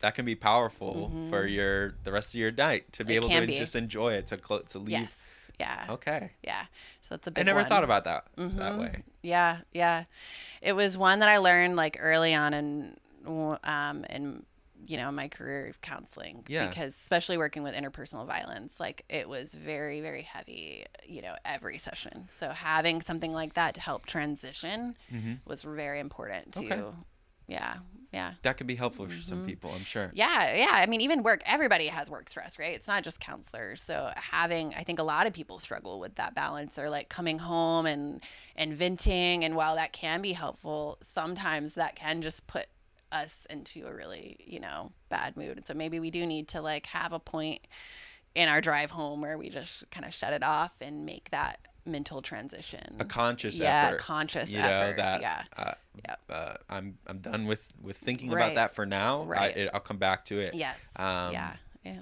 that 0.01 0.15
can 0.15 0.23
be 0.23 0.35
powerful 0.35 1.11
for 1.29 1.45
your 1.45 1.95
the 2.05 2.11
rest 2.11 2.29
of 2.33 2.39
your 2.39 2.51
night 2.51 2.93
to 2.93 3.03
be 3.03 3.15
Mm-hmm. 3.15 3.23
It 3.23 3.33
able 3.35 3.41
to 3.41 3.47
be. 3.47 3.59
just 3.59 3.75
enjoy 3.75 4.13
it 4.13 4.27
to 4.27 4.37
cl- 4.47 4.61
to 4.73 4.79
leave. 4.79 4.89
Yes. 4.91 5.15
Yeah. 5.59 5.85
Okay. 5.89 6.31
Yeah. 6.43 6.65
So 7.01 7.15
that's 7.15 7.27
a 7.27 7.31
big 7.31 7.41
I 7.41 7.43
never 7.45 7.59
one. 7.59 7.69
thought 7.69 7.83
about 7.83 8.03
that 8.05 8.25
that 8.37 8.43
Mhm. 8.43 8.79
way. 8.79 9.03
Yeah, 9.23 9.59
yeah. 9.73 10.05
It 10.61 10.73
was 10.73 10.97
one 10.97 11.19
that 11.19 11.29
I 11.29 11.37
learned 11.37 11.75
like 11.75 11.97
early 11.99 12.33
on 12.33 12.53
in 12.53 12.97
um 13.63 14.05
in 14.09 14.45
you 14.87 14.95
know 14.95 15.11
my 15.11 15.27
career 15.27 15.67
of 15.67 15.81
counseling 15.81 16.45
Yeah. 16.47 16.67
because 16.69 16.95
especially 16.95 17.37
working 17.37 17.63
with 17.63 17.75
interpersonal 17.75 18.25
violence 18.25 18.79
like 18.79 19.03
it 19.09 19.27
was 19.27 19.53
very 19.53 19.99
very 19.99 20.21
heavy 20.21 20.85
you 21.05 21.21
know 21.21 21.35
every 21.43 21.77
session 21.77 22.29
so 22.37 22.49
having 22.51 23.01
something 23.01 23.33
like 23.33 23.53
that 23.55 23.75
to 23.75 23.81
help 23.81 24.05
transition 24.05 24.95
hmm 25.09 25.33
was 25.45 25.63
very 25.63 25.99
important 25.99 26.53
to 26.53 26.59
Okay. 26.65 26.81
Yeah 27.49 27.75
yeah 28.11 28.33
That 28.41 28.57
could 28.57 28.65
be 28.67 28.75
helpful 28.75 29.05
for 29.05 29.11
Mm-hmm. 29.11 29.21
some 29.21 29.45
people, 29.45 29.71
I'm 29.75 29.83
sure. 29.83 30.09
yeah 30.13 30.55
yeah 30.55 30.71
i 30.71 30.85
mean 30.87 31.01
even 31.01 31.21
work 31.23 31.41
everybody 31.45 31.87
has 31.87 32.09
work 32.09 32.27
stress 32.29 32.57
right 32.57 32.73
it's 32.73 32.87
not 32.87 33.03
just 33.03 33.19
counselors 33.19 33.81
so 33.83 34.11
having 34.15 34.73
i 34.75 34.83
think 34.83 34.97
a 34.99 35.03
lot 35.03 35.27
of 35.27 35.33
people 35.33 35.59
struggle 35.59 35.99
with 35.99 36.15
that 36.15 36.33
balance 36.33 36.79
or 36.79 36.89
like 36.89 37.09
coming 37.09 37.39
home 37.39 37.85
and 37.85 38.21
and 38.55 38.73
venting 38.73 39.43
and 39.43 39.55
while 39.55 39.75
that 39.75 39.91
can 39.93 40.21
be 40.21 40.33
helpful 40.33 40.97
sometimes 41.01 41.73
that 41.75 41.95
can 41.95 42.21
just 42.21 42.47
put 42.47 42.67
us 43.11 43.45
into 43.49 43.85
a 43.87 43.93
really 43.93 44.37
you 44.45 44.59
know 44.59 44.91
bad 45.09 45.35
mood 45.37 45.57
and 45.57 45.65
so 45.65 45.73
maybe 45.73 45.99
we 45.99 46.11
do 46.11 46.25
need 46.25 46.47
to 46.47 46.61
like 46.61 46.85
have 46.87 47.11
a 47.13 47.19
point 47.19 47.61
in 48.35 48.47
our 48.47 48.61
drive 48.61 48.91
home 48.91 49.21
where 49.21 49.37
we 49.37 49.49
just 49.49 49.89
kind 49.91 50.05
of 50.05 50.13
shut 50.13 50.31
it 50.33 50.43
off 50.43 50.71
and 50.81 51.05
make 51.05 51.29
that 51.31 51.59
mental 51.85 52.21
transition 52.21 52.95
A 52.99 53.05
conscious 53.05 53.59
yeah 53.59 53.87
effort. 53.87 53.99
conscious 53.99 54.49
you 54.49 54.59
effort 54.59 54.91
know 54.91 54.93
that 55.03 55.21
yeah 55.21 55.43
uh, 55.57 55.71
Yep. 56.07 56.19
uh, 56.29 56.53
I'm 56.69 56.97
I'm 57.07 57.19
done 57.19 57.45
with 57.45 57.71
with 57.81 57.97
thinking 57.97 58.29
Right. 58.31 58.41
about 58.43 58.55
that 58.55 58.75
for 58.75 58.85
now. 58.85 59.23
Right. 59.23 59.55
I, 59.55 59.59
it, 59.59 59.69
I'll 59.73 59.79
come 59.81 59.97
back 59.97 60.25
to 60.25 60.39
it. 60.39 60.53
yes 60.53 60.77
Um, 60.95 61.33
yeah 61.33 61.53
yeah 61.83 62.01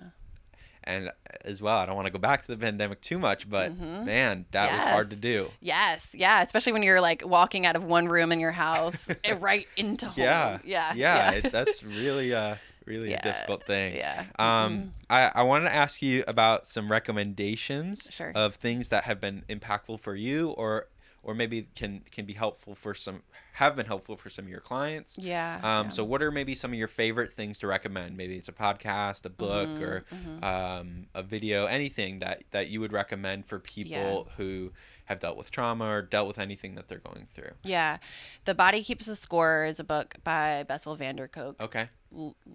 And 0.83 1.11
as 1.43 1.61
well, 1.61 1.77
I 1.77 1.85
don't 1.85 1.95
want 1.95 2.05
to 2.05 2.11
go 2.11 2.19
back 2.19 2.41
to 2.43 2.47
the 2.47 2.57
pandemic 2.57 3.01
too 3.01 3.19
much, 3.19 3.49
but 3.49 3.77
man, 3.77 4.45
that 4.51 4.71
was 4.73 4.83
hard 4.83 5.09
to 5.09 5.15
Mm-hmm. 5.15 5.21
Do. 5.21 5.51
Yes, 5.59 6.07
yeah, 6.13 6.41
especially 6.41 6.71
when 6.73 6.83
you're 6.83 7.01
like 7.01 7.23
walking 7.25 7.65
out 7.65 7.75
of 7.75 7.83
one 7.83 8.07
room 8.07 8.31
in 8.31 8.39
your 8.39 8.51
house 8.53 9.05
right 9.39 9.67
into 9.75 10.05
home. 10.05 10.13
Yeah, 10.23 10.59
yeah, 10.63 10.93
yeah. 10.95 11.31
It, 11.31 11.51
that's 11.51 11.83
really 12.01 12.33
uh 12.33 12.55
really 12.87 13.11
Yeah. 13.11 13.19
a 13.19 13.23
difficult 13.23 13.65
thing. 13.65 13.95
yeah. 13.95 14.25
Um, 14.39 14.93
I, 15.09 15.31
I 15.35 15.43
wanted 15.43 15.65
to 15.69 15.75
ask 15.75 16.01
you 16.01 16.23
about 16.27 16.65
some 16.67 16.89
recommendations 16.89 18.09
Sure. 18.11 18.31
of 18.35 18.55
things 18.55 18.89
that 18.89 19.03
have 19.03 19.19
been 19.21 19.43
impactful 19.49 19.99
for 19.99 20.15
you, 20.15 20.49
or 20.51 20.87
or 21.23 21.33
maybe 21.35 21.67
can 21.75 22.01
can 22.11 22.25
be 22.25 22.33
helpful 22.33 22.73
for 22.73 22.93
some 22.93 23.21
have 23.53 23.75
been 23.75 23.87
helpful 23.87 24.15
for 24.15 24.29
some 24.29 24.45
of 24.45 24.51
your 24.51 24.59
clients. 24.61 25.17
yeah. 25.17 25.55
Um, 25.63 25.87
yeah. 25.87 25.89
So, 25.89 26.03
what 26.05 26.21
are 26.21 26.31
maybe 26.31 26.53
some 26.55 26.71
of 26.71 26.77
your 26.79 26.87
favorite 26.87 27.33
things 27.33 27.57
to 27.59 27.67
recommend? 27.67 28.15
Maybe 28.15 28.37
it's 28.37 28.47
a 28.47 28.53
podcast, 28.53 29.25
a 29.25 29.29
book, 29.31 29.67
Mhm, 29.67 29.81
or 29.81 30.05
mhm. 30.13 30.43
um, 30.43 31.07
a 31.15 31.23
video, 31.23 31.65
anything 31.65 32.19
that 32.19 32.43
that 32.51 32.67
you 32.69 32.79
would 32.79 32.93
recommend 32.93 33.45
for 33.47 33.59
people 33.59 34.29
who 34.37 34.71
have 35.05 35.19
dealt 35.19 35.37
with 35.37 35.49
trauma 35.51 35.85
or 35.85 36.01
dealt 36.01 36.27
with 36.27 36.37
anything 36.37 36.75
that 36.75 36.87
they're 36.87 36.99
going 36.99 37.25
through. 37.29 37.51
yeah, 37.63 37.97
The 38.45 38.53
Body 38.53 38.83
Keeps 38.83 39.05
the 39.07 39.15
Score 39.15 39.65
is 39.65 39.79
a 39.79 39.83
book 39.83 40.15
by 40.23 40.63
Bessel 40.63 40.95
van 40.95 41.15
der 41.15 41.27
Kolk. 41.27 41.61
Okay. 41.61 41.89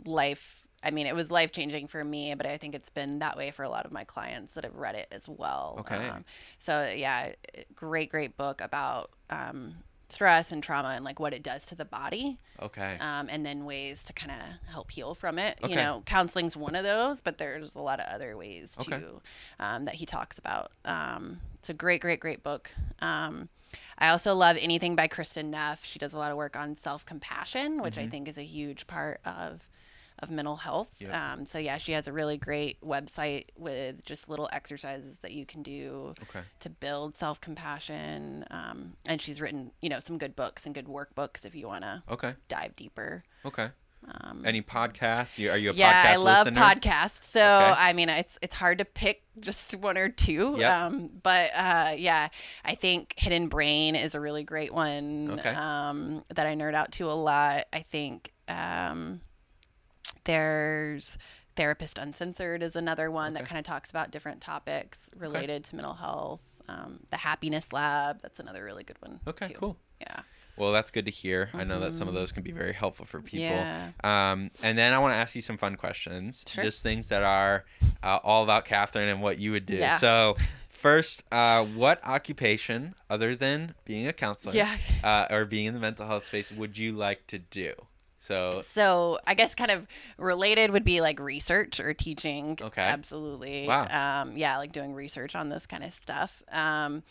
Life. 0.05 0.67
I 0.85 0.91
mean, 0.91 1.07
it 1.07 1.15
was 1.15 1.31
life 1.31 1.53
changing 1.53 1.87
for 1.87 2.03
me, 2.03 2.35
but 2.35 2.45
I 2.45 2.57
think 2.57 2.75
it's 2.75 2.91
been 2.91 3.21
that 3.21 3.37
way 3.37 3.53
for 3.53 3.63
a 3.63 3.69
lot 3.69 3.87
of 3.87 3.93
my 3.93 4.03
clients 4.05 4.55
that 4.55 4.65
have 4.65 4.75
read 4.75 4.97
it 4.97 5.07
as 5.13 5.29
well. 5.29 5.77
Okay. 5.81 6.09
Um, 6.09 6.25
so 6.59 6.93
yeah, 6.95 7.33
great, 7.75 8.11
great 8.11 8.37
book 8.37 8.61
about 8.61 9.11
um, 9.31 9.75
stress 10.13 10.53
and 10.53 10.63
trauma 10.63 10.91
and 10.91 11.05
like 11.05 11.19
what 11.19 11.33
it 11.35 11.43
does 11.43 11.65
to 11.67 11.75
the 11.75 11.85
body. 11.85 12.39
Okay. 12.61 12.97
um, 13.01 13.29
and 13.29 13.45
then 13.45 13.65
ways 13.65 14.05
to 14.05 14.13
kind 14.13 14.31
of 14.31 14.71
help 14.71 14.91
heal 14.93 15.15
from 15.15 15.39
it. 15.39 15.59
Okay. 15.63 15.71
You 15.73 15.77
know, 15.77 16.03
counseling's 16.07 16.57
one 16.57 16.75
of 16.77 16.85
those, 16.85 17.21
but 17.21 17.39
there's 17.39 17.75
a 17.75 17.83
lot 17.83 17.99
of 17.99 18.07
other 18.15 18.37
ways 18.37 18.77
too 18.79 18.93
Okay. 18.95 19.05
um, 19.59 19.85
that 19.87 19.95
he 19.95 20.07
talks 20.07 20.39
about. 20.39 20.71
Um, 20.85 21.41
it's 21.59 21.69
a 21.71 21.75
great, 21.75 22.01
great, 22.01 22.21
great 22.21 22.43
book. 22.43 22.71
Um, 23.01 23.49
I 23.99 24.11
also 24.11 24.35
love 24.35 24.57
anything 24.61 24.95
by 24.97 25.09
Kristin 25.09 25.47
Neff. 25.47 25.85
She 25.85 25.99
does 25.99 26.13
a 26.13 26.19
lot 26.19 26.31
of 26.31 26.37
work 26.37 26.57
on 26.57 26.77
self 26.77 27.07
compassion, 27.07 27.81
which 27.83 27.97
I 27.99 28.07
think 28.07 28.29
is 28.29 28.37
a 28.39 28.45
huge 28.45 28.87
part 28.87 29.21
of 29.25 29.69
of 30.23 30.31
mental 30.31 30.57
health. 30.57 30.89
Mm-hmm. 31.01 31.13
Um, 31.41 31.45
so 31.45 31.59
yeah, 31.59 31.77
she 31.79 31.93
has 31.93 32.07
a 32.09 32.13
really 32.13 32.39
great 32.39 32.81
website 32.81 33.47
with 33.59 34.05
just 34.05 34.29
little 34.29 34.49
exercises 34.53 35.19
that 35.19 35.33
you 35.33 35.45
can 35.45 35.63
do 35.63 36.13
Okay. 36.23 36.41
to 36.61 36.71
build 36.71 37.17
self 37.17 37.41
compassion. 37.41 38.45
Um, 38.51 38.93
and 39.09 39.21
she's 39.21 39.41
written, 39.41 39.73
you 39.83 39.89
know, 39.89 39.99
some 39.99 40.19
good 40.19 40.37
books 40.37 40.65
and 40.65 40.75
good 40.75 40.87
workbooks 40.87 41.45
if 41.45 41.55
you 41.55 41.67
want 41.67 41.83
to 41.85 42.03
Okay. 42.11 42.35
dive 42.49 42.77
deeper. 42.77 43.25
Okay. 43.45 43.69
Um, 44.21 44.43
Any 44.45 44.63
podcasts? 44.63 45.39
You, 45.39 45.51
are 45.53 45.57
you 45.57 45.71
a 45.71 45.75
yeah, 45.75 46.05
podcast 46.05 46.13
I 46.13 46.17
love 46.17 46.47
listener? 46.47 46.61
podcasts. 46.61 47.23
So 47.23 47.41
Okay. 47.41 47.75
I 47.79 47.93
mean, 47.93 48.09
it's 48.09 48.37
it's 48.43 48.55
hard 48.57 48.79
to 48.79 48.85
pick 48.85 49.23
just 49.39 49.77
one 49.77 49.97
or 49.97 50.09
two. 50.09 50.57
Yep. 50.59 50.73
Um, 50.73 51.11
but 51.23 51.51
uh, 51.55 51.95
yeah, 51.97 52.29
I 52.65 52.75
think 52.75 53.15
Hidden 53.17 53.47
Brain 53.49 53.95
is 53.95 54.17
a 54.17 54.21
really 54.21 54.43
great 54.43 54.75
one. 54.75 55.31
Okay. 55.39 55.51
Um, 55.51 56.25
that 56.31 56.47
I 56.49 56.55
nerd 56.57 56.75
out 56.75 56.91
to 56.93 57.11
a 57.11 57.15
lot. 57.15 57.67
I 57.73 57.81
think 57.83 58.33
um, 58.49 59.21
there's 60.25 61.19
Therapist 61.57 61.99
Uncensored 61.99 62.63
is 62.63 62.77
another 62.77 63.11
one 63.11 63.35
that 63.35 63.45
kind 63.47 63.59
of 63.59 63.65
talks 63.65 63.91
about 63.91 64.11
different 64.11 64.41
topics 64.41 65.11
related 65.17 65.65
to 65.65 65.77
mental 65.77 65.95
health. 65.95 66.41
Um, 66.69 67.01
the 67.11 67.17
Happiness 67.19 67.73
Lab, 67.73 68.23
that's 68.23 68.39
another 68.41 68.65
really 68.65 68.85
good 68.85 68.97
one. 69.01 69.21
Okay. 69.27 69.49
too. 69.49 69.55
Cool. 69.55 69.77
Yeah. 70.01 70.21
Well, 70.57 70.73
that's 70.73 70.91
good 70.91 71.07
to 71.07 71.11
hear. 71.11 71.49
I 71.55 71.65
know 71.65 71.81
that 71.81 71.95
some 71.95 72.09
of 72.09 72.15
those 72.15 72.31
can 72.31 72.43
be 72.43 72.53
very 72.53 72.73
helpful 72.73 73.07
for 73.07 73.21
people. 73.21 73.47
Yeah. 73.47 73.91
Um, 74.05 74.51
and 74.63 74.77
then 74.77 74.93
I 74.93 74.99
want 74.99 75.15
to 75.15 75.17
ask 75.17 75.35
you 75.35 75.43
some 75.43 75.57
fun 75.57 75.77
questions, 75.77 76.45
Sure. 76.47 76.63
just 76.63 76.83
things 76.83 77.09
that 77.09 77.23
are 77.23 77.65
uh, 78.03 78.19
all 78.23 78.45
about 78.45 78.67
Kathryn 78.67 79.11
and 79.11 79.23
what 79.23 79.39
you 79.39 79.53
would 79.53 79.65
do. 79.67 79.77
Yeah. 79.77 79.97
So, 79.97 80.37
first, 80.69 81.23
uh, 81.33 81.65
what 81.65 82.01
occupation 82.07 82.95
other 83.09 83.35
than 83.35 83.75
being 83.85 84.07
a 84.07 84.13
counselor 84.13 84.55
Yeah. 84.55 84.77
uh, 85.03 85.27
or 85.31 85.47
being 85.47 85.67
in 85.67 85.75
the 85.75 85.81
mental 85.81 86.07
health 86.07 86.27
space 86.27 86.53
would 86.53 86.77
you 86.79 86.93
like 86.93 87.27
to 87.29 87.39
do? 87.39 87.73
So, 88.23 88.63
So 88.65 89.19
I 89.27 89.35
guess 89.35 89.57
kind 89.57 89.73
of 89.73 89.85
related 90.17 90.71
would 90.71 90.85
be 90.85 91.01
like 91.01 91.19
research 91.19 91.81
or 91.81 91.93
teaching. 91.93 92.57
Okay. 92.63 92.81
Absolutely. 92.81 93.67
Wow. 93.67 93.89
Um, 94.23 94.37
yeah, 94.37 94.59
like 94.59 94.71
doing 94.71 94.95
research 94.95 95.35
on 95.35 95.49
this 95.49 95.67
kind 95.67 95.83
of 95.83 95.93
stuff. 95.93 96.41
Um, 96.53 97.03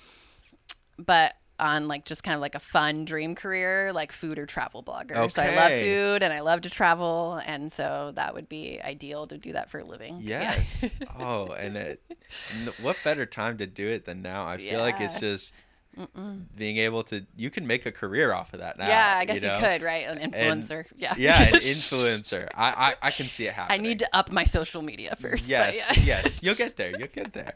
but 0.97 1.33
on 1.59 1.89
like 1.89 2.05
just 2.05 2.23
kind 2.23 2.33
of 2.33 2.39
like 2.39 2.55
a 2.55 2.59
fun 2.59 3.03
dream 3.03 3.35
career, 3.35 3.91
like 3.91 4.13
food 4.13 4.39
or 4.39 4.45
travel 4.45 4.83
blogger. 4.83 5.17
Okay. 5.17 5.29
So 5.33 5.41
I 5.41 5.53
love 5.53 5.71
food 5.71 6.23
and 6.23 6.31
I 6.31 6.39
love 6.39 6.61
to 6.61 6.69
travel, 6.69 7.41
and 7.45 7.73
so 7.73 8.13
that 8.15 8.33
would 8.33 8.47
be 8.47 8.79
ideal 8.81 9.27
to 9.27 9.37
do 9.37 9.51
that 9.51 9.69
for 9.69 9.79
a 9.79 9.83
living. 9.83 10.19
Yeah. 10.21 10.43
yes. 10.43 10.85
oh, 11.19 11.51
and 11.51 11.75
it, 11.75 12.01
what 12.81 12.95
better 13.03 13.25
time 13.25 13.57
to 13.57 13.67
do 13.67 13.87
it 13.87 14.05
than 14.05 14.21
now? 14.21 14.47
I 14.47 14.57
feel 14.57 14.79
like 14.79 15.01
it's 15.01 15.21
Yeah. 15.21 15.27
Just 15.97 16.55
being 16.55 16.77
able 16.77 17.03
to, 17.03 17.25
you 17.35 17.49
can 17.49 17.67
make 17.67 17.85
a 17.85 17.91
career 17.91 18.33
off 18.33 18.53
of 18.53 18.59
that 18.59 18.77
now. 18.77 18.87
yeah, 18.87 19.15
I 19.17 19.25
guess 19.25 19.41
you, 19.41 19.47
know? 19.47 19.59
could, 19.59 19.81
right? 19.81 20.07
An 20.07 20.31
influencer. 20.31 20.85
yeah. 20.95 21.13
Yeah, 21.17 21.41
an 21.41 21.53
influencer. 21.55 22.47
I, 22.55 22.95
I, 23.01 23.07
I 23.07 23.11
can 23.11 23.27
see 23.27 23.47
it 23.47 23.53
happening. 23.53 23.79
I 23.79 23.83
need 23.83 23.99
to 23.99 24.15
up 24.15 24.31
my 24.31 24.43
social 24.43 24.81
media 24.81 25.15
first. 25.17 25.47
Yes, 25.47 25.97
yeah. 25.97 26.03
yes, 26.03 26.43
you'll 26.43 26.55
get 26.55 26.77
there. 26.77 26.91
You'll 26.97 27.09
get 27.09 27.33
there. 27.33 27.55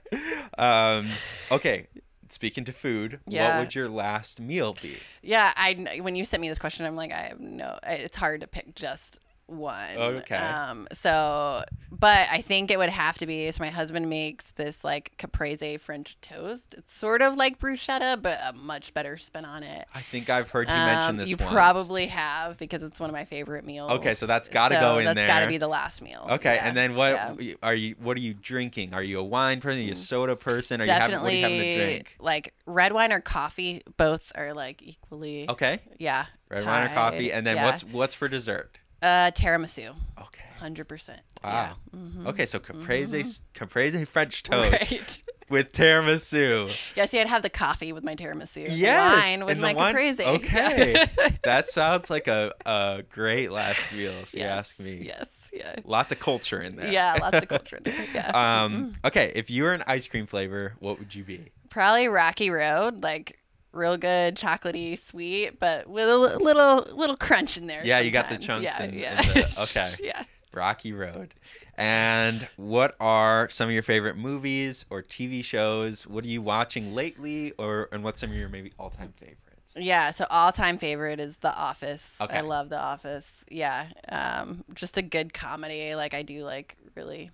Um, 0.57 1.07
okay, 1.51 1.87
speaking 2.29 2.65
to 2.65 2.73
food, 2.73 3.19
what 3.25 3.59
would 3.59 3.75
your 3.75 3.89
last 3.89 4.41
meal 4.41 4.75
be? 4.81 4.97
Yeah, 5.21 5.53
I 5.55 5.99
when 6.01 6.15
you 6.15 6.25
sent 6.25 6.41
me 6.41 6.49
this 6.49 6.59
question, 6.59 6.85
I'm 6.85 6.95
like, 6.95 7.11
I 7.11 7.29
have 7.29 7.39
no. 7.39 7.79
It's 7.83 8.17
hard 8.17 8.41
to 8.41 8.47
pick 8.47 8.75
just 8.75 9.19
one. 9.47 9.97
Okay. 9.97 10.35
Um. 10.35 10.87
So, 10.93 11.63
but 11.91 12.27
I 12.31 12.41
think 12.41 12.71
it 12.71 12.77
would 12.77 12.89
have 12.89 13.17
to 13.19 13.25
be. 13.27 13.51
So 13.51 13.63
my 13.63 13.69
husband 13.69 14.09
makes 14.09 14.45
this 14.51 14.83
like 14.83 15.13
caprese 15.17 15.77
French 15.79 16.17
toast. 16.21 16.63
It's 16.77 16.93
sort 16.93 17.21
of 17.21 17.35
like 17.35 17.59
bruschetta, 17.59 18.21
but 18.21 18.39
a 18.43 18.53
much 18.53 18.93
better 18.93 19.17
spin 19.17 19.45
on 19.45 19.63
it. 19.63 19.87
I 19.93 20.01
think 20.01 20.29
I've 20.29 20.49
heard 20.49 20.67
you 20.67 20.73
mention 20.75 21.11
Um, 21.11 21.17
this. 21.17 21.29
You 21.29 21.37
once. 21.39 21.51
probably 21.51 22.07
have 22.07 22.57
because 22.57 22.83
it's 22.83 22.99
one 22.99 23.09
of 23.09 23.13
my 23.13 23.25
favorite 23.25 23.65
meals. 23.65 23.91
Okay, 23.91 24.13
so 24.15 24.25
that's 24.25 24.49
gotta 24.49 24.75
So 24.75 24.81
go 24.81 24.97
in 24.97 25.05
there. 25.05 25.13
That's 25.13 25.27
got 25.27 25.39
to 25.41 25.47
be 25.47 25.57
the 25.57 25.67
last 25.67 26.01
meal. 26.01 26.25
Okay, 26.31 26.55
Yeah, 26.55 26.67
and 26.67 26.75
then 26.75 26.95
what 26.95 27.11
yeah. 27.39 27.53
are 27.61 27.75
you? 27.75 27.95
What 27.99 28.17
are 28.17 28.21
you 28.21 28.33
drinking? 28.33 28.93
Are 28.93 29.03
you 29.03 29.19
a 29.19 29.23
wine 29.23 29.61
person? 29.61 29.81
Are 29.81 29.85
you 29.85 29.93
a 29.93 29.95
soda 29.95 30.35
person? 30.35 30.81
Are 30.81 30.85
you 30.85 30.91
having 30.91 31.21
what 31.21 31.27
are 31.27 31.35
Definitely 31.35 31.37
you 31.37 31.43
having 31.43 31.77
to 31.79 31.85
drink? 31.93 32.15
like 32.19 32.53
red 32.65 32.93
wine 32.93 33.11
or 33.13 33.21
coffee. 33.21 33.83
Both 33.97 34.31
are 34.35 34.53
like 34.53 34.81
equally. 34.81 35.49
Okay, 35.49 35.79
Yeah. 35.99 36.25
red 36.49 36.65
wine 36.65 36.89
or 36.89 36.93
coffee, 36.93 37.31
and 37.31 37.45
then 37.45 37.57
Yeah. 37.57 37.65
what's 37.65 37.83
what's 37.83 38.15
for 38.15 38.27
dessert? 38.27 38.79
Uh 39.05 39.31
tiramisu? 39.31 39.93
Okay. 40.19 40.41
Hundred 40.59 40.87
percent. 40.87 41.21
Wow. 41.43 41.75
Mhm. 41.95 42.27
Okay, 42.27 42.45
so 42.45 42.59
caprese 42.59 43.41
caprese 43.53 44.03
French 44.07 44.41
toast 44.49 44.91
Right. 44.91 45.23
with 45.49 45.71
tiramisu. 45.73 46.75
Yeah, 46.95 47.05
see, 47.05 47.19
I'd 47.19 47.27
have 47.27 47.43
the 47.43 47.49
coffee 47.49 47.93
with 47.93 48.03
my 48.03 48.15
tiramisu. 48.15 48.67
Yes, 48.71 49.23
wine 49.39 49.45
with 49.45 49.59
my 49.59 49.73
wine- 49.73 49.93
caprese. 49.95 50.19
okay. 50.37 51.05
That 51.43 51.69
sounds 51.69 52.09
like 52.09 52.27
a, 52.27 52.53
a 52.65 53.03
great 53.09 53.51
last 53.51 53.93
meal, 53.93 54.13
if 54.23 54.33
you 54.33 54.41
ask 54.41 54.79
me. 54.79 55.03
Yes. 55.05 55.27
Yeah. 55.53 55.75
Lots 55.85 56.11
of 56.11 56.19
culture 56.19 56.59
in 56.59 56.75
there. 56.77 56.91
Yeah. 56.91 57.17
Lots 57.21 57.37
of 57.37 57.47
culture. 57.47 57.77
in 57.77 57.83
there, 57.83 58.05
Yeah. 58.13 58.63
Um, 58.63 58.93
okay, 59.05 59.31
if 59.35 59.49
you 59.51 59.63
were 59.63 59.73
an 59.73 59.83
ice 59.87 60.07
cream 60.07 60.25
flavor, 60.25 60.73
what 60.79 60.97
would 60.99 61.13
you 61.15 61.23
be? 61.23 61.51
Probably 61.69 62.07
Rocky 62.07 62.49
Road, 62.49 63.03
like 63.03 63.37
real 63.75 63.97
good, 63.97 64.35
chocolatey, 64.35 64.97
sweet, 64.97 65.59
but 65.59 65.87
with 65.87 66.07
a 66.09 66.17
little 66.17 66.87
little 66.95 67.17
crunch 67.17 67.57
in 67.57 67.67
there. 67.67 67.81
Yeah, 67.83 67.99
you 67.99 68.11
got 68.11 68.29
the 68.29 68.41
sometimes. 68.41 68.65
chunks 68.65 68.79
Yeah. 68.79 68.83
and, 68.83 68.93
yeah. 68.93 69.21
and 69.21 69.53
the, 69.53 69.61
okay. 69.63 69.93
yeah. 70.01 70.23
Rocky 70.53 70.93
Road. 70.93 71.33
And 71.77 72.47
what 72.55 72.95
are 73.01 73.49
some 73.49 73.67
of 73.67 73.73
your 73.73 73.83
favorite 73.83 74.15
movies 74.15 74.85
or 74.89 75.03
TV 75.03 75.43
shows? 75.43 76.07
What 76.07 76.23
are 76.23 76.27
you 76.27 76.41
watching 76.41 76.95
lately, 76.95 77.51
or 77.57 77.89
and 77.91 78.03
what's 78.03 78.21
some 78.21 78.31
of 78.31 78.35
your 78.37 78.47
maybe 78.47 78.71
all-time 78.79 79.13
favorites? 79.17 79.75
Yeah, 79.77 80.11
so 80.11 80.25
all 80.29 80.53
time 80.53 80.77
favorite 80.77 81.19
is 81.19 81.35
The 81.37 81.53
Office. 81.53 82.09
Okay. 82.21 82.37
I 82.37 82.41
love 82.41 82.69
The 82.69 82.79
Office. 82.79 83.27
Yeah, 83.49 83.87
um, 84.07 84.63
just 84.73 84.97
a 84.97 85.01
good 85.01 85.33
comedy. 85.33 85.95
Like 85.95 86.13
I 86.13 86.21
do 86.21 86.43
like 86.45 86.77
really 86.95 87.29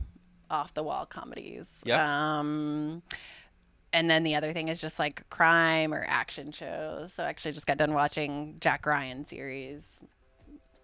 off 0.49 0.73
the 0.73 0.81
wall 0.81 1.05
comedies. 1.05 1.69
Yep. 1.85 1.99
Um, 1.99 3.03
and 3.93 4.09
then 4.09 4.23
the 4.23 4.35
other 4.35 4.53
thing 4.53 4.67
is 4.69 4.79
just 4.81 4.99
like 4.99 5.29
crime 5.29 5.93
or 5.93 6.03
action 6.07 6.51
shows. 6.51 7.13
So 7.13 7.23
I 7.23 7.29
actually 7.29 7.51
just 7.53 7.65
got 7.67 7.77
done 7.77 7.93
watching 7.93 8.55
Jack 8.59 8.85
Ryan 8.85 9.25
series. 9.25 9.83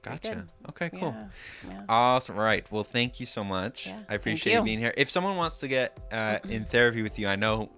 Gotcha. 0.02 0.48
Okay, 0.70 0.90
cool. 0.90 1.16
Yeah, 1.18 1.28
yeah. 1.70 1.82
Awesome. 1.90 2.38
Right. 2.38 2.70
Well, 2.72 2.84
thank 2.84 3.20
you 3.20 3.26
so 3.26 3.44
much. 3.44 3.88
Yeah, 3.88 4.00
I 4.10 4.16
appreciate 4.16 4.54
you 4.54 4.60
you. 4.60 4.66
being 4.66 4.80
here. 4.80 4.94
If 4.96 5.10
someone 5.10 5.36
wants 5.36 5.60
to 5.60 5.68
get 5.68 5.98
uh, 6.12 6.40
in 6.48 6.64
therapy 6.72 7.02
with 7.02 7.20
you, 7.20 7.28
I 7.28 7.36
know 7.36 7.72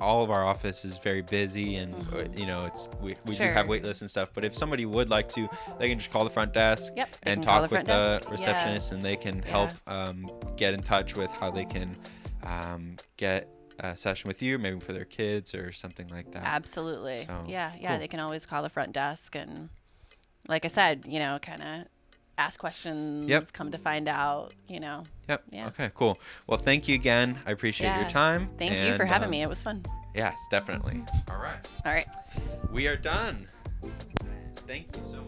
all 0.00 0.22
of 0.22 0.30
our 0.30 0.44
office 0.44 0.84
is 0.84 0.96
very 0.98 1.22
busy 1.22 1.74
and 1.74 1.92
uh, 2.14 2.22
you 2.36 2.46
know 2.46 2.66
it's 2.66 2.88
we, 3.00 3.16
we 3.26 3.34
do 3.34 3.42
have 3.42 3.52
Mm-hmm. 3.62 3.68
Wait 3.68 3.82
lists 3.82 4.00
and 4.00 4.08
stuff 4.08 4.30
but 4.32 4.44
if 4.44 4.54
somebody 4.54 4.86
would 4.86 5.10
like 5.10 5.28
to 5.30 5.48
they 5.80 5.88
can 5.88 5.98
just 5.98 6.12
call 6.12 6.22
the 6.22 6.30
front 6.30 6.52
desk 6.52 6.92
Yep, 6.96 7.08
and 7.24 7.42
talk 7.42 7.68
the 7.68 7.74
with 7.74 7.86
the 7.86 8.20
desk. 8.20 8.24
Yeah. 8.26 8.30
receptionist 8.30 8.92
and 8.92 9.02
they 9.02 9.16
can 9.16 9.42
help 9.42 9.70
um, 9.88 10.30
get 10.56 10.72
in 10.72 10.82
touch 10.82 11.16
with 11.16 11.32
how 11.34 11.50
they 11.50 11.64
can 11.64 11.96
um, 12.44 12.94
get 13.16 13.48
a 13.78 13.96
session 13.96 14.28
with 14.28 14.42
you 14.42 14.58
maybe 14.58 14.78
for 14.80 14.92
their 14.92 15.04
kids 15.04 15.54
or 15.54 15.72
something 15.72 16.08
like 16.08 16.30
that 16.32 16.42
Absolutely. 16.44 17.16
So, 17.26 17.44
yeah, 17.48 17.72
yeah. 17.80 17.90
cool. 17.90 17.98
They 17.98 18.08
can 18.08 18.20
always 18.20 18.44
call 18.46 18.62
the 18.62 18.68
front 18.70 18.92
desk 18.92 19.34
and, 19.36 19.68
like 20.48 20.64
I 20.64 20.68
said, 20.68 21.04
you 21.08 21.18
know, 21.18 21.38
kind 21.40 21.62
of 21.62 21.86
ask 22.38 22.58
questions. 22.58 23.26
Yep. 23.26 23.52
Come 23.52 23.70
to 23.70 23.78
find 23.78 24.08
out, 24.08 24.52
you 24.68 24.80
know. 24.80 25.04
yep 25.28 25.42
Yeah. 25.50 25.66
okay 25.68 25.90
cool 25.94 26.18
well 26.46 26.58
thank 26.58 26.88
you 26.88 26.94
again 26.94 27.38
i 27.46 27.50
appreciate 27.52 27.94
your 27.96 28.08
time 28.08 28.48
Thank 28.58 28.72
you 28.78 28.94
for 28.96 29.04
having 29.04 29.26
um, 29.26 29.30
me. 29.30 29.42
It 29.42 29.48
was 29.48 29.62
fun. 29.62 29.84
yes 30.14 30.36
definitely 30.50 31.02
all 31.30 31.38
right 31.38 31.64
All 31.84 31.92
right. 31.92 32.06
We 32.72 32.86
are 32.86 32.96
done. 32.96 33.46
Thank 34.66 34.96
you 34.96 35.02
so 35.10 35.22